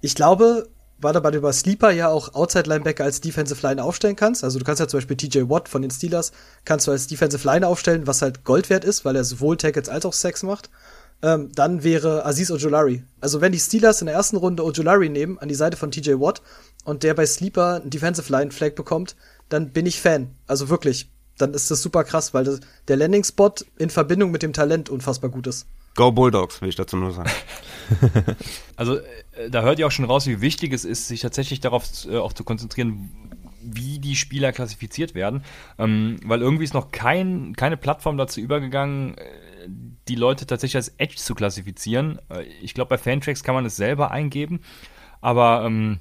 Ich 0.00 0.14
glaube, 0.14 0.68
weil 1.00 1.12
du 1.12 1.20
bei 1.20 1.30
über 1.30 1.52
Sleeper 1.52 1.90
ja 1.90 2.08
auch 2.08 2.34
Outside 2.34 2.68
Linebacker 2.68 3.04
als 3.04 3.20
Defensive 3.20 3.66
Line 3.66 3.82
aufstellen 3.82 4.16
kannst. 4.16 4.44
Also 4.44 4.58
du 4.58 4.64
kannst 4.64 4.80
ja 4.80 4.88
zum 4.88 4.98
Beispiel 4.98 5.16
TJ 5.16 5.48
Watt 5.48 5.68
von 5.68 5.82
den 5.82 5.90
Steelers 5.90 6.32
kannst 6.64 6.86
du 6.86 6.90
als 6.90 7.06
Defensive 7.06 7.46
Line 7.46 7.66
aufstellen, 7.66 8.06
was 8.06 8.22
halt 8.22 8.44
Gold 8.44 8.70
wert 8.70 8.84
ist, 8.84 9.04
weil 9.04 9.16
er 9.16 9.24
sowohl 9.24 9.56
Tackles 9.56 9.88
als 9.88 10.04
auch 10.04 10.12
Sex 10.12 10.42
macht 10.42 10.70
ähm, 11.22 11.50
dann 11.54 11.82
wäre 11.82 12.24
Aziz 12.24 12.50
Ojolari. 12.50 13.04
Also 13.20 13.40
wenn 13.40 13.52
die 13.52 13.58
Steelers 13.58 14.00
in 14.00 14.06
der 14.06 14.14
ersten 14.14 14.36
Runde 14.36 14.64
Ojolari 14.64 15.08
nehmen, 15.08 15.38
an 15.38 15.48
die 15.48 15.54
Seite 15.54 15.76
von 15.76 15.90
TJ 15.90 16.12
Watt, 16.12 16.42
und 16.84 17.02
der 17.02 17.14
bei 17.14 17.26
Sleeper 17.26 17.80
einen 17.82 17.90
Defensive 17.90 18.32
Line 18.32 18.50
Flag 18.50 18.74
bekommt, 18.74 19.14
dann 19.48 19.72
bin 19.72 19.84
ich 19.84 20.00
Fan. 20.00 20.34
Also 20.46 20.68
wirklich. 20.68 21.10
Dann 21.36 21.54
ist 21.54 21.70
das 21.70 21.82
super 21.82 22.02
krass, 22.02 22.34
weil 22.34 22.44
das, 22.44 22.60
der 22.88 22.96
Landing 22.96 23.22
Spot 23.24 23.52
in 23.76 23.90
Verbindung 23.90 24.30
mit 24.30 24.42
dem 24.42 24.52
Talent 24.52 24.88
unfassbar 24.88 25.30
gut 25.30 25.46
ist. 25.46 25.66
Go 25.94 26.10
Bulldogs, 26.10 26.62
will 26.62 26.68
ich 26.68 26.76
dazu 26.76 26.96
nur 26.96 27.12
sagen. 27.12 27.30
also 28.76 28.96
äh, 28.96 29.50
da 29.50 29.62
hört 29.62 29.78
ihr 29.78 29.86
auch 29.86 29.92
schon 29.92 30.04
raus, 30.04 30.26
wie 30.26 30.40
wichtig 30.40 30.72
es 30.72 30.84
ist, 30.84 31.08
sich 31.08 31.20
tatsächlich 31.20 31.60
darauf 31.60 31.84
äh, 32.08 32.16
auch 32.16 32.32
zu 32.32 32.42
konzentrieren, 32.42 33.10
wie 33.60 33.98
die 33.98 34.16
Spieler 34.16 34.52
klassifiziert 34.52 35.14
werden. 35.14 35.44
Ähm, 35.78 36.18
weil 36.24 36.40
irgendwie 36.40 36.64
ist 36.64 36.74
noch 36.74 36.90
kein, 36.90 37.54
keine 37.54 37.76
Plattform 37.76 38.16
dazu 38.16 38.40
übergegangen, 38.40 39.16
äh, 39.18 39.24
die 40.08 40.14
Leute 40.14 40.46
tatsächlich 40.46 40.76
als 40.76 40.88
Edge 40.98 41.16
zu 41.16 41.34
klassifizieren. 41.34 42.20
Äh, 42.30 42.44
ich 42.62 42.74
glaube, 42.74 42.90
bei 42.90 42.98
Fantracks 42.98 43.42
kann 43.42 43.54
man 43.54 43.66
es 43.66 43.76
selber 43.76 44.10
eingeben, 44.10 44.60
aber 45.20 45.64
ähm, 45.64 46.00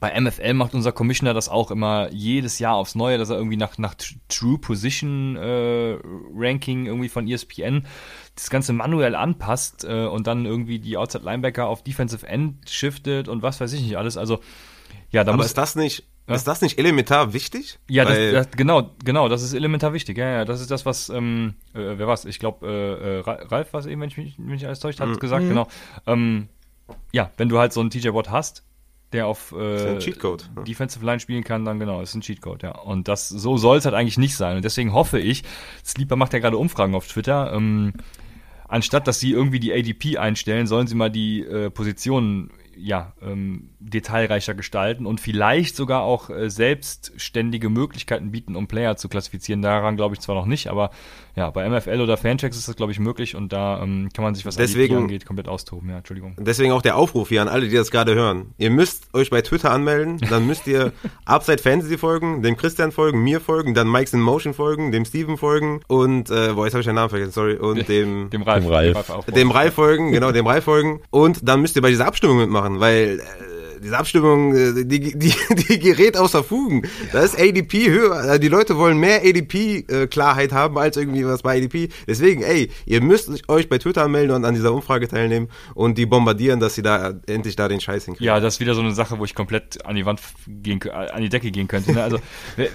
bei 0.00 0.18
MFL 0.18 0.54
macht 0.54 0.74
unser 0.74 0.92
Commissioner 0.92 1.34
das 1.34 1.50
auch 1.50 1.70
immer 1.70 2.10
jedes 2.10 2.58
Jahr 2.58 2.74
aufs 2.74 2.94
Neue, 2.94 3.18
dass 3.18 3.28
er 3.28 3.36
irgendwie 3.36 3.58
nach, 3.58 3.76
nach 3.76 3.94
True 4.28 4.58
Position 4.58 5.36
äh, 5.36 5.98
Ranking 6.34 6.86
irgendwie 6.86 7.10
von 7.10 7.28
ESPN 7.28 7.86
das 8.34 8.48
Ganze 8.48 8.72
manuell 8.72 9.14
anpasst 9.14 9.84
äh, 9.84 10.06
und 10.06 10.26
dann 10.26 10.46
irgendwie 10.46 10.78
die 10.78 10.96
Outside 10.96 11.24
Linebacker 11.24 11.66
auf 11.66 11.84
Defensive 11.84 12.26
End 12.26 12.68
shiftet 12.68 13.28
und 13.28 13.42
was 13.42 13.60
weiß 13.60 13.74
ich 13.74 13.82
nicht 13.82 13.98
alles. 13.98 14.16
Also 14.16 14.40
ja, 15.10 15.22
da 15.22 15.34
Aber 15.34 15.44
ist 15.44 15.58
das 15.58 15.76
nicht 15.76 16.04
ja. 16.30 16.36
Ist 16.36 16.46
das 16.46 16.60
nicht 16.62 16.78
elementar 16.78 17.32
wichtig? 17.32 17.78
Ja, 17.88 18.04
das, 18.04 18.16
das, 18.32 18.50
genau, 18.52 18.90
genau, 19.04 19.28
das 19.28 19.42
ist 19.42 19.52
elementar 19.52 19.92
wichtig. 19.92 20.16
Ja, 20.18 20.30
ja, 20.30 20.44
das 20.44 20.60
ist 20.60 20.70
das, 20.70 20.86
was, 20.86 21.08
ähm, 21.08 21.54
äh, 21.74 21.98
wer 21.98 22.06
war's? 22.06 22.24
Ich 22.24 22.38
glaube, 22.38 22.66
äh, 22.66 23.18
äh, 23.18 23.46
Ralf, 23.48 23.72
was 23.72 23.86
eben, 23.86 24.00
wenn 24.00 24.08
ich 24.08 24.16
mich 24.16 24.38
nicht 24.38 24.64
alles 24.64 24.80
täuscht, 24.80 25.00
hat 25.00 25.08
mhm. 25.08 25.18
gesagt, 25.18 25.46
genau. 25.46 25.66
Ähm, 26.06 26.48
ja, 27.12 27.30
wenn 27.36 27.48
du 27.48 27.58
halt 27.58 27.72
so 27.72 27.80
einen 27.80 27.90
TJ 27.90 28.08
Watt 28.12 28.30
hast, 28.30 28.64
der 29.12 29.26
auf 29.26 29.52
äh, 29.52 29.98
Cheatcode. 29.98 30.48
Defensive 30.66 31.04
Line 31.04 31.20
spielen 31.20 31.42
kann, 31.42 31.64
dann 31.64 31.78
genau, 31.78 32.00
ist 32.00 32.14
ein 32.14 32.20
Cheatcode, 32.20 32.62
ja. 32.62 32.78
Und 32.78 33.08
das 33.08 33.28
so 33.28 33.56
soll 33.56 33.78
es 33.78 33.84
halt 33.84 33.94
eigentlich 33.94 34.18
nicht 34.18 34.36
sein. 34.36 34.56
Und 34.56 34.64
deswegen 34.64 34.92
hoffe 34.92 35.18
ich, 35.18 35.42
Sleeper 35.84 36.16
macht 36.16 36.32
ja 36.32 36.38
gerade 36.38 36.56
Umfragen 36.56 36.94
auf 36.94 37.08
Twitter, 37.08 37.52
ähm, 37.52 37.92
anstatt 38.68 39.08
dass 39.08 39.18
sie 39.18 39.32
irgendwie 39.32 39.58
die 39.58 39.72
ADP 39.72 40.18
einstellen, 40.18 40.66
sollen 40.66 40.86
sie 40.86 40.94
mal 40.94 41.10
die 41.10 41.40
äh, 41.40 41.70
Positionen 41.70 42.50
ja, 42.82 43.12
ähm, 43.22 43.70
detailreicher 43.78 44.54
gestalten 44.54 45.06
und 45.06 45.20
vielleicht 45.20 45.76
sogar 45.76 46.02
auch 46.02 46.30
äh, 46.30 46.50
selbstständige 46.50 47.68
Möglichkeiten 47.68 48.30
bieten, 48.30 48.56
um 48.56 48.66
Player 48.66 48.96
zu 48.96 49.08
klassifizieren. 49.08 49.62
Daran 49.62 49.96
glaube 49.96 50.14
ich 50.14 50.20
zwar 50.20 50.34
noch 50.34 50.46
nicht, 50.46 50.68
aber 50.68 50.90
ja, 51.36 51.50
bei 51.50 51.68
MFL 51.68 52.00
oder 52.00 52.16
Fanchecks 52.16 52.56
ist 52.56 52.68
das, 52.68 52.76
glaube 52.76 52.92
ich, 52.92 52.98
möglich 52.98 53.36
und 53.36 53.52
da 53.52 53.82
ähm, 53.82 54.08
kann 54.12 54.24
man 54.24 54.34
sich, 54.34 54.44
was 54.44 54.56
deswegen, 54.56 54.96
angeht, 54.96 55.24
komplett 55.24 55.48
austoben. 55.48 55.88
Ja, 55.88 55.98
Entschuldigung. 55.98 56.34
Deswegen 56.38 56.72
auch 56.72 56.82
der 56.82 56.96
Aufruf 56.96 57.28
hier 57.28 57.42
an 57.42 57.48
alle, 57.48 57.68
die 57.68 57.74
das 57.74 57.90
gerade 57.90 58.14
hören. 58.14 58.52
Ihr 58.58 58.70
müsst 58.70 59.14
euch 59.14 59.30
bei 59.30 59.40
Twitter 59.42 59.70
anmelden, 59.70 60.18
dann 60.28 60.46
müsst 60.46 60.66
ihr 60.66 60.92
Upside 61.24 61.58
Fantasy 61.58 61.98
folgen, 61.98 62.42
dem 62.42 62.56
Christian 62.56 62.92
folgen, 62.92 63.22
mir 63.22 63.40
folgen, 63.40 63.74
dann 63.74 63.90
Mike's 63.90 64.12
in 64.12 64.20
Motion 64.20 64.54
folgen, 64.54 64.92
dem 64.92 65.04
Steven 65.04 65.36
folgen 65.36 65.80
und, 65.86 66.30
äh, 66.30 66.52
boah, 66.54 66.64
jetzt 66.64 66.74
habe 66.74 66.80
ich 66.80 66.86
den 66.86 66.96
Namen 66.96 67.10
vergessen, 67.10 67.32
sorry, 67.32 67.54
und 67.54 67.88
dem, 67.88 68.30
dem 68.30 68.42
Ralf. 68.42 68.64
Dem 68.64 68.72
Ralf, 68.72 69.24
dem 69.26 69.50
Ralf 69.50 69.74
folgen, 69.74 70.12
genau, 70.12 70.32
dem 70.32 70.46
Ralf 70.46 70.64
folgen 70.64 71.00
und 71.10 71.48
dann 71.48 71.60
müsst 71.60 71.76
ihr 71.76 71.82
bei 71.82 71.90
dieser 71.90 72.06
Abstimmung 72.06 72.38
mitmachen, 72.38 72.69
weil 72.78 73.20
äh, 73.20 73.49
diese 73.82 73.96
Abstimmung, 73.98 74.54
äh, 74.54 74.84
die, 74.84 75.16
die, 75.16 75.34
die 75.68 75.78
gerät 75.80 76.16
außer 76.16 76.44
Fugen. 76.44 76.82
Da 77.12 77.20
ist 77.20 77.38
ADP 77.38 77.88
höher. 77.88 78.34
Äh, 78.34 78.40
die 78.40 78.48
Leute 78.48 78.76
wollen 78.76 78.98
mehr 78.98 79.22
ADP-Klarheit 79.22 80.52
äh, 80.52 80.54
haben 80.54 80.78
als 80.78 80.96
irgendwie 80.96 81.24
was 81.24 81.42
bei 81.42 81.58
ADP. 81.58 81.88
Deswegen, 82.06 82.42
ey, 82.42 82.70
ihr 82.86 83.02
müsst 83.02 83.30
euch 83.48 83.68
bei 83.68 83.78
Twitter 83.78 84.04
anmelden 84.04 84.36
und 84.36 84.44
an 84.44 84.54
dieser 84.54 84.72
Umfrage 84.72 85.08
teilnehmen 85.08 85.48
und 85.74 85.98
die 85.98 86.06
bombardieren, 86.06 86.60
dass 86.60 86.74
sie 86.74 86.82
da 86.82 87.14
endlich 87.26 87.56
da 87.56 87.68
den 87.68 87.80
Scheiß 87.80 88.04
hinkriegen. 88.04 88.26
Ja, 88.26 88.40
das 88.40 88.54
ist 88.54 88.60
wieder 88.60 88.74
so 88.74 88.80
eine 88.80 88.92
Sache, 88.92 89.18
wo 89.18 89.24
ich 89.24 89.34
komplett 89.34 89.84
an 89.84 89.96
die 89.96 90.06
Wand 90.06 90.20
gehen, 90.46 90.80
an 90.90 91.22
die 91.22 91.28
Decke 91.28 91.50
gehen 91.50 91.68
könnte. 91.68 91.92
Ne? 91.92 92.02
Also 92.02 92.18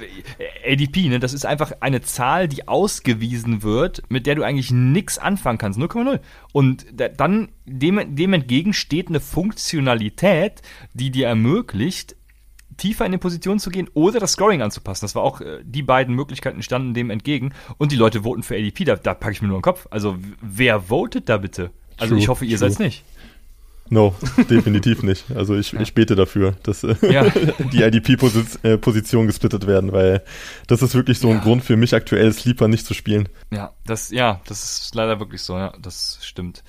ADP, 0.68 1.10
ne, 1.10 1.20
das 1.20 1.34
ist 1.34 1.46
einfach 1.46 1.72
eine 1.82 2.02
Zahl, 2.02 2.48
die 2.48 2.68
ausgewiesen 2.68 3.64
wird, 3.64 4.02
mit 4.10 4.26
der 4.26 4.36
du 4.36 4.44
eigentlich 4.44 4.72
nichts 4.72 5.18
anfangen 5.18 5.58
kannst. 5.58 5.80
0,0. 5.80 6.20
Und 6.52 6.86
dann 7.18 7.50
dem, 7.66 8.16
dem 8.16 8.34
entgegen 8.34 8.74
steht 8.74 9.10
eine 9.10 9.20
Funktionalität, 9.20 10.62
die 10.96 11.12
dir 11.12 11.28
ermöglicht, 11.28 12.16
tiefer 12.78 13.06
in 13.06 13.12
die 13.12 13.18
Position 13.18 13.60
zu 13.60 13.70
gehen 13.70 13.90
oder 13.94 14.20
das 14.20 14.34
Scoring 14.34 14.62
anzupassen. 14.62 15.06
Das 15.06 15.14
war 15.14 15.24
auch, 15.24 15.42
äh, 15.42 15.60
die 15.64 15.84
beiden 15.84 16.16
Möglichkeiten 16.16 16.64
standen 16.64 16.94
dem 16.94 17.10
entgegen. 17.10 17.54
Und 17.78 17.92
die 17.92 17.98
Leute 17.98 18.24
voten 18.24 18.44
für 18.44 18.56
ADP, 18.56 18.86
da, 18.86 18.96
da 18.96 19.14
packe 19.14 19.34
ich 19.34 19.42
mir 19.42 19.50
nur 19.50 19.60
den 19.60 19.64
Kopf. 19.64 19.88
Also, 19.92 20.18
wer 20.42 20.82
votet 20.82 21.30
da 21.30 21.38
bitte? 21.38 21.72
Also, 21.98 22.16
true, 22.16 22.24
ich 22.24 22.28
hoffe, 22.28 22.46
ihr 22.46 22.58
seid 22.58 22.72
es 22.72 22.80
nicht. 22.80 23.04
No, 23.90 24.16
definitiv 24.50 25.04
nicht. 25.04 25.26
Also 25.36 25.56
ich, 25.56 25.74
ja. 25.74 25.80
ich 25.80 25.94
bete 25.94 26.16
dafür, 26.16 26.56
dass 26.64 26.84
äh, 26.84 26.96
ja. 27.02 27.30
die 27.72 27.84
IDP-Positionen 27.84 29.26
äh, 29.26 29.28
gesplittet 29.28 29.68
werden, 29.68 29.92
weil 29.92 30.24
das 30.66 30.82
ist 30.82 30.96
wirklich 30.96 31.20
so 31.20 31.30
ein 31.30 31.38
ja. 31.38 31.44
Grund 31.44 31.64
für 31.64 31.78
mich 31.78 31.94
aktuell, 31.94 32.34
Sleeper 32.34 32.68
nicht 32.68 32.86
zu 32.86 32.96
spielen. 32.96 33.30
Ja, 33.52 33.74
das, 33.86 34.10
ja, 34.10 34.42
das 34.48 34.82
ist 34.82 34.96
leider 34.96 35.20
wirklich 35.20 35.44
so, 35.44 35.56
ja, 35.58 35.72
das 35.80 36.18
stimmt. 36.24 36.64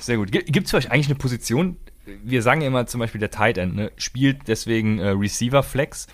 Sehr 0.00 0.18
gut. 0.18 0.32
Gibt 0.32 0.66
es 0.66 0.70
für 0.70 0.76
euch 0.76 0.90
eigentlich 0.90 1.06
eine 1.06 1.14
Position? 1.14 1.78
Wir 2.24 2.42
sagen 2.42 2.62
immer 2.62 2.86
zum 2.86 3.00
Beispiel 3.00 3.18
der 3.18 3.30
Tight 3.30 3.58
End, 3.58 3.74
ne, 3.74 3.92
spielt 3.96 4.48
deswegen 4.48 4.98
äh, 4.98 5.08
Receiver 5.08 5.62
Flex. 5.62 6.06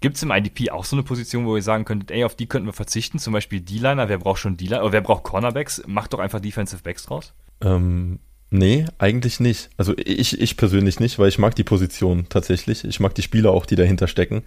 Gibt 0.00 0.16
es 0.16 0.22
im 0.22 0.30
IDP 0.30 0.70
auch 0.70 0.84
so 0.84 0.96
eine 0.96 1.02
Position, 1.02 1.46
wo 1.46 1.56
ihr 1.56 1.62
sagen 1.62 1.84
könntet, 1.84 2.10
ey, 2.10 2.24
auf 2.24 2.34
die 2.34 2.46
könnten 2.46 2.68
wir 2.68 2.74
verzichten? 2.74 3.18
Zum 3.18 3.32
Beispiel 3.32 3.60
D-Liner, 3.60 4.08
wer 4.08 4.18
braucht 4.18 4.40
schon 4.40 4.56
D-Liner? 4.56 4.82
Oder 4.82 4.92
wer 4.92 5.00
braucht 5.00 5.22
Cornerbacks? 5.22 5.82
Macht 5.86 6.12
doch 6.12 6.18
einfach 6.18 6.40
Defensive 6.40 6.82
Backs 6.82 7.06
draus. 7.06 7.32
Ähm, 7.62 8.18
nee, 8.50 8.84
eigentlich 8.98 9.40
nicht. 9.40 9.70
Also 9.78 9.94
ich, 9.96 10.38
ich 10.38 10.56
persönlich 10.58 11.00
nicht, 11.00 11.18
weil 11.18 11.28
ich 11.28 11.38
mag 11.38 11.54
die 11.54 11.64
Position 11.64 12.26
tatsächlich. 12.28 12.84
Ich 12.84 13.00
mag 13.00 13.14
die 13.14 13.22
Spieler 13.22 13.52
auch, 13.52 13.64
die 13.64 13.76
dahinter 13.76 14.06
stecken. 14.06 14.42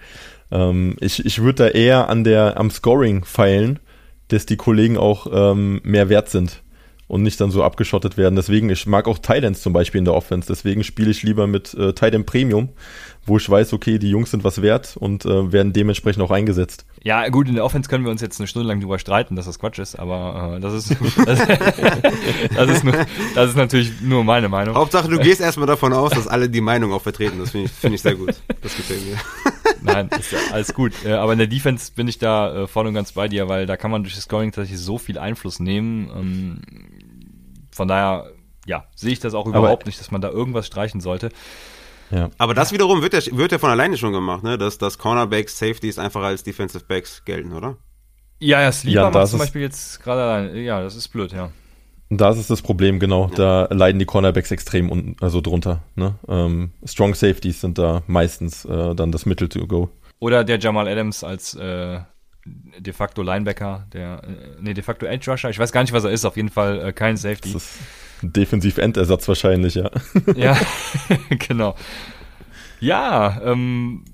Ähm, 0.51 0.95
ich 0.99 1.25
ich 1.25 1.41
würde 1.41 1.63
da 1.63 1.69
eher 1.69 2.08
an 2.08 2.23
der, 2.23 2.60
am 2.60 2.69
Scoring 2.69 3.26
feilen, 3.26 3.80
dass 4.28 4.45
die 4.45 4.57
Kollegen 4.57 4.97
auch 4.97 5.26
ähm, 5.32 5.82
mehr 5.84 6.09
wert 6.09 6.30
sind 6.30 6.61
und 7.08 7.24
nicht 7.24 7.39
dann 7.39 7.51
so 7.51 7.64
abgeschottet 7.64 8.18
werden. 8.18 8.36
Deswegen, 8.36 8.70
ich 8.70 8.86
mag 8.86 9.08
auch 9.08 9.18
Titans 9.18 9.62
zum 9.62 9.74
Beispiel 9.74 9.99
in 9.99 10.05
der 10.05 10.14
Offense. 10.14 10.47
Deswegen 10.47 10.84
spiele 10.84 11.12
ich 11.12 11.24
lieber 11.24 11.47
mit 11.47 11.74
äh, 11.74 11.93
Titan 11.93 12.26
Premium, 12.26 12.70
wo 13.26 13.38
ich 13.38 13.49
weiß, 13.49 13.74
okay, 13.74 13.97
die 13.97 14.10
Jungs 14.10 14.32
sind 14.32 14.43
was 14.43 14.62
wert 14.62 14.97
und 14.97 15.26
äh, 15.26 15.51
werden 15.51 15.74
dementsprechend 15.74 16.22
auch 16.22 16.32
eingesetzt. 16.32 16.86
Ja, 17.03 17.28
gut, 17.30 17.47
in 17.47 17.55
der 17.55 17.64
Offense 17.64 17.89
können 17.89 18.03
wir 18.03 18.12
uns 18.12 18.22
jetzt 18.22 18.39
eine 18.39 18.47
Stunde 18.47 18.68
lang 18.68 18.82
drüber 18.82 18.99
streiten, 18.99 19.36
dass 19.36 19.45
das 19.45 19.60
Quatsch 19.60 19.80
ist, 19.80 19.97
aber 19.97 20.55
äh, 20.58 20.60
das, 20.60 20.74
ist, 20.74 20.91
das, 21.26 21.39
das, 22.55 22.70
ist 22.70 22.84
nur, 22.84 22.93
das 23.36 23.49
ist 23.51 23.55
natürlich 23.55 24.01
nur 24.01 24.24
meine 24.24 24.49
Meinung. 24.49 24.76
Hauptsache, 24.76 25.08
du 25.08 25.18
gehst 25.18 25.39
erstmal 25.39 25.68
davon 25.68 25.93
aus, 25.93 26.12
dass 26.12 26.28
alle 26.28 26.49
die 26.49 26.62
Meinung 26.62 26.91
auch 26.91 27.01
vertreten. 27.01 27.39
Das 27.39 27.51
finde 27.51 27.68
ich, 27.68 27.72
find 27.72 27.95
ich 27.95 28.01
sehr 28.01 28.16
gut. 28.16 28.36
Das 28.62 28.76
gefällt 28.76 29.05
mir. 29.05 29.18
Nein, 29.82 30.10
ist 30.20 30.32
ja 30.32 30.39
alles 30.51 30.74
gut. 30.74 30.93
Äh, 31.05 31.14
aber 31.14 31.34
in 31.34 31.39
der 31.39 31.47
Defense 31.47 31.91
bin 31.95 32.08
ich 32.08 32.18
da 32.18 32.64
äh, 32.64 32.68
voll 32.68 32.88
und 32.88 32.93
ganz 32.93 33.14
bei 33.14 33.28
dir, 33.28 33.47
weil 33.47 33.66
da 33.66 33.78
kann 33.78 33.91
man 33.91 34.03
durch 34.03 34.16
das 34.16 34.24
Scoring 34.24 34.51
tatsächlich 34.51 34.80
so 34.80 34.97
viel 34.97 35.18
Einfluss 35.18 35.60
nehmen. 35.60 36.10
Ähm, 36.16 36.62
von 37.78 37.88
daher, 37.88 38.32
ja, 38.65 38.86
sehe 38.95 39.13
ich 39.13 39.19
das 39.19 39.34
auch 39.34 39.45
überhaupt 39.45 39.86
nicht, 39.86 39.99
dass 39.99 40.11
man 40.11 40.19
da 40.19 40.30
irgendwas 40.30 40.67
streichen 40.67 40.99
sollte. 40.99 41.30
Ja. 42.11 42.30
Aber 42.38 42.53
das 42.53 42.71
wiederum 42.71 43.01
wird 43.01 43.13
ja, 43.13 43.38
wird 43.38 43.51
ja 43.51 43.59
von 43.59 43.69
alleine 43.69 43.97
schon 43.97 44.13
gemacht, 44.13 44.43
ne? 44.43 44.57
dass, 44.57 44.78
dass 44.78 44.97
Cornerbacks, 44.97 45.57
Safeties 45.57 45.99
einfach 45.99 46.21
als 46.23 46.43
Defensive 46.43 46.84
Backs 46.86 47.23
gelten, 47.23 47.53
oder? 47.53 47.78
Ja, 48.39 48.61
ja, 48.61 48.71
Sleeper 48.71 49.03
ja, 49.03 49.09
macht 49.09 49.28
zum 49.28 49.39
Beispiel 49.39 49.61
jetzt 49.61 50.01
gerade 50.03 50.21
allein. 50.21 50.55
Ja, 50.57 50.82
das 50.82 50.95
ist 50.95 51.07
blöd, 51.09 51.32
ja. 51.32 51.51
Da 52.09 52.30
ist 52.30 52.49
das 52.49 52.61
Problem, 52.61 52.99
genau. 52.99 53.28
Ja. 53.30 53.67
Da 53.67 53.73
leiden 53.73 53.99
die 53.99 54.05
Cornerbacks 54.05 54.51
extrem 54.51 54.89
un 54.89 55.15
also 55.19 55.41
drunter. 55.41 55.84
Ne? 55.95 56.15
Ähm, 56.28 56.71
Strong 56.86 57.15
Safeties 57.15 57.61
sind 57.61 57.78
da 57.78 58.03
meistens 58.07 58.63
äh, 58.63 58.95
dann 58.95 59.11
das 59.11 59.25
Mittel 59.25 59.49
to 59.49 59.67
go. 59.67 59.89
Oder 60.19 60.43
der 60.43 60.59
Jamal 60.59 60.88
Adams 60.88 61.23
als 61.23 61.55
äh, 61.55 61.99
de 62.78 62.93
facto 62.93 63.22
Linebacker, 63.22 63.88
der, 63.93 64.24
äh, 64.24 64.62
nee, 64.62 64.74
de 64.74 64.84
facto 64.84 65.06
Edge 65.06 65.30
Rusher. 65.30 65.50
Ich 65.50 65.60
weiß 65.60 65.72
gar 65.72 65.82
nicht, 65.82 65.93
was 65.93 66.04
er 66.04 66.12
ist. 66.12 66.26
Auf 66.26 66.38
jeden 66.38 66.50
Fall 66.50 66.88
äh, 66.88 66.93
kein 66.93 67.18
Safety. 67.18 67.54
Das 67.54 67.64
ist 67.64 67.80
ein 68.24 68.34
Defensiv-Endersatz 68.34 69.28
wahrscheinlich, 69.28 69.76
ja. 69.76 69.89
ja, 70.36 70.58
genau. 71.48 71.76
Ja, 72.80 73.41
ähm, 73.43 74.06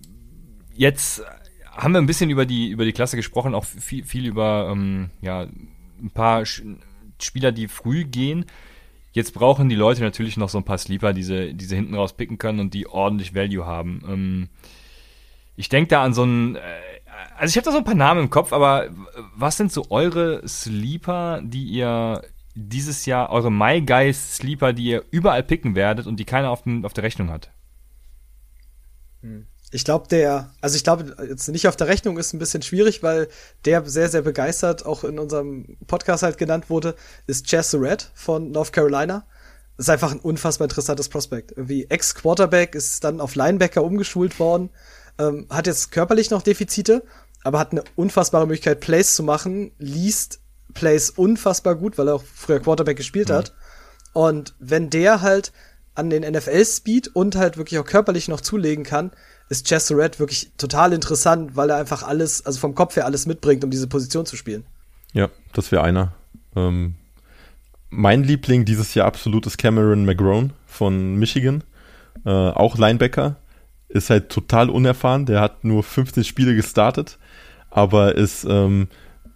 jetzt 0.74 1.24
haben 1.72 1.94
wir 1.94 2.00
ein 2.00 2.06
bisschen 2.06 2.30
über 2.30 2.46
die, 2.46 2.70
über 2.70 2.86
die 2.86 2.94
Klasse 2.94 3.16
gesprochen, 3.16 3.56
auch 3.56 3.66
viel, 3.66 4.04
viel 4.04 4.26
über 4.26 4.70
ähm, 4.72 5.10
ja, 5.22 5.42
ein 5.42 6.12
paar 6.14 6.44
Spieler, 6.46 7.52
die 7.52 7.68
früh 7.68 8.06
gehen. 8.06 8.46
Jetzt 9.12 9.34
brauchen 9.34 9.70
die 9.70 9.76
Leute 9.76 10.02
natürlich 10.02 10.38
noch 10.38 10.50
so 10.50 10.58
ein 10.58 10.66
paar 10.66 10.78
Sleeper, 10.78 11.14
die 11.14 11.24
sie, 11.24 11.54
die 11.54 11.66
sie 11.66 11.76
hinten 11.76 11.96
raus 11.96 12.14
picken 12.14 12.38
können 12.38 12.60
und 12.60 12.74
die 12.74 12.88
ordentlich 12.88 13.36
Value 13.36 13.66
haben. 13.66 14.02
Ähm, 14.08 14.50
ich 15.56 15.70
denke 15.70 15.90
da 15.90 16.04
an 16.04 16.14
so 16.14 16.24
einen, 16.24 16.56
äh, 16.56 16.60
also 17.38 17.51
ich 17.51 17.57
habe 17.57 17.65
da 17.65 17.71
so 17.71 17.78
ein 17.78 17.84
paar 17.84 17.95
Namen 17.95 18.21
im 18.21 18.30
Kopf, 18.30 18.53
aber 18.53 18.89
was 19.36 19.57
sind 19.57 19.71
so 19.71 19.86
eure 19.89 20.47
Sleeper, 20.47 21.41
die 21.43 21.65
ihr 21.65 22.21
dieses 22.55 23.05
Jahr, 23.05 23.30
eure 23.32 23.51
My 23.51 23.82
Guys 23.82 24.38
Sleeper, 24.38 24.74
die 24.74 24.86
ihr 24.86 25.03
überall 25.11 25.43
picken 25.43 25.76
werdet 25.76 26.07
und 26.07 26.17
die 26.17 26.26
keiner 26.26 26.49
auf, 26.49 26.63
dem, 26.63 26.86
auf 26.86 26.93
der 26.93 27.03
Rechnung 27.03 27.32
hat? 27.32 27.51
Hm. 29.21 29.47
Ich 29.71 29.86
glaube, 29.86 30.07
der, 30.07 30.51
also 30.61 30.76
ich 30.76 30.84
glaube, 30.84 31.15
jetzt 31.28 31.47
nicht 31.47 31.67
auf 31.67 31.76
der 31.76 31.88
Rechnung 31.88 32.19
ist 32.19 32.32
ein 32.32 32.39
bisschen 32.39 32.61
schwierig, 32.61 33.01
weil 33.01 33.28
der 33.65 33.84
sehr, 33.89 34.07
sehr 34.07 34.21
begeistert 34.21 34.86
auch 34.86 35.03
in 35.03 35.17
unserem 35.17 35.78
Podcast 35.88 36.21
halt 36.21 36.38
genannt 36.38 36.69
wurde, 36.69 36.95
ist 37.26 37.47
Chess 37.47 37.71
Surratt 37.71 38.11
von 38.13 38.51
North 38.51 38.71
Carolina. 38.71 39.26
Ist 39.76 39.89
einfach 39.89 40.11
ein 40.11 40.19
unfassbar 40.19 40.65
interessantes 40.65 41.09
Prospekt. 41.09 41.53
Wie 41.57 41.86
Ex-Quarterback 41.86 42.76
ist 42.76 43.03
dann 43.03 43.19
auf 43.19 43.34
Linebacker 43.34 43.84
umgeschult 43.84 44.39
worden, 44.39 44.69
ähm, 45.20 45.47
hat 45.49 45.68
jetzt 45.68 45.91
körperlich 45.91 46.30
noch 46.32 46.41
Defizite, 46.41 47.03
aber 47.43 47.59
hat 47.59 47.72
eine 47.72 47.84
unfassbare 47.95 48.47
Möglichkeit, 48.47 48.80
Plays 48.80 49.16
zu 49.16 49.24
machen, 49.24 49.72
liest 49.78 50.39
Plays 50.74 51.09
unfassbar 51.09 51.76
gut, 51.76 51.97
weil 51.97 52.07
er 52.07 52.16
auch 52.16 52.24
früher 52.24 52.59
Quarterback 52.59 52.97
gespielt 52.97 53.30
mhm. 53.30 53.34
hat. 53.34 53.53
Und 54.14 54.55
wenn 54.59 54.89
der 54.89 55.22
halt 55.22 55.51
an 55.95 56.09
den 56.09 56.24
NFL-Speed 56.24 57.09
und 57.09 57.36
halt 57.36 57.57
wirklich 57.57 57.80
auch 57.80 57.86
körperlich 57.86 58.28
noch 58.28 58.41
zulegen 58.41 58.84
kann, 58.84 59.11
ist 59.49 59.68
Chess 59.68 59.91
Red 59.91 60.20
wirklich 60.20 60.51
total 60.57 60.93
interessant, 60.93 61.55
weil 61.55 61.70
er 61.70 61.78
einfach 61.78 62.03
alles, 62.03 62.45
also 62.45 62.59
vom 62.59 62.74
Kopf 62.74 62.95
her 62.95 63.05
alles 63.05 63.26
mitbringt, 63.26 63.64
um 63.64 63.70
diese 63.70 63.88
Position 63.88 64.26
zu 64.26 64.36
spielen. 64.36 64.66
Ja, 65.14 65.30
das 65.53 65.72
wäre 65.72 65.84
einer. 65.84 66.14
Ähm, 66.55 66.95
mein 67.89 68.24
Liebling 68.24 68.66
dieses 68.66 68.95
Jahr 68.95 69.05
absolut 69.05 69.45
ist 69.45 69.57
Cameron 69.57 70.05
McGrone 70.05 70.51
von 70.66 71.16
Michigan. 71.16 71.64
Äh, 72.26 72.30
auch 72.30 72.78
Linebacker. 72.78 73.36
Ist 73.94 74.10
halt 74.10 74.30
total 74.30 74.70
unerfahren. 74.70 75.28
Der 75.28 75.39
hat 75.39 75.64
nur 75.64 75.84
15 75.84 76.24
Spiele 76.24 76.56
gestartet, 76.56 77.20
aber 77.70 78.16
ist 78.16 78.44
ähm, 78.44 78.88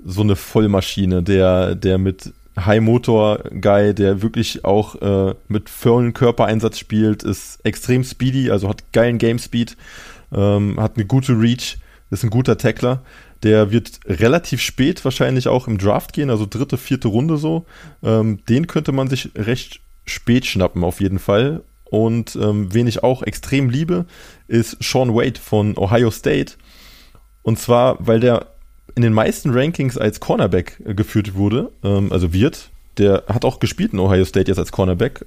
so 0.03 0.21
eine 0.21 0.35
Vollmaschine, 0.35 1.21
der, 1.21 1.75
der 1.75 1.99
mit 1.99 2.33
High-Motor-Guy, 2.57 3.93
der 3.93 4.21
wirklich 4.21 4.65
auch 4.65 4.95
äh, 4.95 5.35
mit 5.47 5.69
vollen 5.69 6.13
Körpereinsatz 6.13 6.79
spielt, 6.79 7.21
ist 7.21 7.59
extrem 7.63 8.03
speedy, 8.03 8.49
also 8.49 8.67
hat 8.67 8.91
geilen 8.93 9.19
Game-Speed, 9.19 9.77
ähm, 10.33 10.79
hat 10.79 10.95
eine 10.95 11.05
gute 11.05 11.39
Reach, 11.39 11.77
ist 12.09 12.23
ein 12.23 12.29
guter 12.29 12.57
Tackler. 12.57 13.03
Der 13.43 13.71
wird 13.71 13.99
relativ 14.07 14.61
spät 14.61 15.05
wahrscheinlich 15.05 15.47
auch 15.47 15.67
im 15.67 15.77
Draft 15.77 16.13
gehen, 16.13 16.31
also 16.31 16.47
dritte, 16.49 16.77
vierte 16.77 17.09
Runde 17.09 17.37
so. 17.37 17.65
Ähm, 18.01 18.39
den 18.49 18.65
könnte 18.65 18.91
man 18.91 19.07
sich 19.07 19.29
recht 19.35 19.81
spät 20.05 20.47
schnappen, 20.47 20.83
auf 20.83 20.99
jeden 20.99 21.19
Fall. 21.19 21.61
Und 21.83 22.35
ähm, 22.35 22.73
wen 22.73 22.87
ich 22.87 23.03
auch 23.03 23.23
extrem 23.23 23.69
liebe, 23.69 24.05
ist 24.47 24.77
Sean 24.81 25.13
Wade 25.13 25.39
von 25.39 25.77
Ohio 25.77 26.11
State. 26.11 26.53
Und 27.43 27.59
zwar, 27.59 27.97
weil 27.99 28.19
der 28.19 28.47
in 28.95 29.03
den 29.03 29.13
meisten 29.13 29.51
Rankings 29.51 29.97
als 29.97 30.19
Cornerback 30.19 30.81
äh, 30.85 30.93
geführt 30.93 31.35
wurde, 31.35 31.71
ähm, 31.83 32.11
also 32.11 32.33
wird. 32.33 32.69
Der 32.97 33.23
hat 33.27 33.45
auch 33.45 33.59
gespielt 33.59 33.93
in 33.93 33.99
Ohio 33.99 34.25
State 34.25 34.49
jetzt 34.49 34.57
als 34.57 34.71
Cornerback. 34.71 35.25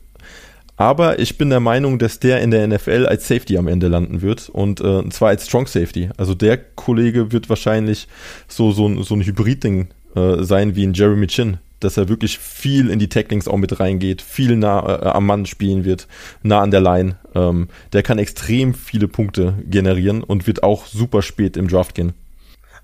Aber 0.77 1.19
ich 1.19 1.39
bin 1.39 1.51
der 1.51 1.61
Meinung, 1.61 1.99
dass 1.99 2.19
der 2.21 2.41
in 2.41 2.51
der 2.51 2.67
NFL 2.67 3.07
als 3.07 3.29
Safety 3.29 3.59
am 3.59 3.69
Ende 3.69 3.89
landen 3.89 4.23
wird. 4.23 4.49
Und, 4.49 4.81
äh, 4.81 4.85
und 4.85 5.13
zwar 5.13 5.29
als 5.29 5.47
Strong 5.47 5.67
Safety. 5.67 6.09
Also 6.17 6.35
der 6.35 6.57
Kollege 6.57 7.33
wird 7.33 7.49
wahrscheinlich 7.49 8.09
so, 8.49 8.73
so, 8.73 9.03
so 9.03 9.15
ein 9.15 9.23
Hybrid-Ding 9.23 9.89
äh, 10.17 10.43
sein 10.43 10.75
wie 10.75 10.87
ein 10.87 10.95
Jeremy 10.95 11.27
Chin. 11.29 11.59
Dass 11.81 11.97
er 11.97 12.09
wirklich 12.09 12.39
viel 12.39 12.91
in 12.91 12.99
die 12.99 13.09
Tacklings 13.09 13.49
auch 13.49 13.57
mit 13.57 13.81
reingeht, 13.81 14.23
viel 14.23 14.57
nah 14.57 14.87
äh, 14.87 15.09
am 15.09 15.27
Mann 15.27 15.47
spielen 15.47 15.85
wird, 15.85 16.07
nah 16.43 16.61
an 16.61 16.71
der 16.71 16.81
Line. 16.81 17.17
Ähm, 17.35 17.69
der 17.93 18.03
kann 18.03 18.19
extrem 18.19 18.75
viele 18.75 19.09
Punkte 19.09 19.55
generieren 19.65 20.23
und 20.23 20.47
wird 20.47 20.63
auch 20.63 20.87
super 20.87 21.23
spät 21.23 21.57
im 21.57 21.69
Draft 21.69 21.95
gehen. 21.95 22.13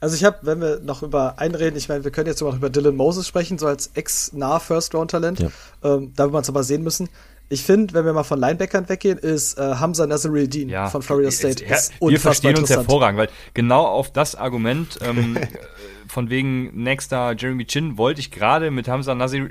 Also 0.01 0.15
ich 0.15 0.25
habe, 0.25 0.39
wenn 0.43 0.61
wir 0.61 0.81
noch 0.81 1.03
über 1.03 1.39
einreden, 1.39 1.77
ich 1.77 1.89
meine, 1.89 2.05
wir 2.05 2.11
können 2.11 2.27
jetzt 2.27 2.43
noch 2.43 2.55
über 2.55 2.71
Dylan 2.71 2.97
Moses 2.97 3.27
sprechen, 3.27 3.59
so 3.59 3.67
als 3.67 3.91
ex-nah 3.95 4.59
First-Round-Talent. 4.59 5.41
Ja. 5.41 5.49
Ähm, 5.83 6.13
da 6.15 6.25
wird 6.25 6.33
man 6.33 6.43
es 6.43 6.49
aber 6.49 6.63
sehen 6.63 6.83
müssen. 6.83 7.09
Ich 7.49 7.63
finde, 7.63 7.95
wenn 7.95 8.05
wir 8.05 8.13
mal 8.13 8.25
von 8.25 8.41
Linebackern 8.41 8.89
weggehen, 8.89 9.19
ist 9.19 9.57
äh, 9.57 9.77
Hamza 9.77 10.05
Nasir 10.07 10.33
ja, 10.69 10.89
von 10.89 11.01
Florida 11.01 11.31
State. 11.31 11.65
Ja, 11.65 11.77
wir 12.01 12.19
verstehen 12.19 12.59
uns 12.59 12.71
hervorragend, 12.71 13.21
weil 13.21 13.29
genau 13.55 13.85
auf 13.87 14.13
das 14.13 14.35
Argument 14.35 14.99
ähm, 15.01 15.39
von 16.09 16.31
wegen 16.31 16.83
nächster 16.83 17.35
Jeremy 17.37 17.65
Chin 17.67 17.99
wollte 17.99 18.21
ich 18.21 18.31
gerade 18.31 18.71
mit 18.71 18.89
Hamza 18.89 19.15
Nasir, 19.15 19.49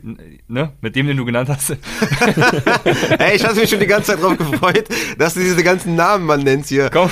ne, 0.47 0.71
mit 0.81 0.95
dem, 0.95 1.07
den 1.07 1.17
du 1.17 1.25
genannt 1.25 1.49
hast. 1.49 1.71
Ey, 3.19 3.35
ich 3.35 3.45
hatte 3.45 3.59
mich 3.59 3.69
schon 3.69 3.79
die 3.79 3.87
ganze 3.87 4.11
Zeit 4.11 4.23
drauf 4.23 4.37
gefreut, 4.37 4.87
dass 5.17 5.33
du 5.33 5.41
diese 5.41 5.63
ganzen 5.63 5.95
Namen 5.95 6.25
man 6.25 6.43
nennt 6.43 6.67
hier. 6.67 6.89
Komm. 6.89 7.09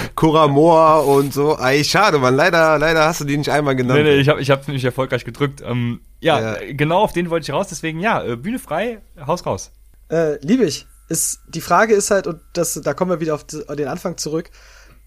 Moore 0.52 1.04
und 1.04 1.34
so. 1.34 1.58
Ey, 1.58 1.84
schade, 1.84 2.20
man. 2.20 2.36
Leider, 2.36 2.78
leider 2.78 3.06
hast 3.06 3.22
du 3.22 3.26
die 3.26 3.38
nicht 3.38 3.50
einmal 3.50 3.76
genannt. 3.76 4.00
Nee, 4.00 4.16
nee, 4.16 4.18
ich 4.18 4.30
habe 4.30 4.42
ich 4.42 4.50
hab 4.50 4.68
mich 4.68 4.84
erfolgreich 4.84 5.26
gedrückt. 5.26 5.62
Ähm, 5.66 6.02
ja, 6.20 6.40
ja, 6.40 6.74
genau 6.74 7.02
auf 7.02 7.14
den 7.14 7.30
wollte 7.30 7.44
ich 7.44 7.54
raus. 7.54 7.68
Deswegen, 7.70 8.00
ja, 8.00 8.24
äh, 8.24 8.36
Bühne 8.36 8.60
frei, 8.60 9.02
Haus 9.26 9.46
raus. 9.46 9.72
Äh, 10.10 10.38
liebe 10.46 10.66
ich. 10.66 10.88
Ist, 11.10 11.42
die 11.48 11.62
Frage 11.62 11.94
ist 11.94 12.12
halt, 12.12 12.28
und 12.28 12.40
das, 12.54 12.80
da 12.82 12.94
kommen 12.94 13.12
wir 13.12 13.20
wieder 13.20 13.36
auf 13.36 13.46
den 13.46 13.88
Anfang 13.88 14.18
zurück, 14.18 14.50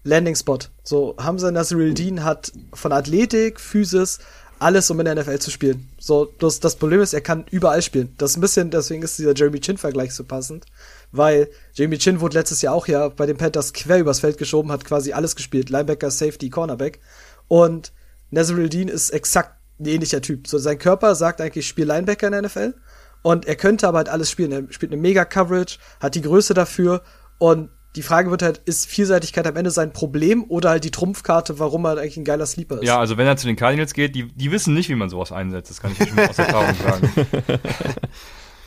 Landing 0.03 0.35
Spot. 0.35 0.59
So, 0.83 1.15
Hamza 1.17 1.51
Nasiril 1.51 1.93
Dean 1.93 2.23
hat 2.23 2.51
von 2.73 2.91
Athletik, 2.91 3.59
Physis, 3.59 4.19
alles, 4.59 4.89
um 4.89 4.99
in 4.99 5.05
der 5.05 5.15
NFL 5.15 5.39
zu 5.39 5.51
spielen. 5.51 5.87
So, 5.99 6.33
das, 6.39 6.59
das 6.59 6.75
Problem 6.75 7.01
ist, 7.01 7.13
er 7.13 7.21
kann 7.21 7.45
überall 7.51 7.81
spielen. 7.81 8.13
Das 8.17 8.31
ist 8.31 8.37
ein 8.37 8.41
bisschen, 8.41 8.71
deswegen 8.71 9.03
ist 9.03 9.19
dieser 9.19 9.35
Jeremy 9.35 9.59
Chin-Vergleich 9.59 10.13
so 10.13 10.23
passend, 10.23 10.65
weil 11.11 11.49
Jeremy 11.73 11.97
Chin 11.97 12.21
wurde 12.21 12.37
letztes 12.37 12.61
Jahr 12.61 12.73
auch 12.73 12.87
ja 12.87 13.09
bei 13.09 13.25
den 13.25 13.37
Panthers 13.37 13.73
quer 13.73 13.99
übers 13.99 14.19
Feld 14.19 14.37
geschoben, 14.37 14.71
hat 14.71 14.85
quasi 14.85 15.13
alles 15.13 15.35
gespielt. 15.35 15.69
Linebacker, 15.69 16.09
Safety, 16.09 16.49
Cornerback. 16.49 16.99
Und 17.47 17.91
Nazaril 18.31 18.69
Dean 18.69 18.87
ist 18.87 19.11
exakt 19.11 19.55
ein 19.79 19.85
ähnlicher 19.85 20.21
Typ. 20.21 20.47
So, 20.47 20.57
sein 20.57 20.79
Körper 20.79 21.15
sagt 21.15 21.39
eigentlich, 21.39 21.65
ich 21.65 21.67
spiele 21.67 21.93
Linebacker 21.93 22.27
in 22.27 22.33
der 22.33 22.41
NFL. 22.41 22.73
Und 23.21 23.45
er 23.45 23.55
könnte 23.55 23.87
aber 23.87 23.99
halt 23.99 24.09
alles 24.09 24.31
spielen. 24.31 24.51
Er 24.51 24.63
spielt 24.71 24.91
eine 24.91 25.01
Mega-Coverage, 25.01 25.79
hat 25.99 26.15
die 26.15 26.21
Größe 26.21 26.53
dafür 26.53 27.03
und 27.37 27.69
die 27.97 28.03
Frage 28.03 28.29
wird 28.29 28.43
halt, 28.43 28.61
ist 28.65 28.85
Vielseitigkeit 28.85 29.47
am 29.47 29.55
Ende 29.55 29.71
sein 29.71 29.91
Problem 29.91 30.45
oder 30.49 30.69
halt 30.69 30.83
die 30.83 30.91
Trumpfkarte, 30.91 31.57
warum 31.57 31.85
er 31.85 31.97
eigentlich 31.97 32.17
ein 32.17 32.25
geiler 32.25 32.45
Sleeper 32.45 32.75
ist? 32.75 32.83
Ja, 32.83 32.99
also 32.99 33.17
wenn 33.17 33.25
er 33.25 33.37
zu 33.37 33.47
den 33.47 33.55
Cardinals 33.55 33.93
geht, 33.93 34.13
die, 34.15 34.27
die 34.27 34.51
wissen 34.51 34.75
nicht, 34.75 34.87
wie 34.89 34.95
man 34.95 35.09
sowas 35.09 35.31
einsetzt. 35.31 35.71
Das 35.71 35.81
kann 35.81 35.91
ich 35.91 36.07
schon 36.07 36.19
aus 36.19 36.37
Erfahrung 36.37 36.75
sagen. 36.83 37.11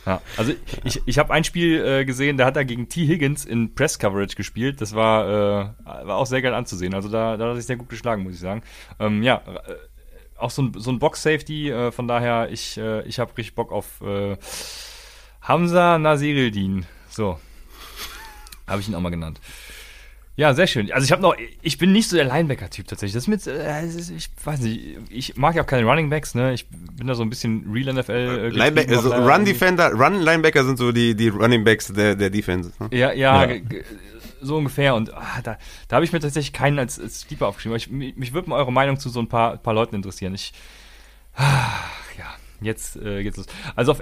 Ja, 0.05 0.21
also 0.35 0.51
ich, 0.83 1.01
ich 1.05 1.19
habe 1.19 1.31
ein 1.31 1.43
Spiel 1.43 1.79
äh, 1.85 2.05
gesehen, 2.05 2.35
da 2.35 2.45
hat 2.45 2.57
er 2.57 2.65
gegen 2.65 2.89
T. 2.89 3.07
Higgins 3.07 3.45
in 3.45 3.73
Press 3.73 3.99
Coverage 3.99 4.35
gespielt. 4.35 4.81
Das 4.81 4.95
war, 4.95 5.27
äh, 5.27 6.07
war 6.07 6.17
auch 6.17 6.25
sehr 6.25 6.41
geil 6.41 6.53
anzusehen. 6.53 6.93
Also 6.93 7.07
da, 7.07 7.37
da 7.37 7.43
hat 7.45 7.51
er 7.51 7.55
sich 7.55 7.67
sehr 7.67 7.77
gut 7.77 7.87
geschlagen, 7.87 8.23
muss 8.23 8.33
ich 8.33 8.39
sagen. 8.39 8.63
Ähm, 8.99 9.23
ja, 9.23 9.43
äh, 9.45 9.75
auch 10.37 10.49
so 10.49 10.63
ein, 10.63 10.73
so 10.75 10.91
ein 10.91 10.99
Box-Safety, 10.99 11.69
äh, 11.69 11.91
von 11.91 12.07
daher, 12.07 12.49
ich, 12.51 12.77
äh, 12.77 13.03
ich 13.03 13.19
habe 13.19 13.31
richtig 13.37 13.55
Bock 13.55 13.71
auf 13.71 14.01
äh, 14.01 14.35
Hamza 15.41 15.99
Nasirildin. 15.99 16.85
So, 17.09 17.37
habe 18.71 18.81
ich 18.81 18.87
ihn 18.87 18.95
auch 18.95 19.01
mal 19.01 19.09
genannt. 19.09 19.39
Ja, 20.37 20.53
sehr 20.53 20.65
schön. 20.65 20.91
Also 20.91 21.05
ich 21.05 21.11
habe 21.11 21.21
noch, 21.21 21.35
ich 21.61 21.77
bin 21.77 21.91
nicht 21.91 22.09
so 22.09 22.15
der 22.15 22.25
Linebacker-Typ 22.25 22.87
tatsächlich. 22.87 23.13
Das 23.13 23.27
mit, 23.27 23.45
äh, 23.47 23.85
ich 23.85 24.29
weiß 24.43 24.61
nicht, 24.61 24.97
ich 25.09 25.35
mag 25.35 25.55
ja 25.55 25.63
auch 25.63 25.67
keine 25.67 25.85
Running 25.87 26.09
Backs, 26.09 26.35
ne? 26.35 26.53
Ich 26.53 26.67
bin 26.69 27.05
da 27.05 27.15
so 27.15 27.21
ein 27.21 27.29
bisschen 27.29 27.69
Real 27.71 27.93
NFL. 27.93 28.11
Äh, 28.11 28.47
Linebacker, 28.49 28.95
also 28.95 29.13
Run 29.13 29.43
Defender, 29.43 29.91
Run 29.91 30.21
Linebacker 30.21 30.63
sind 30.63 30.77
so 30.77 30.91
die, 30.91 31.15
die 31.15 31.27
Running 31.27 31.65
Backs 31.65 31.87
der, 31.87 32.15
der 32.15 32.29
Defense. 32.29 32.71
Ne? 32.79 32.87
Ja, 32.91 33.11
ja, 33.11 33.45
ja. 33.45 33.59
so 34.41 34.57
ungefähr. 34.57 34.95
Und 34.95 35.13
ah, 35.13 35.41
da, 35.43 35.57
da 35.89 35.95
habe 35.97 36.05
ich 36.05 36.13
mir 36.13 36.21
tatsächlich 36.21 36.53
keinen 36.53 36.79
als, 36.79 36.99
als 36.99 37.21
Sleeper 37.21 37.47
aufgeschrieben. 37.47 37.77
Ich, 37.77 37.91
mich, 37.91 38.15
mich 38.15 38.33
würde 38.33 38.49
mal 38.49 38.55
eure 38.55 38.71
Meinung 38.71 38.97
zu 38.97 39.09
so 39.09 39.19
ein 39.19 39.27
paar, 39.27 39.57
paar 39.57 39.73
Leuten 39.73 39.95
interessieren. 39.95 40.33
Ich, 40.33 40.53
ach, 41.35 41.91
ja, 42.17 42.33
jetzt 42.61 42.95
äh, 42.95 43.21
geht's 43.21 43.35
los. 43.35 43.47
Also 43.75 43.91
auf, 43.91 43.99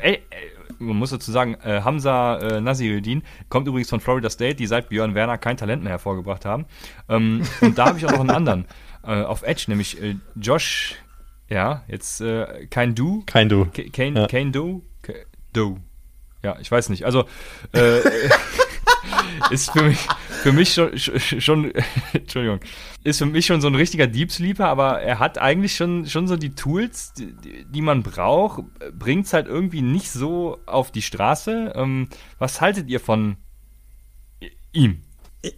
man 0.80 0.98
muss 0.98 1.12
dazu 1.12 1.32
sagen, 1.32 1.56
äh, 1.64 1.82
Hamza 1.82 2.38
äh, 2.40 2.62
Nasiruddin 2.62 3.24
kommt 3.50 3.68
übrigens 3.68 3.90
von 3.90 4.00
Florida 4.00 4.30
State, 4.30 4.56
die 4.56 4.68
seit 4.68 4.90
Björn 4.90 5.16
Werner 5.16 5.38
kein 5.38 5.58
Talent 5.58 5.84
mehr 5.84 5.92
hervorgebracht 5.92 6.46
haben. 6.46 6.66
Ähm, 7.08 7.44
und 7.62 7.78
da 7.78 7.88
habe 7.88 7.98
ich 7.98 8.06
auch 8.06 8.12
noch 8.12 8.22
einen 8.22 8.32
anderen 8.32 8.66
äh, 9.04 9.22
auf 9.24 9.44
Edge, 9.44 9.66
nämlich 9.68 10.02
äh, 10.02 10.16
Josh, 10.36 10.96
ja, 11.50 11.84
jetzt 11.88 12.22
äh, 12.22 12.68
kein 12.68 12.96
Du. 12.96 13.24
Kein 13.26 13.50
Du. 13.50 13.68
Kein, 13.92 14.16
ja. 14.16 14.28
kein 14.28 14.52
Do. 14.52 14.82
Do. 15.54 15.80
Ja, 16.44 16.58
ich 16.60 16.72
weiß 16.72 16.90
nicht. 16.90 17.06
Also, 17.06 17.26
äh, 17.74 18.00
ist 19.50 19.72
für 19.72 19.84
mich, 19.84 20.08
für 20.44 20.52
mich 20.52 20.74
schon, 20.74 20.98
schon, 20.98 21.72
Entschuldigung, 22.14 22.60
ist 23.04 23.20
für 23.20 23.26
mich 23.26 23.46
schon 23.46 23.62
so 23.62 23.68
ein 23.68 23.76
richtiger 23.76 24.08
Deep 24.08 24.32
Sleeper, 24.32 24.68
aber 24.68 25.02
er 25.02 25.20
hat 25.20 25.38
eigentlich 25.38 25.76
schon, 25.76 26.08
schon 26.08 26.28
so 26.28 26.36
die 26.36 26.56
Tools, 26.56 27.14
die, 27.14 27.66
die 27.66 27.82
man 27.82 28.04
braucht, 28.04 28.64
bringt 28.98 29.26
es 29.26 29.34
halt 29.34 29.48
irgendwie 29.48 29.82
nicht 29.82 30.12
so 30.12 30.60
auf 30.66 30.92
die 30.92 31.02
Straße. 31.02 31.74
Ähm, 31.76 32.10
was 32.38 32.62
haltet 32.62 32.90
ihr 32.90 33.00
von 33.00 33.38
ihm? 34.72 35.02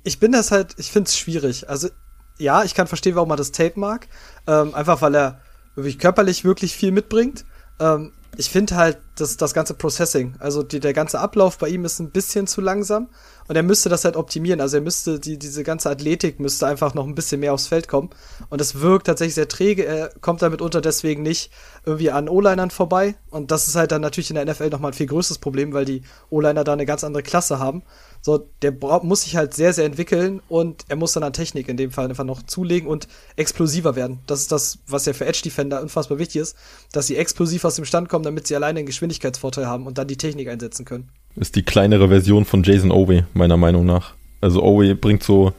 Ich 0.04 0.20
bin 0.20 0.32
das 0.32 0.52
halt, 0.52 0.76
ich 0.78 0.92
finde 0.92 1.08
es 1.08 1.18
schwierig. 1.18 1.70
Also, 1.70 1.90
ja, 2.38 2.64
ich 2.64 2.76
kann 2.76 2.88
verstehen, 2.88 3.16
warum 3.16 3.30
man 3.30 3.38
das 3.38 3.52
Tape 3.52 3.80
mag. 3.80 4.08
Ähm, 4.48 4.74
einfach 4.76 5.02
weil 5.02 5.16
er 5.16 5.42
wirklich 5.76 6.00
körperlich 6.00 6.44
wirklich 6.44 6.76
viel 6.76 6.92
mitbringt. 6.92 7.46
Ähm, 7.80 8.14
ich 8.38 8.50
finde 8.50 8.76
halt, 8.76 8.98
dass 9.16 9.36
das 9.38 9.54
ganze 9.54 9.74
Processing, 9.74 10.36
also 10.40 10.64
die, 10.64 10.80
der 10.80 10.94
ganze 10.94 11.20
Ablauf 11.20 11.58
bei 11.58 11.68
ihm 11.68 11.84
ist 11.84 12.00
ein 12.00 12.12
bisschen 12.12 12.48
zu 12.48 12.62
langsam 12.62 13.10
und 13.48 13.58
er 13.58 13.64
müsste 13.64 13.90
das 13.90 14.06
halt 14.06 14.16
optimieren. 14.16 14.62
Also 14.62 14.78
er 14.78 14.82
müsste, 14.82 15.20
die, 15.20 15.38
diese 15.38 15.64
ganze 15.64 15.90
Athletik 15.90 16.40
müsste 16.40 16.68
einfach 16.68 16.94
noch 16.94 17.06
ein 17.06 17.16
bisschen 17.16 17.42
mehr 17.42 17.54
aufs 17.54 17.68
Feld 17.68 17.90
kommen. 17.90 18.10
Und 18.50 18.62
das 18.62 18.80
wirkt 18.80 19.08
tatsächlich 19.08 19.36
sehr 19.36 19.50
träge. 19.50 19.86
Er 19.86 20.10
kommt 20.22 20.42
damit 20.42 20.62
unter 20.62 20.80
deswegen 20.80 21.22
nicht 21.22 21.52
irgendwie 21.86 22.12
an 22.12 22.30
O-Linern 22.30 22.72
vorbei. 22.72 23.16
Und 23.30 23.52
das 23.52 23.68
ist 23.68 23.76
halt 23.76 23.92
dann 23.92 24.02
natürlich 24.02 24.30
in 24.30 24.36
der 24.36 24.46
NFL 24.46 24.70
nochmal 24.70 24.92
ein 24.92 24.96
viel 24.96 25.08
größeres 25.08 25.40
Problem, 25.40 25.74
weil 25.74 25.84
die 25.84 26.04
O-Liner 26.30 26.64
da 26.64 26.72
eine 26.72 26.86
ganz 26.86 27.04
andere 27.04 27.24
Klasse 27.24 27.60
haben. 27.60 27.84
So, 28.24 28.48
der 28.62 28.72
muss 29.02 29.24
sich 29.24 29.36
halt 29.36 29.56
sehr, 29.56 29.74
sehr 29.74 29.86
entwickeln 29.86 30.42
und 30.48 30.86
er 30.90 30.96
muss 30.96 31.14
dann 31.14 31.24
an 31.24 31.34
Technik 31.34 31.68
in 31.68 31.78
dem 31.78 31.90
Fall 31.90 32.08
einfach 32.08 32.24
noch 32.24 32.44
zulegen 32.44 32.88
und 32.88 33.08
explosiver 33.36 33.96
werden. 33.96 34.20
Das 34.28 34.42
ist 34.42 34.52
das, 34.52 34.78
was 34.88 35.08
ja 35.08 35.14
für 35.14 35.26
Edge 35.26 35.42
Defender 35.44 35.82
unfassbar 35.82 36.20
wichtig 36.20 36.42
ist, 36.42 36.56
dass 36.92 37.08
sie 37.08 37.18
explosiv 37.18 37.66
aus 37.66 37.76
dem 37.76 37.86
Stand 37.86 38.10
kommen, 38.10 38.24
damit 38.24 38.46
sie 38.46 38.56
alleine 38.56 38.80
einen 38.80 38.86
Geschwindigkeitsvorteil 38.86 39.66
haben 39.66 39.88
und 39.88 39.98
dann 39.98 40.08
die 40.08 40.18
Technik 40.18 40.50
einsetzen 40.50 40.86
können. 40.86 41.10
Ist 41.36 41.56
die 41.56 41.64
kleinere 41.64 42.10
Version 42.10 42.46
von 42.46 42.62
Jason 42.62 42.92
Owe, 42.92 43.26
meiner 43.34 43.58
Meinung 43.58 43.88
nach. 43.88 44.14
Also 44.40 44.62
Owe 44.62 44.94
bringt 44.94 45.24
so 45.24 45.54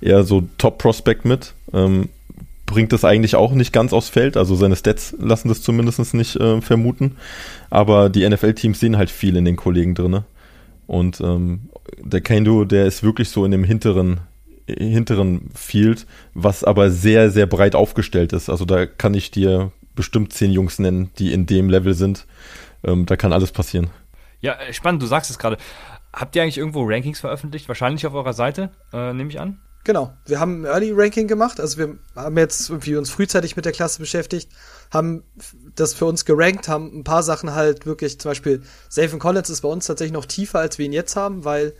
eher 0.00 0.24
so 0.24 0.42
Top-Prospect 0.58 1.24
mit, 1.24 1.54
ähm, 1.72 2.08
bringt 2.66 2.92
das 2.92 3.04
eigentlich 3.04 3.36
auch 3.36 3.52
nicht 3.52 3.72
ganz 3.72 3.92
aufs 3.92 4.08
Feld, 4.08 4.36
also 4.36 4.56
seine 4.56 4.76
Stats 4.76 5.14
lassen 5.18 5.48
das 5.48 5.62
zumindest 5.62 6.14
nicht 6.14 6.36
äh, 6.36 6.60
vermuten, 6.60 7.16
aber 7.68 8.08
die 8.08 8.28
NFL-Teams 8.28 8.80
sehen 8.80 8.96
halt 8.96 9.10
viel 9.10 9.36
in 9.36 9.44
den 9.44 9.56
Kollegen 9.56 9.94
drin. 9.94 10.22
Und 10.86 11.20
ähm, 11.20 11.69
der 11.98 12.20
Kendo, 12.20 12.64
der 12.64 12.86
ist 12.86 13.02
wirklich 13.02 13.28
so 13.30 13.44
in 13.44 13.50
dem 13.50 13.64
hinteren, 13.64 14.20
hinteren 14.66 15.50
Field, 15.54 16.06
was 16.34 16.64
aber 16.64 16.90
sehr, 16.90 17.30
sehr 17.30 17.46
breit 17.46 17.74
aufgestellt 17.74 18.32
ist. 18.32 18.48
Also 18.48 18.64
da 18.64 18.86
kann 18.86 19.14
ich 19.14 19.30
dir 19.30 19.72
bestimmt 19.94 20.32
zehn 20.32 20.52
Jungs 20.52 20.78
nennen, 20.78 21.10
die 21.18 21.32
in 21.32 21.46
dem 21.46 21.68
Level 21.68 21.94
sind. 21.94 22.26
Ähm, 22.84 23.06
da 23.06 23.16
kann 23.16 23.32
alles 23.32 23.52
passieren. 23.52 23.90
Ja, 24.40 24.54
äh, 24.54 24.72
spannend, 24.72 25.02
du 25.02 25.06
sagst 25.06 25.30
es 25.30 25.38
gerade. 25.38 25.58
Habt 26.12 26.34
ihr 26.34 26.42
eigentlich 26.42 26.58
irgendwo 26.58 26.84
Rankings 26.84 27.20
veröffentlicht? 27.20 27.68
Wahrscheinlich 27.68 28.06
auf 28.06 28.14
eurer 28.14 28.32
Seite, 28.32 28.70
äh, 28.92 29.12
nehme 29.12 29.30
ich 29.30 29.38
an. 29.38 29.60
Genau, 29.84 30.12
wir 30.26 30.38
haben 30.38 30.62
ein 30.62 30.64
Early 30.66 30.92
Ranking 30.92 31.26
gemacht, 31.26 31.58
also 31.58 31.78
wir 31.78 31.96
haben 32.14 32.36
jetzt 32.36 32.68
irgendwie 32.68 32.96
uns 32.96 33.08
frühzeitig 33.08 33.56
mit 33.56 33.64
der 33.64 33.72
Klasse 33.72 33.98
beschäftigt, 33.98 34.50
haben 34.92 35.24
das 35.74 35.94
für 35.94 36.06
uns 36.06 36.24
gerankt, 36.24 36.68
haben 36.68 36.98
ein 36.98 37.04
paar 37.04 37.22
Sachen 37.22 37.54
halt 37.54 37.86
wirklich, 37.86 38.18
zum 38.18 38.30
Beispiel 38.30 38.62
Safe 38.88 39.18
Collins 39.18 39.50
ist 39.50 39.60
bei 39.60 39.68
uns 39.68 39.86
tatsächlich 39.86 40.12
noch 40.12 40.26
tiefer, 40.26 40.58
als 40.58 40.78
wir 40.78 40.86
ihn 40.86 40.92
jetzt 40.92 41.16
haben, 41.16 41.44
weil 41.44 41.74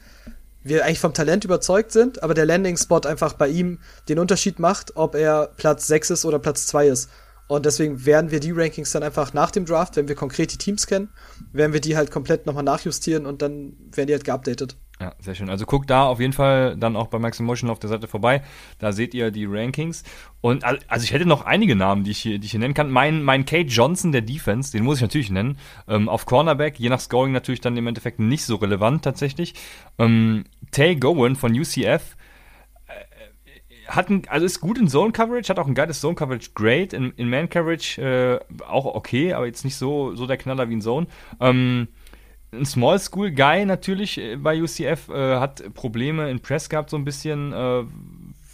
wir 0.62 0.84
eigentlich 0.84 1.01
vom 1.01 1.14
Talent 1.14 1.45
überzeugt 1.45 1.93
sind, 1.93 2.22
aber 2.22 2.34
der 2.34 2.47
Landing-Spot 2.47 3.01
einfach 3.01 3.32
bei 3.34 3.49
ihm 3.49 3.78
den 4.09 4.18
Unterschied 4.18 4.59
macht, 4.59 4.97
ob 4.97 5.14
er 5.14 5.51
Platz 5.57 5.86
6 5.86 6.11
ist 6.11 6.24
oder 6.24 6.38
Platz 6.38 6.66
2 6.66 6.88
ist. 6.88 7.11
Und 7.49 7.66
deswegen 7.66 8.05
werden 8.05 8.30
wir 8.30 8.38
die 8.38 8.53
Rankings 8.53 8.93
dann 8.93 9.03
einfach 9.03 9.32
nach 9.32 9.51
dem 9.51 9.64
Draft, 9.64 9.97
wenn 9.97 10.07
wir 10.07 10.14
konkret 10.14 10.53
die 10.53 10.59
Teams 10.59 10.86
kennen, 10.86 11.09
werden 11.53 11.72
wir 11.72 11.80
die 11.80 11.97
halt 11.97 12.11
komplett 12.11 12.47
nochmal 12.47 12.62
nachjustieren 12.62 13.26
und 13.26 13.43
dann 13.43 13.76
werden 13.93 14.07
die 14.07 14.12
halt 14.12 14.24
geupdatet. 14.24 14.76
Ja, 15.01 15.15
sehr 15.19 15.35
schön. 15.35 15.49
Also 15.49 15.65
guckt 15.65 15.89
da 15.89 16.05
auf 16.05 16.21
jeden 16.21 16.35
Fall 16.35 16.77
dann 16.77 16.95
auch 16.95 17.07
bei 17.07 17.19
Maximum 17.19 17.47
Motion 17.47 17.71
auf 17.71 17.79
der 17.79 17.89
Seite 17.89 18.07
vorbei. 18.07 18.43
Da 18.79 18.93
seht 18.93 19.15
ihr 19.15 19.31
die 19.31 19.47
Rankings. 19.47 20.05
Und 20.43 20.63
also 20.63 21.05
ich 21.05 21.13
hätte 21.13 21.25
noch 21.25 21.47
einige 21.47 21.75
Namen, 21.75 22.05
die 22.05 22.11
ich 22.11 22.19
hier, 22.19 22.39
die 22.39 22.45
ich 22.45 22.51
hier 22.51 22.61
nennen 22.61 22.75
kann. 22.75 22.91
Mein, 22.91 23.23
mein 23.23 23.47
Kate 23.47 23.69
Johnson 23.69 24.13
der 24.13 24.21
Defense, 24.21 24.73
den 24.73 24.85
muss 24.85 24.99
ich 24.99 25.03
natürlich 25.03 25.31
nennen. 25.31 25.57
Ähm, 25.89 26.11
auf 26.11 26.27
Cornerback, 26.27 26.79
je 26.79 26.91
nach 26.91 27.01
Scoring 27.01 27.33
natürlich 27.33 27.63
dann 27.63 27.79
im 27.79 27.87
Endeffekt 27.87 28.19
nicht 28.19 28.45
so 28.45 28.57
relevant 28.57 29.03
tatsächlich. 29.03 29.55
Ähm, 29.99 30.45
Tay 30.71 30.97
Gowan 30.97 31.35
von 31.35 31.59
UCF 31.59 32.17
äh, 32.87 33.87
hat 33.87 34.11
ein, 34.11 34.25
also 34.29 34.45
ist 34.45 34.61
gut 34.61 34.77
in 34.77 34.87
Zone 34.87 35.13
Coverage, 35.13 35.49
hat 35.49 35.59
auch 35.59 35.67
ein 35.67 35.75
geiles 35.75 36.01
Zone 36.03 36.15
Coverage 36.15 36.51
Great 36.55 36.93
in, 36.93 37.13
in 37.13 37.31
Man 37.31 37.49
Coverage 37.49 38.03
äh, 38.03 38.65
auch 38.65 38.85
okay, 38.85 39.33
aber 39.33 39.47
jetzt 39.47 39.65
nicht 39.65 39.77
so, 39.77 40.15
so 40.15 40.27
der 40.27 40.37
Knaller 40.37 40.69
wie 40.69 40.75
in 40.75 40.83
Zone. 40.83 41.07
Ähm, 41.41 41.89
ein 42.53 42.67
Small 42.67 42.99
School 42.99 43.31
Guy 43.31 43.65
natürlich 43.65 44.19
äh, 44.19 44.37
bei 44.37 44.61
UCF 44.61 45.09
äh, 45.09 45.37
hat 45.37 45.75
Probleme 45.75 46.31
in 46.31 46.41
Press 46.41 46.69
gehabt, 46.69 46.91
so 46.91 46.97
ein 46.97 47.05
bisschen. 47.05 47.53
Äh, 47.53 47.85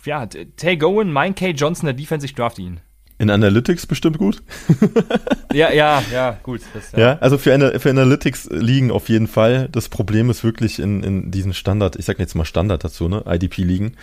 ja, 0.04 0.24
Tay 0.26 0.76
Gowan, 0.76 1.12
mein 1.12 1.34
K. 1.34 1.48
Johnson, 1.48 1.86
der 1.86 1.94
Defense, 1.94 2.24
ich 2.24 2.34
draft 2.34 2.60
ihn. 2.60 2.78
In 3.18 3.30
Analytics 3.30 3.86
bestimmt 3.86 4.18
gut. 4.18 4.42
ja, 5.52 5.72
ja, 5.72 6.02
ja, 6.12 6.38
gut. 6.42 6.60
Das, 6.74 6.92
ja. 6.92 6.98
ja. 6.98 7.18
also 7.18 7.38
für, 7.38 7.80
für 7.80 7.90
Analytics 7.90 8.50
liegen 8.52 8.90
auf 8.90 9.08
jeden 9.08 9.26
Fall. 9.26 9.68
Das 9.72 9.88
Problem 9.88 10.30
ist 10.30 10.44
wirklich 10.44 10.78
in, 10.78 11.02
in 11.02 11.30
diesen 11.30 11.54
Standard, 11.54 11.96
ich 11.96 12.04
sag 12.04 12.18
jetzt 12.18 12.34
mal 12.34 12.44
Standard 12.44 12.84
dazu, 12.84 13.08
ne, 13.08 13.24
IDP 13.26 13.62
liegen, 13.62 13.96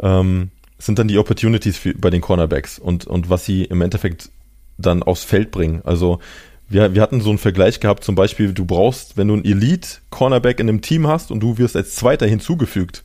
ähm, 0.00 0.50
sind 0.78 0.98
dann 0.98 1.08
die 1.08 1.16
Opportunities 1.16 1.78
für, 1.78 1.94
bei 1.94 2.10
den 2.10 2.20
Cornerbacks 2.20 2.78
und, 2.78 3.06
und 3.06 3.30
was 3.30 3.44
sie 3.44 3.64
im 3.64 3.80
Endeffekt 3.80 4.30
dann 4.78 5.02
aufs 5.02 5.24
Feld 5.24 5.52
bringen. 5.52 5.80
Also 5.84 6.18
wir, 6.68 6.94
wir 6.94 7.02
hatten 7.02 7.20
so 7.20 7.30
einen 7.30 7.38
Vergleich 7.38 7.80
gehabt, 7.80 8.04
zum 8.04 8.14
Beispiel, 8.14 8.52
du 8.52 8.64
brauchst, 8.64 9.16
wenn 9.16 9.28
du 9.28 9.34
einen 9.34 9.44
Elite-Cornerback 9.44 10.60
in 10.60 10.68
einem 10.68 10.80
Team 10.80 11.06
hast 11.06 11.30
und 11.30 11.40
du 11.40 11.58
wirst 11.58 11.76
als 11.76 11.94
Zweiter 11.94 12.26
hinzugefügt, 12.26 13.04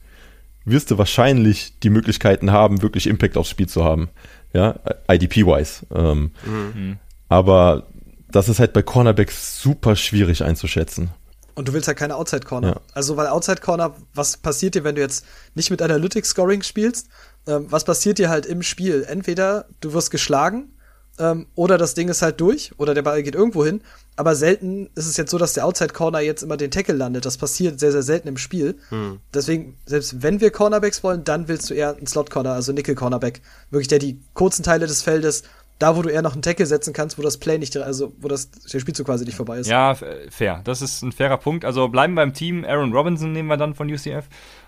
wirst 0.65 0.91
du 0.91 0.97
wahrscheinlich 0.97 1.79
die 1.79 1.89
Möglichkeiten 1.89 2.51
haben, 2.51 2.81
wirklich 2.81 3.07
Impact 3.07 3.37
aufs 3.37 3.49
Spiel 3.49 3.67
zu 3.67 3.83
haben. 3.83 4.09
Ja, 4.53 4.79
IDP-wise. 5.09 5.85
Ähm, 5.93 6.31
mhm. 6.45 6.97
Aber 7.29 7.87
das 8.29 8.49
ist 8.49 8.59
halt 8.59 8.73
bei 8.73 8.81
Cornerbacks 8.81 9.61
super 9.61 9.95
schwierig 9.95 10.43
einzuschätzen. 10.43 11.09
Und 11.55 11.67
du 11.67 11.73
willst 11.73 11.87
halt 11.87 11.97
keine 11.97 12.15
Outside 12.15 12.45
Corner. 12.45 12.67
Ja. 12.69 12.81
Also, 12.93 13.17
weil 13.17 13.27
Outside 13.27 13.61
Corner, 13.61 13.95
was 14.13 14.37
passiert 14.37 14.75
dir, 14.75 14.83
wenn 14.83 14.95
du 14.95 15.01
jetzt 15.01 15.25
nicht 15.53 15.69
mit 15.69 15.81
Analytics 15.81 16.29
Scoring 16.29 16.63
spielst? 16.63 17.07
Ähm, 17.47 17.67
was 17.69 17.83
passiert 17.83 18.17
dir 18.17 18.29
halt 18.29 18.45
im 18.45 18.61
Spiel? 18.63 19.05
Entweder 19.07 19.65
du 19.81 19.93
wirst 19.93 20.11
geschlagen 20.11 20.73
ähm, 21.21 21.45
oder 21.53 21.77
das 21.77 21.93
Ding 21.93 22.09
ist 22.09 22.23
halt 22.23 22.41
durch 22.41 22.71
oder 22.77 22.95
der 22.95 23.03
Ball 23.03 23.21
geht 23.21 23.35
irgendwo 23.35 23.63
hin. 23.63 23.81
Aber 24.15 24.35
selten 24.35 24.89
ist 24.95 25.05
es 25.05 25.17
jetzt 25.17 25.29
so, 25.29 25.37
dass 25.37 25.53
der 25.53 25.65
Outside 25.65 25.93
Corner 25.93 26.19
jetzt 26.19 26.41
immer 26.41 26.57
den 26.57 26.71
Tackle 26.71 26.95
landet. 26.95 27.25
Das 27.25 27.37
passiert 27.37 27.79
sehr, 27.79 27.91
sehr 27.91 28.01
selten 28.01 28.27
im 28.27 28.37
Spiel. 28.37 28.75
Hm. 28.89 29.19
Deswegen, 29.33 29.77
selbst 29.85 30.23
wenn 30.23 30.41
wir 30.41 30.49
Cornerbacks 30.51 31.03
wollen, 31.03 31.23
dann 31.23 31.47
willst 31.47 31.69
du 31.69 31.75
eher 31.75 31.95
einen 31.95 32.07
Slot 32.07 32.31
Corner, 32.31 32.53
also 32.53 32.73
Nickel 32.73 32.95
Cornerback. 32.95 33.41
Wirklich 33.69 33.87
der 33.87 33.99
die 33.99 34.19
kurzen 34.33 34.63
Teile 34.63 34.87
des 34.87 35.03
Feldes, 35.03 35.43
da 35.77 35.95
wo 35.95 36.01
du 36.01 36.09
eher 36.09 36.21
noch 36.21 36.33
einen 36.33 36.41
Tackle 36.41 36.65
setzen 36.65 36.93
kannst, 36.93 37.17
wo 37.17 37.21
das 37.21 37.37
Play 37.37 37.57
nicht, 37.57 37.77
also 37.77 38.13
wo 38.19 38.27
das 38.27 38.51
der 38.51 38.79
Spielzug 38.79 39.05
quasi 39.05 39.25
nicht 39.25 39.37
vorbei 39.37 39.59
ist. 39.59 39.67
Ja, 39.67 39.95
fair. 40.29 40.61
Das 40.63 40.81
ist 40.81 41.03
ein 41.03 41.11
fairer 41.11 41.37
Punkt. 41.37 41.65
Also 41.65 41.87
bleiben 41.87 42.15
beim 42.15 42.33
Team. 42.33 42.65
Aaron 42.65 42.93
Robinson 42.93 43.31
nehmen 43.31 43.47
wir 43.47 43.57
dann 43.57 43.75
von 43.75 43.91
UCF. 43.91 44.25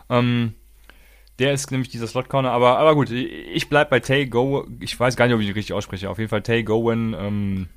Ähm, 0.10 0.54
der 1.40 1.54
ist 1.54 1.72
nämlich 1.72 1.90
dieser 1.90 2.08
Slot 2.08 2.30
Corner, 2.30 2.52
aber, 2.52 2.78
aber 2.78 2.96
gut, 2.96 3.10
ich 3.10 3.68
bleib 3.70 3.90
bei 3.90 4.00
Tay 4.00 4.28
Go. 4.28 4.68
Ich 4.80 5.00
weiß 5.00 5.16
gar 5.16 5.26
nicht, 5.26 5.34
ob 5.34 5.42
ich 5.42 5.48
ihn 5.48 5.54
richtig 5.54 5.74
ausspreche. 5.74 6.10
Auf 6.10 6.20
jeden 6.20 6.30
Fall 6.30 6.44
Tay 6.44 6.64
Gowen, 6.64 7.16
ähm, 7.18 7.70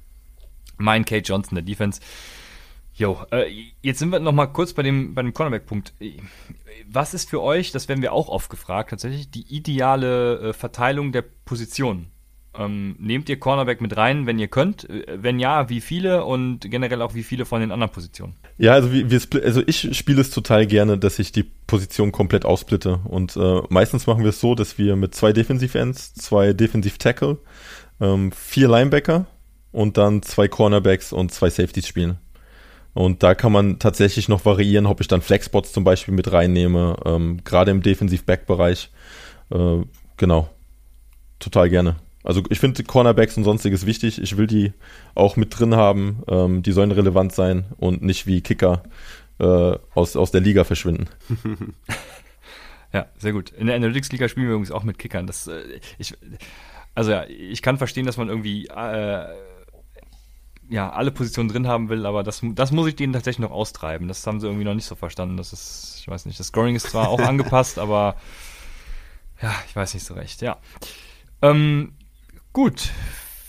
mein 0.77 1.05
Kate 1.05 1.23
Johnson, 1.23 1.55
der 1.55 1.65
Defense. 1.65 2.01
Jo, 2.95 3.25
äh, 3.31 3.51
jetzt 3.83 3.99
sind 3.99 4.11
wir 4.11 4.21
noch 4.21 4.33
mal 4.33 4.47
kurz 4.47 4.73
bei 4.73 4.83
dem, 4.83 5.15
bei 5.15 5.23
dem 5.23 5.35
Cornerback-Punkt. 5.35 5.95
Was 6.89 7.15
ist 7.15 7.29
für 7.29 7.43
euch, 7.43 7.71
das 7.71 7.89
werden 7.89 8.03
wir 8.03 8.13
auch 8.13 8.29
oft 8.29 8.49
gefragt, 8.49 8.91
tatsächlich 8.91 9.31
die 9.31 9.47
ideale 9.55 10.39
äh, 10.39 10.53
Verteilung 10.53 11.13
der 11.13 11.23
Positionen? 11.23 12.11
Ähm, 12.59 12.97
nehmt 12.99 13.29
ihr 13.29 13.39
Cornerback 13.39 13.81
mit 13.81 13.97
rein, 13.97 14.27
wenn 14.27 14.39
ihr 14.39 14.49
könnt? 14.49 14.89
Äh, 14.89 15.19
wenn 15.23 15.39
ja, 15.39 15.69
wie 15.69 15.81
viele 15.81 16.25
und 16.25 16.61
generell 16.61 17.03
auch 17.03 17.15
wie 17.15 17.23
viele 17.23 17.45
von 17.45 17.61
den 17.61 17.73
anderen 17.73 17.93
Positionen? 17.93 18.35
Ja, 18.59 18.73
also, 18.73 18.93
wir, 18.93 19.11
wir 19.11 19.21
also 19.45 19.63
ich 19.67 19.97
spiele 19.97 20.21
es 20.21 20.31
total 20.31 20.67
gerne, 20.67 20.99
dass 20.99 21.19
ich 21.19 21.33
die 21.33 21.43
Position 21.43 22.13
komplett 22.13 22.45
aufsplitte. 22.45 23.01
Und 23.05 23.37
äh, 23.37 23.63
meistens 23.69 24.07
machen 24.07 24.23
wir 24.23 24.31
es 24.31 24.41
so, 24.41 24.55
dass 24.55 24.79
wir 24.79 24.97
mit 24.97 25.15
zwei 25.15 25.33
Defensive 25.33 25.79
Ends, 25.79 26.15
zwei 26.15 26.53
Defensive 26.53 26.99
Tackle, 26.99 27.39
ähm, 28.01 28.33
vier 28.33 28.69
Linebacker 28.69 29.27
und 29.73 29.97
dann 29.97 30.23
zwei 30.23 30.49
Cornerbacks 30.49 31.13
und 31.13 31.33
zwei 31.33 31.51
Safeties 31.51 31.87
spielen. 31.87 32.19
Und 32.95 33.23
da 33.23 33.35
kann 33.35 33.53
man 33.53 33.79
tatsächlich 33.79 34.27
noch 34.27 34.47
variieren, 34.47 34.87
ob 34.87 35.03
ich 35.03 35.09
dann 35.09 35.21
Flexbots 35.21 35.71
zum 35.71 35.85
Beispiel 35.85 36.15
mit 36.15 36.33
reinnehme, 36.33 36.97
ähm, 37.05 37.45
gerade 37.45 37.71
im 37.71 37.83
Defensiv-Back-Bereich. 37.83 38.91
Äh, 39.51 39.83
genau. 40.17 40.49
Total 41.39 41.69
gerne. 41.69 41.97
Also 42.27 42.43
ich 42.51 42.59
finde 42.59 42.83
Cornerbacks 42.83 43.37
und 43.37 43.45
sonstiges 43.45 43.87
wichtig. 43.87 44.21
Ich 44.21 44.37
will 44.37 44.49
die 44.49 44.73
auch 45.15 45.37
mit 45.37 45.57
drin 45.57 45.77
haben. 45.77 46.25
Ähm, 46.27 46.63
die 46.65 46.73
sollen 46.73 46.91
relevant 46.91 47.33
sein 47.33 47.67
und 47.79 48.03
nicht 48.03 48.27
wie 48.27 48.41
Kicker 48.41 48.83
äh, 49.39 49.79
aus, 49.95 50.17
aus 50.17 50.33
der 50.33 50.41
Liga 50.41 50.65
verschwinden. 50.65 51.09
ja, 52.93 53.07
sehr 53.17 53.33
gut. 53.33 53.51
In 53.51 53.69
der 53.69 53.77
Analytics-Liga 53.77 54.29
spielen 54.29 54.47
wir 54.47 54.55
übrigens 54.55 54.73
auch 54.73 54.83
mit 54.83 54.99
Kickern. 54.99 55.29
Das, 55.29 55.47
äh, 55.47 55.63
ich, 55.99 56.15
also 56.97 57.13
ja, 57.13 57.27
ich 57.29 57.63
kann 57.63 57.79
verstehen, 57.79 58.07
dass 58.07 58.17
man 58.17 58.29
irgendwie 58.29 58.67
äh, 58.67 59.27
ja, 60.69 60.91
alle 60.91 61.13
Positionen 61.13 61.49
drin 61.49 61.69
haben 61.69 61.89
will, 61.91 62.07
aber 62.07 62.25
das, 62.25 62.41
das 62.43 62.73
muss 62.73 62.89
ich 62.89 62.97
denen 62.97 63.13
tatsächlich 63.13 63.47
noch 63.47 63.55
austreiben. 63.55 64.09
Das 64.09 64.27
haben 64.27 64.41
sie 64.41 64.49
irgendwie 64.49 64.65
noch 64.65 64.75
nicht 64.75 64.87
so 64.87 64.97
verstanden. 64.97 65.37
Das 65.37 65.53
ist, 65.53 65.99
ich 66.01 66.09
weiß 66.09 66.27
nicht, 66.27 66.41
das 66.41 66.49
Scoring 66.49 66.75
ist 66.75 66.91
zwar 66.91 67.09
auch 67.09 67.21
angepasst, 67.21 67.79
aber 67.79 68.17
ja, 69.41 69.55
ich 69.69 69.77
weiß 69.77 69.95
nicht 69.95 70.05
so 70.05 70.15
recht, 70.15 70.43
ja. 70.43 70.57
Ähm, 71.41 71.93
Gut, 72.57 72.89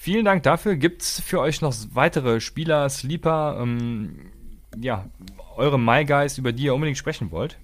vielen 0.02 0.26
Dank 0.26 0.44
dafür. 0.44 0.76
Gibt 0.76 1.02
es 1.02 1.22
für 1.22 1.40
euch 1.40 1.62
noch 1.62 1.74
weitere 1.94 2.42
Spieler, 2.42 2.90
Sleeper, 2.90 3.58
ähm, 3.58 4.34
ja, 4.78 5.06
eure 5.56 5.80
My 5.80 6.04
Guys, 6.04 6.38
über 6.38 6.52
die 6.52 6.64
ihr 6.64 6.74
unbedingt 6.74 6.98
sprechen 6.98 7.32
wollt? 7.32 7.58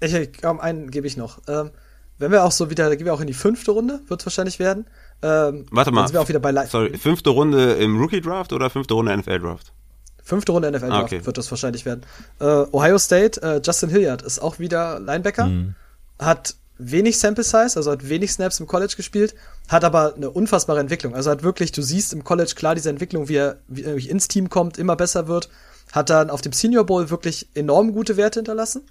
Ich, 0.00 0.40
komm, 0.40 0.58
einen 0.58 0.90
gebe 0.90 1.06
ich 1.06 1.18
noch. 1.18 1.42
Ähm, 1.48 1.70
wenn 2.16 2.32
wir 2.32 2.44
auch 2.44 2.50
so 2.50 2.70
wieder, 2.70 2.88
da 2.88 2.94
gehen 2.94 3.04
wir 3.04 3.12
auch 3.12 3.20
in 3.20 3.26
die 3.26 3.34
fünfte 3.34 3.72
Runde, 3.72 4.00
wird 4.08 4.22
es 4.22 4.26
wahrscheinlich 4.26 4.58
werden. 4.58 4.86
Ähm, 5.20 5.66
Warte 5.70 5.90
mal. 5.92 6.06
Sind 6.06 6.14
wir 6.14 6.22
auch 6.22 6.30
wieder 6.30 6.40
bei 6.40 6.64
Sorry, 6.64 6.96
fünfte 6.96 7.28
Runde 7.28 7.74
im 7.74 8.00
Rookie 8.00 8.22
Draft 8.22 8.54
oder 8.54 8.70
fünfte 8.70 8.94
Runde 8.94 9.14
NFL 9.14 9.40
Draft? 9.40 9.74
Fünfte 10.22 10.52
Runde 10.52 10.70
NFL 10.70 10.88
Draft 10.88 10.92
ah, 10.92 11.02
okay. 11.02 11.26
wird 11.26 11.36
das 11.36 11.50
wahrscheinlich 11.50 11.84
werden. 11.84 12.06
Äh, 12.40 12.64
Ohio 12.72 12.96
State, 12.96 13.42
äh, 13.42 13.60
Justin 13.62 13.90
Hilliard 13.90 14.22
ist 14.22 14.38
auch 14.38 14.58
wieder 14.60 14.98
Linebacker. 14.98 15.44
Mhm. 15.44 15.74
Hat 16.18 16.54
wenig 16.78 17.18
Sample 17.18 17.44
Size, 17.44 17.76
also 17.76 17.90
hat 17.90 18.08
wenig 18.08 18.32
Snaps 18.32 18.60
im 18.60 18.66
College 18.66 18.94
gespielt, 18.96 19.34
hat 19.68 19.84
aber 19.84 20.14
eine 20.14 20.30
unfassbare 20.30 20.80
Entwicklung. 20.80 21.14
Also 21.14 21.30
hat 21.30 21.42
wirklich, 21.42 21.72
du 21.72 21.82
siehst 21.82 22.12
im 22.12 22.24
College 22.24 22.52
klar 22.54 22.74
diese 22.74 22.90
Entwicklung, 22.90 23.28
wie 23.28 23.36
er, 23.36 23.58
wie 23.68 24.08
ins 24.08 24.28
Team 24.28 24.50
kommt, 24.50 24.78
immer 24.78 24.96
besser 24.96 25.28
wird. 25.28 25.48
Hat 25.92 26.10
dann 26.10 26.30
auf 26.30 26.42
dem 26.42 26.52
Senior 26.52 26.84
Bowl 26.84 27.10
wirklich 27.10 27.48
enorm 27.54 27.92
gute 27.92 28.16
Werte 28.16 28.40
hinterlassen. 28.40 28.82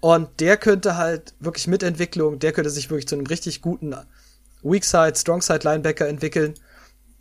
Und 0.00 0.28
der 0.40 0.56
könnte 0.56 0.96
halt 0.96 1.34
wirklich 1.40 1.66
mit 1.66 1.82
Entwicklung, 1.82 2.38
der 2.38 2.52
könnte 2.52 2.70
sich 2.70 2.90
wirklich 2.90 3.08
zu 3.08 3.16
einem 3.16 3.26
richtig 3.26 3.62
guten 3.62 3.94
Weak 4.62 4.84
Side, 4.84 5.14
Strong 5.16 5.42
Side 5.42 5.60
Linebacker 5.64 6.08
entwickeln. 6.08 6.54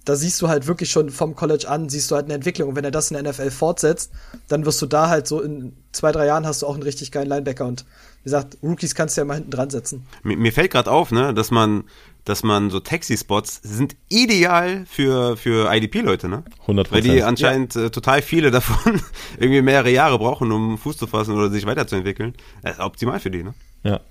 Da 0.05 0.15
siehst 0.15 0.41
du 0.41 0.47
halt 0.47 0.67
wirklich 0.67 0.89
schon 0.89 1.09
vom 1.09 1.35
College 1.35 1.67
an, 1.67 1.89
siehst 1.89 2.09
du 2.09 2.15
halt 2.15 2.25
eine 2.25 2.35
Entwicklung. 2.35 2.69
Und 2.69 2.75
wenn 2.75 2.85
er 2.85 2.91
das 2.91 3.11
in 3.11 3.21
der 3.21 3.29
NFL 3.31 3.51
fortsetzt, 3.51 4.11
dann 4.47 4.65
wirst 4.65 4.81
du 4.81 4.85
da 4.85 5.09
halt 5.09 5.27
so 5.27 5.41
in 5.41 5.75
zwei, 5.91 6.11
drei 6.11 6.27
Jahren 6.27 6.45
hast 6.45 6.61
du 6.61 6.67
auch 6.67 6.75
einen 6.75 6.83
richtig 6.83 7.11
geilen 7.11 7.27
Linebacker. 7.27 7.65
Und 7.65 7.83
gesagt, 8.27 8.57
Rookies 8.61 8.93
kannst 8.93 9.17
du 9.17 9.21
ja 9.21 9.25
mal 9.25 9.35
hinten 9.35 9.51
dran 9.51 9.69
setzen. 9.69 10.05
Mir, 10.23 10.37
mir 10.37 10.51
fällt 10.51 10.71
gerade 10.71 10.91
auf, 10.91 11.11
ne, 11.11 11.33
dass 11.33 11.49
man, 11.49 11.85
dass 12.25 12.43
man 12.43 12.69
so 12.69 12.79
Taxi-Spots 12.79 13.61
sind 13.63 13.95
ideal 14.09 14.85
für, 14.85 15.37
für 15.37 15.73
IDP-Leute, 15.73 16.27
ne? 16.27 16.43
100%. 16.67 16.91
Weil 16.91 17.01
die 17.01 17.23
anscheinend 17.23 17.75
ja. 17.75 17.85
äh, 17.85 17.89
total 17.89 18.21
viele 18.21 18.51
davon 18.57 19.01
irgendwie 19.37 19.61
mehrere 19.61 19.89
Jahre 19.89 20.19
brauchen, 20.19 20.51
um 20.51 20.77
Fuß 20.77 20.97
zu 20.97 21.07
fassen 21.07 21.35
oder 21.35 21.49
sich 21.49 21.65
weiterzuentwickeln. 21.65 22.33
Das 22.61 22.73
ist 22.73 22.79
optimal 22.79 23.19
für 23.19 23.31
die, 23.31 23.43
ne? 23.43 23.53
Ja. 23.83 24.01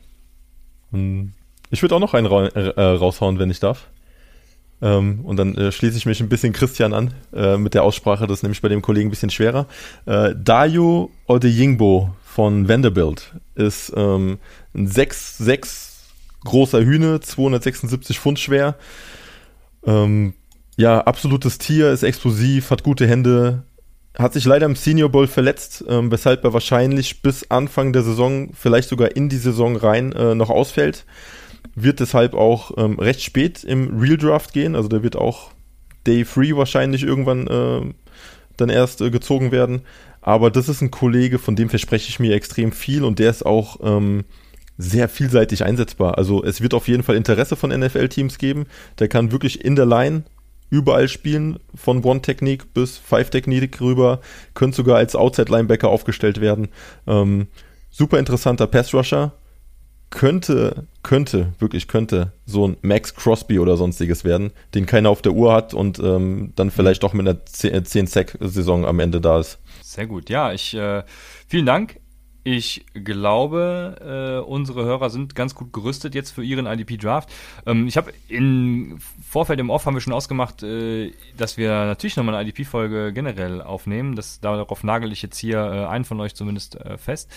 Ich 1.70 1.82
würde 1.82 1.94
auch 1.94 2.00
noch 2.00 2.14
einen 2.14 2.26
ra 2.26 2.46
äh, 2.46 2.80
raushauen, 2.80 3.38
wenn 3.38 3.50
ich 3.50 3.60
darf. 3.60 3.88
Ähm, 4.82 5.20
und 5.24 5.36
dann 5.36 5.54
äh, 5.56 5.72
schließe 5.72 5.96
ich 5.96 6.06
mich 6.06 6.20
ein 6.20 6.28
bisschen 6.28 6.52
Christian 6.52 6.92
an 6.92 7.14
äh, 7.34 7.56
mit 7.56 7.74
der 7.74 7.82
Aussprache, 7.82 8.26
das 8.26 8.38
ist 8.38 8.42
nämlich 8.42 8.60
bei 8.60 8.68
dem 8.68 8.82
Kollegen 8.82 9.08
ein 9.08 9.10
bisschen 9.10 9.30
schwerer. 9.30 9.66
Äh, 10.04 10.34
Dayo 10.36 11.10
Odeyingbo 11.26 12.14
von 12.36 12.68
Vanderbilt 12.68 13.32
ist 13.54 13.94
ähm, 13.96 14.36
ein 14.74 14.86
6'6 14.90 15.92
großer 16.44 16.84
Hühne, 16.84 17.20
276 17.20 18.20
Pfund 18.20 18.38
schwer. 18.38 18.74
Ähm, 19.86 20.34
ja, 20.76 21.00
absolutes 21.00 21.56
Tier, 21.56 21.90
ist 21.92 22.02
explosiv, 22.02 22.70
hat 22.70 22.82
gute 22.82 23.08
Hände, 23.08 23.62
hat 24.18 24.34
sich 24.34 24.44
leider 24.44 24.66
im 24.66 24.76
Senior 24.76 25.08
Bowl 25.08 25.26
verletzt, 25.28 25.82
ähm, 25.88 26.10
weshalb 26.10 26.44
er 26.44 26.52
wahrscheinlich 26.52 27.22
bis 27.22 27.50
Anfang 27.50 27.94
der 27.94 28.02
Saison, 28.02 28.50
vielleicht 28.52 28.90
sogar 28.90 29.16
in 29.16 29.30
die 29.30 29.38
Saison 29.38 29.74
rein, 29.74 30.12
äh, 30.12 30.34
noch 30.34 30.50
ausfällt. 30.50 31.06
Wird 31.74 32.00
deshalb 32.00 32.34
auch 32.34 32.72
ähm, 32.76 32.98
recht 32.98 33.22
spät 33.22 33.64
im 33.64 33.98
Real 33.98 34.18
Draft 34.18 34.52
gehen, 34.52 34.76
also 34.76 34.90
der 34.90 35.02
wird 35.02 35.16
auch 35.16 35.52
Day 36.06 36.26
Free 36.26 36.54
wahrscheinlich 36.54 37.02
irgendwann 37.02 37.46
äh, 37.46 37.94
dann 38.58 38.68
erst 38.68 39.00
äh, 39.00 39.10
gezogen 39.10 39.52
werden. 39.52 39.80
Aber 40.26 40.50
das 40.50 40.68
ist 40.68 40.80
ein 40.80 40.90
Kollege, 40.90 41.38
von 41.38 41.54
dem 41.54 41.68
verspreche 41.68 42.08
ich 42.08 42.18
mir 42.18 42.34
extrem 42.34 42.72
viel 42.72 43.04
und 43.04 43.20
der 43.20 43.30
ist 43.30 43.46
auch 43.46 43.78
ähm, 43.80 44.24
sehr 44.76 45.08
vielseitig 45.08 45.64
einsetzbar. 45.64 46.18
Also 46.18 46.42
es 46.42 46.60
wird 46.60 46.74
auf 46.74 46.88
jeden 46.88 47.04
Fall 47.04 47.14
Interesse 47.14 47.54
von 47.54 47.70
NFL-Teams 47.70 48.36
geben. 48.38 48.66
Der 48.98 49.06
kann 49.06 49.30
wirklich 49.30 49.64
in 49.64 49.76
der 49.76 49.86
Line 49.86 50.24
überall 50.68 51.06
spielen, 51.06 51.60
von 51.76 52.02
One-Technik 52.02 52.74
bis 52.74 52.98
Five-Technik 52.98 53.80
rüber, 53.80 54.20
könnte 54.54 54.78
sogar 54.78 54.96
als 54.96 55.14
Outside-Linebacker 55.14 55.88
aufgestellt 55.88 56.40
werden. 56.40 56.70
Ähm, 57.06 57.46
super 57.88 58.18
interessanter 58.18 58.66
Pass-Rusher. 58.66 59.32
Könnte, 60.10 60.86
könnte, 61.02 61.52
wirklich 61.58 61.88
könnte 61.88 62.32
so 62.46 62.66
ein 62.66 62.76
Max 62.82 63.14
Crosby 63.14 63.58
oder 63.58 63.76
sonstiges 63.76 64.24
werden, 64.24 64.52
den 64.74 64.86
keiner 64.86 65.10
auf 65.10 65.20
der 65.20 65.32
Uhr 65.32 65.52
hat 65.52 65.74
und 65.74 65.98
ähm, 65.98 66.52
dann 66.54 66.70
vielleicht 66.70 67.04
auch 67.04 67.12
mit 67.12 67.26
einer 67.26 67.38
10-Sack-Saison 67.38 68.86
am 68.86 69.00
Ende 69.00 69.20
da 69.20 69.40
ist. 69.40 69.58
Sehr 69.82 70.06
gut. 70.06 70.30
Ja, 70.30 70.52
ich 70.52 70.74
äh, 70.74 71.02
vielen 71.48 71.66
Dank. 71.66 71.98
Ich 72.48 72.86
glaube, 72.94 74.40
äh, 74.44 74.48
unsere 74.48 74.84
Hörer 74.84 75.10
sind 75.10 75.34
ganz 75.34 75.56
gut 75.56 75.72
gerüstet 75.72 76.14
jetzt 76.14 76.30
für 76.30 76.44
ihren 76.44 76.66
IDP-Draft. 76.66 77.28
Ähm, 77.66 77.88
ich 77.88 77.96
habe 77.96 78.12
im 78.28 79.00
Vorfeld 79.28 79.58
im 79.58 79.68
Off 79.68 79.84
haben 79.84 79.94
wir 79.94 80.00
schon 80.00 80.12
ausgemacht, 80.12 80.62
äh, 80.62 81.10
dass 81.36 81.56
wir 81.56 81.70
natürlich 81.70 82.14
nochmal 82.14 82.36
eine 82.36 82.48
IDP-Folge 82.48 83.12
generell 83.12 83.60
aufnehmen. 83.60 84.14
Das, 84.14 84.38
darauf 84.38 84.84
nagel 84.84 85.10
ich 85.10 85.22
jetzt 85.22 85.38
hier 85.38 85.58
äh, 85.58 85.86
einen 85.86 86.04
von 86.04 86.20
euch 86.20 86.36
zumindest 86.36 86.76
äh, 86.76 86.96
fest. 86.98 87.32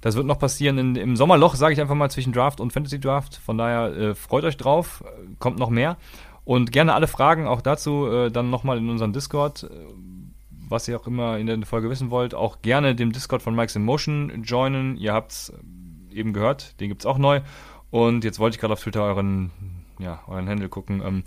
Das 0.00 0.14
wird 0.14 0.26
noch 0.26 0.38
passieren 0.38 0.78
in, 0.78 0.96
im 0.96 1.16
Sommerloch, 1.16 1.54
sage 1.54 1.74
ich 1.74 1.80
einfach 1.80 1.94
mal, 1.94 2.10
zwischen 2.10 2.32
Draft 2.32 2.60
und 2.60 2.72
Fantasy 2.72 3.00
Draft. 3.00 3.36
Von 3.36 3.58
daher 3.58 3.96
äh, 3.96 4.14
freut 4.14 4.44
euch 4.44 4.56
drauf, 4.56 5.02
kommt 5.38 5.58
noch 5.58 5.70
mehr. 5.70 5.96
Und 6.44 6.72
gerne 6.72 6.94
alle 6.94 7.08
Fragen 7.08 7.46
auch 7.46 7.60
dazu 7.60 8.06
äh, 8.06 8.30
dann 8.30 8.50
nochmal 8.50 8.78
in 8.78 8.88
unseren 8.88 9.12
Discord 9.12 9.68
was 10.70 10.88
ihr 10.88 10.98
auch 10.98 11.06
immer 11.06 11.38
in 11.38 11.46
der 11.46 11.60
Folge 11.64 11.90
wissen 11.90 12.10
wollt, 12.10 12.34
auch 12.34 12.62
gerne 12.62 12.94
dem 12.94 13.12
Discord 13.12 13.42
von 13.42 13.54
Mike's 13.54 13.76
in 13.76 13.84
Motion 13.84 14.42
joinen. 14.44 14.96
Ihr 14.96 15.12
habt 15.12 15.32
es 15.32 15.52
eben 16.12 16.32
gehört, 16.32 16.80
den 16.80 16.88
gibt 16.88 17.02
es 17.02 17.06
auch 17.06 17.18
neu. 17.18 17.40
Und 17.90 18.24
jetzt 18.24 18.38
wollte 18.38 18.56
ich 18.56 18.60
gerade 18.60 18.74
auf 18.74 18.82
Twitter 18.82 19.02
euren, 19.02 19.50
ja, 19.98 20.20
euren 20.26 20.48
Handle 20.48 20.68
gucken. 20.68 21.02
Ähm, 21.04 21.22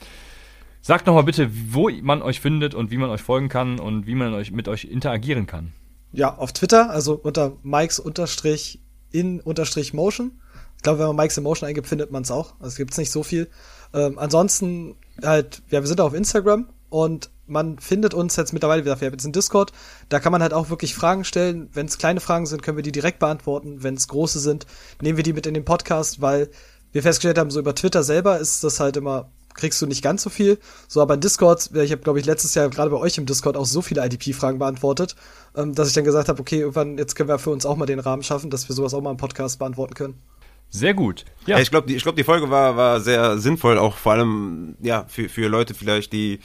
sagt 0.82 1.08
nochmal 1.08 1.24
bitte, 1.24 1.50
wo 1.74 1.90
man 1.90 2.22
euch 2.22 2.40
findet 2.40 2.76
und 2.76 2.92
wie 2.92 2.98
man 2.98 3.10
euch 3.10 3.22
folgen 3.22 3.50
kann 3.50 3.80
und 3.80 4.06
wie 4.06 4.16
man 4.16 4.34
euch 4.34 4.52
mit 4.52 4.68
euch 4.68 4.86
interagieren 4.86 5.48
kann. 5.48 5.74
Ja, 6.14 6.36
auf 6.36 6.52
Twitter, 6.52 6.90
also 6.90 7.14
unter 7.14 7.58
Mikes 7.64 8.00
unterstrich 8.00 8.82
in 9.12 9.40
unterstrich 9.40 9.94
Motion. 9.94 10.40
Ich 10.78 10.84
glaube, 10.84 11.00
wenn 11.00 11.08
man 11.08 11.16
Mikes 11.16 11.38
in 11.38 11.44
Motion 11.44 11.70
eingibt, 11.70 11.88
findet 11.88 12.12
man 12.12 12.24
es 12.24 12.32
auch. 12.32 12.56
Also 12.60 12.76
gibt 12.76 12.92
es 12.92 12.98
nicht 12.98 13.12
so 13.12 13.24
viel. 13.24 13.50
Ähm, 13.94 14.18
ansonsten 14.18 14.96
halt, 15.24 15.62
ja, 15.70 15.82
wir 15.82 15.88
sind 15.88 16.02
auch 16.02 16.08
auf 16.08 16.14
Instagram 16.14 16.70
und 16.90 17.30
man 17.48 17.80
findet 17.80 18.14
uns 18.14 18.36
jetzt 18.38 18.54
mittlerweile, 18.54 18.86
wir 18.86 18.94
haben 18.94 19.02
jetzt 19.02 19.26
einen 19.26 19.34
Discord, 19.34 19.74
da 20.10 20.20
kann 20.20 20.32
man 20.32 20.42
halt 20.42 20.54
auch 20.54 20.70
wirklich 20.70 20.96
Fragen 20.96 21.24
stellen. 21.24 21.70
Wenn 21.74 21.86
es 21.86 21.98
kleine 21.98 22.22
Fragen 22.22 22.46
sind, 22.46 22.64
können 22.64 22.78
wir 22.78 22.84
die 22.84 22.94
direkt 22.94 23.20
beantworten. 23.20 23.84
Wenn 23.84 23.96
es 23.96 24.08
große 24.08 24.40
sind, 24.40 24.66
nehmen 25.02 25.18
wir 25.18 25.24
die 25.24 25.34
mit 25.34 25.46
in 25.46 25.54
den 25.54 25.66
Podcast, 25.66 26.22
weil 26.22 26.50
wir 26.94 27.04
festgestellt 27.04 27.38
haben, 27.38 27.52
so 27.52 27.60
über 27.60 27.76
Twitter 27.76 28.04
selber 28.04 28.40
ist 28.40 28.64
das 28.64 28.80
halt 28.80 28.98
immer, 28.98 29.30
kriegst 29.54 29.82
du 29.82 29.88
nicht 29.88 30.02
ganz 30.02 30.24
so 30.24 30.30
viel. 30.30 30.60
So, 30.88 31.02
aber 31.02 31.14
in 31.14 31.22
Discord, 31.22 31.70
ich 31.74 31.92
habe, 31.92 32.02
glaube 32.02 32.20
ich, 32.20 32.26
letztes 32.26 32.56
Jahr 32.56 32.70
gerade 32.70 32.90
bei 32.90 32.98
euch 32.98 33.18
im 33.18 33.26
Discord 33.26 33.58
auch 33.58 33.66
so 33.66 33.82
viele 33.82 34.06
IDP-Fragen 34.06 34.60
beantwortet, 34.60 35.16
ähm, 35.56 35.74
dass 35.74 35.88
ich 35.88 35.94
dann 35.94 36.04
gesagt 36.04 36.30
habe, 36.30 36.40
okay, 36.40 36.60
irgendwann, 36.60 36.98
jetzt 36.98 37.16
können 37.16 37.30
wir 37.30 37.40
für 37.40 37.52
uns 37.52 37.66
auch 37.66 37.76
mal 37.76 37.86
den 37.86 38.00
Rahmen 38.00 38.24
schaffen, 38.24 38.50
dass 38.50 38.68
wir 38.70 38.76
sowas 38.76 38.94
auch 38.94 39.02
mal 39.02 39.12
im 39.12 39.18
Podcast 39.18 39.60
beantworten 39.60 39.94
können. 39.94 40.22
Sehr 40.70 40.94
gut. 40.94 41.26
Ja. 41.46 41.60
Ich 41.60 41.70
glaube, 41.70 41.88
die, 41.88 41.96
ich 41.96 42.04
glaub, 42.04 42.16
die 42.16 42.24
Folge 42.24 42.50
war, 42.50 42.78
war 42.78 43.02
sehr 43.02 43.38
sinnvoll, 43.38 43.78
auch 43.78 43.98
vor 43.98 44.14
allem 44.14 44.78
ja 44.82 45.06
für, 45.08 45.28
für 45.28 45.48
Leute 45.48 45.74
vielleicht, 45.74 46.14
die 46.14 46.40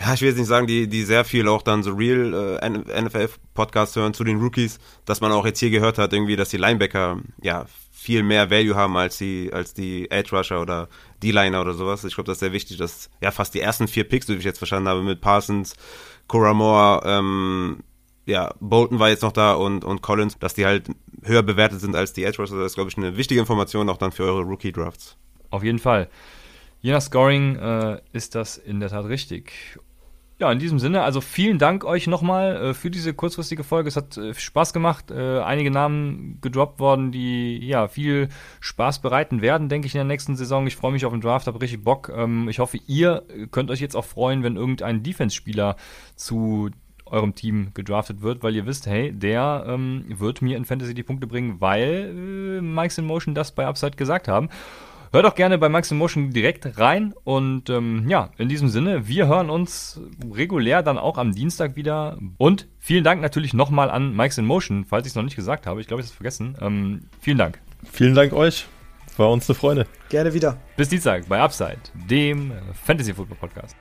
ja, 0.00 0.14
ich 0.14 0.20
will 0.20 0.28
jetzt 0.28 0.38
nicht 0.38 0.48
sagen, 0.48 0.66
die, 0.66 0.88
die 0.88 1.04
sehr 1.04 1.24
viel 1.24 1.46
auch 1.46 1.62
dann 1.62 1.82
so 1.84 1.92
real 1.92 2.58
äh, 2.60 3.00
NFL-Podcasts 3.02 3.94
hören 3.94 4.14
zu 4.14 4.24
den 4.24 4.40
Rookies, 4.40 4.78
dass 5.04 5.20
man 5.20 5.30
auch 5.30 5.46
jetzt 5.46 5.60
hier 5.60 5.70
gehört 5.70 5.98
hat, 5.98 6.12
irgendwie, 6.12 6.34
dass 6.34 6.48
die 6.48 6.56
Linebacker 6.56 7.20
ja 7.40 7.66
viel 8.02 8.24
mehr 8.24 8.50
Value 8.50 8.74
haben 8.74 8.96
als 8.96 9.18
die, 9.18 9.52
als 9.52 9.74
die 9.74 10.10
Edge 10.10 10.36
Rusher 10.36 10.60
oder 10.60 10.88
D-Liner 11.22 11.60
oder 11.60 11.74
sowas. 11.74 12.02
Ich 12.04 12.14
glaube, 12.14 12.26
das 12.26 12.36
ist 12.36 12.40
sehr 12.40 12.52
wichtig, 12.52 12.76
dass 12.76 13.08
ja 13.20 13.30
fast 13.30 13.54
die 13.54 13.60
ersten 13.60 13.86
vier 13.86 14.04
Picks, 14.04 14.28
wie 14.28 14.34
ich 14.34 14.44
jetzt 14.44 14.58
verstanden 14.58 14.88
habe, 14.88 15.02
mit 15.02 15.20
Parsons, 15.20 15.74
Cora 16.26 16.52
Moore, 16.52 17.02
ähm, 17.04 17.84
ja, 18.26 18.54
Bolton 18.60 18.98
war 18.98 19.08
jetzt 19.08 19.22
noch 19.22 19.32
da 19.32 19.54
und, 19.54 19.84
und 19.84 20.02
Collins, 20.02 20.38
dass 20.38 20.54
die 20.54 20.66
halt 20.66 20.88
höher 21.22 21.42
bewertet 21.42 21.80
sind 21.80 21.94
als 21.94 22.12
die 22.12 22.24
Edge 22.24 22.42
Rusher. 22.42 22.56
Das 22.56 22.72
ist, 22.72 22.74
glaube 22.74 22.90
ich, 22.90 22.96
eine 22.96 23.16
wichtige 23.16 23.40
Information 23.40 23.88
auch 23.88 23.96
dann 23.96 24.12
für 24.12 24.24
eure 24.24 24.42
Rookie-Drafts. 24.42 25.16
Auf 25.50 25.62
jeden 25.62 25.78
Fall. 25.78 26.08
Je 26.80 26.90
nach 26.92 27.02
Scoring 27.02 27.56
äh, 27.56 28.00
ist 28.12 28.34
das 28.34 28.56
in 28.56 28.80
der 28.80 28.88
Tat 28.88 29.06
richtig. 29.06 29.52
Ja, 30.42 30.50
in 30.50 30.58
diesem 30.58 30.80
Sinne, 30.80 31.02
also 31.02 31.20
vielen 31.20 31.58
Dank 31.58 31.84
euch 31.84 32.08
nochmal 32.08 32.56
äh, 32.56 32.74
für 32.74 32.90
diese 32.90 33.14
kurzfristige 33.14 33.62
Folge. 33.62 33.86
Es 33.86 33.94
hat 33.94 34.16
äh, 34.16 34.34
Spaß 34.34 34.72
gemacht. 34.72 35.12
Äh, 35.12 35.38
einige 35.38 35.70
Namen 35.70 36.40
gedroppt 36.40 36.80
worden, 36.80 37.12
die 37.12 37.64
ja 37.64 37.86
viel 37.86 38.28
Spaß 38.58 39.02
bereiten 39.02 39.40
werden, 39.40 39.68
denke 39.68 39.86
ich, 39.86 39.94
in 39.94 40.00
der 40.00 40.04
nächsten 40.04 40.34
Saison. 40.34 40.66
Ich 40.66 40.74
freue 40.74 40.90
mich 40.90 41.06
auf 41.06 41.12
den 41.12 41.20
Draft, 41.20 41.46
habe 41.46 41.60
richtig 41.60 41.84
Bock. 41.84 42.12
Ähm, 42.12 42.48
ich 42.48 42.58
hoffe, 42.58 42.80
ihr 42.88 43.22
könnt 43.52 43.70
euch 43.70 43.78
jetzt 43.78 43.94
auch 43.94 44.04
freuen, 44.04 44.42
wenn 44.42 44.56
irgendein 44.56 45.04
Defense-Spieler 45.04 45.76
zu 46.16 46.70
eurem 47.06 47.36
Team 47.36 47.68
gedraftet 47.72 48.22
wird, 48.22 48.42
weil 48.42 48.56
ihr 48.56 48.66
wisst, 48.66 48.86
hey, 48.86 49.12
der 49.12 49.64
ähm, 49.68 50.06
wird 50.08 50.42
mir 50.42 50.56
in 50.56 50.64
Fantasy 50.64 50.92
die 50.92 51.04
Punkte 51.04 51.28
bringen, 51.28 51.60
weil 51.60 52.58
äh, 52.58 52.60
Mike's 52.60 52.98
in 52.98 53.04
Motion 53.04 53.36
das 53.36 53.52
bei 53.52 53.64
Upside 53.64 53.96
gesagt 53.96 54.26
haben. 54.26 54.48
Hört 55.12 55.26
auch 55.26 55.34
gerne 55.34 55.58
bei 55.58 55.68
Max 55.68 55.90
in 55.90 55.98
Motion 55.98 56.30
direkt 56.30 56.78
rein. 56.78 57.12
Und 57.22 57.68
ähm, 57.68 58.08
ja, 58.08 58.30
in 58.38 58.48
diesem 58.48 58.68
Sinne, 58.68 59.08
wir 59.08 59.26
hören 59.26 59.50
uns 59.50 60.00
regulär 60.32 60.82
dann 60.82 60.96
auch 60.96 61.18
am 61.18 61.32
Dienstag 61.32 61.76
wieder. 61.76 62.16
Und 62.38 62.66
vielen 62.78 63.04
Dank 63.04 63.20
natürlich 63.20 63.52
nochmal 63.52 63.90
an 63.90 64.16
Mike's 64.16 64.38
in 64.38 64.46
Motion, 64.46 64.86
falls 64.86 65.06
ich 65.06 65.10
es 65.10 65.14
noch 65.14 65.22
nicht 65.22 65.36
gesagt 65.36 65.66
habe. 65.66 65.82
Ich 65.82 65.86
glaube, 65.86 66.00
ich 66.00 66.06
habe 66.06 66.12
es 66.12 66.16
vergessen. 66.16 66.56
Ähm, 66.62 67.02
vielen 67.20 67.36
Dank. 67.36 67.60
Vielen 67.92 68.14
Dank 68.14 68.32
euch. 68.32 68.66
War 69.18 69.30
uns 69.30 69.48
eine 69.50 69.54
Freude. 69.54 69.86
Gerne 70.08 70.32
wieder. 70.32 70.56
Bis 70.78 70.88
Dienstag 70.88 71.28
bei 71.28 71.38
Upside, 71.38 71.76
dem 72.08 72.52
Fantasy 72.72 73.12
Football 73.12 73.36
Podcast. 73.36 73.76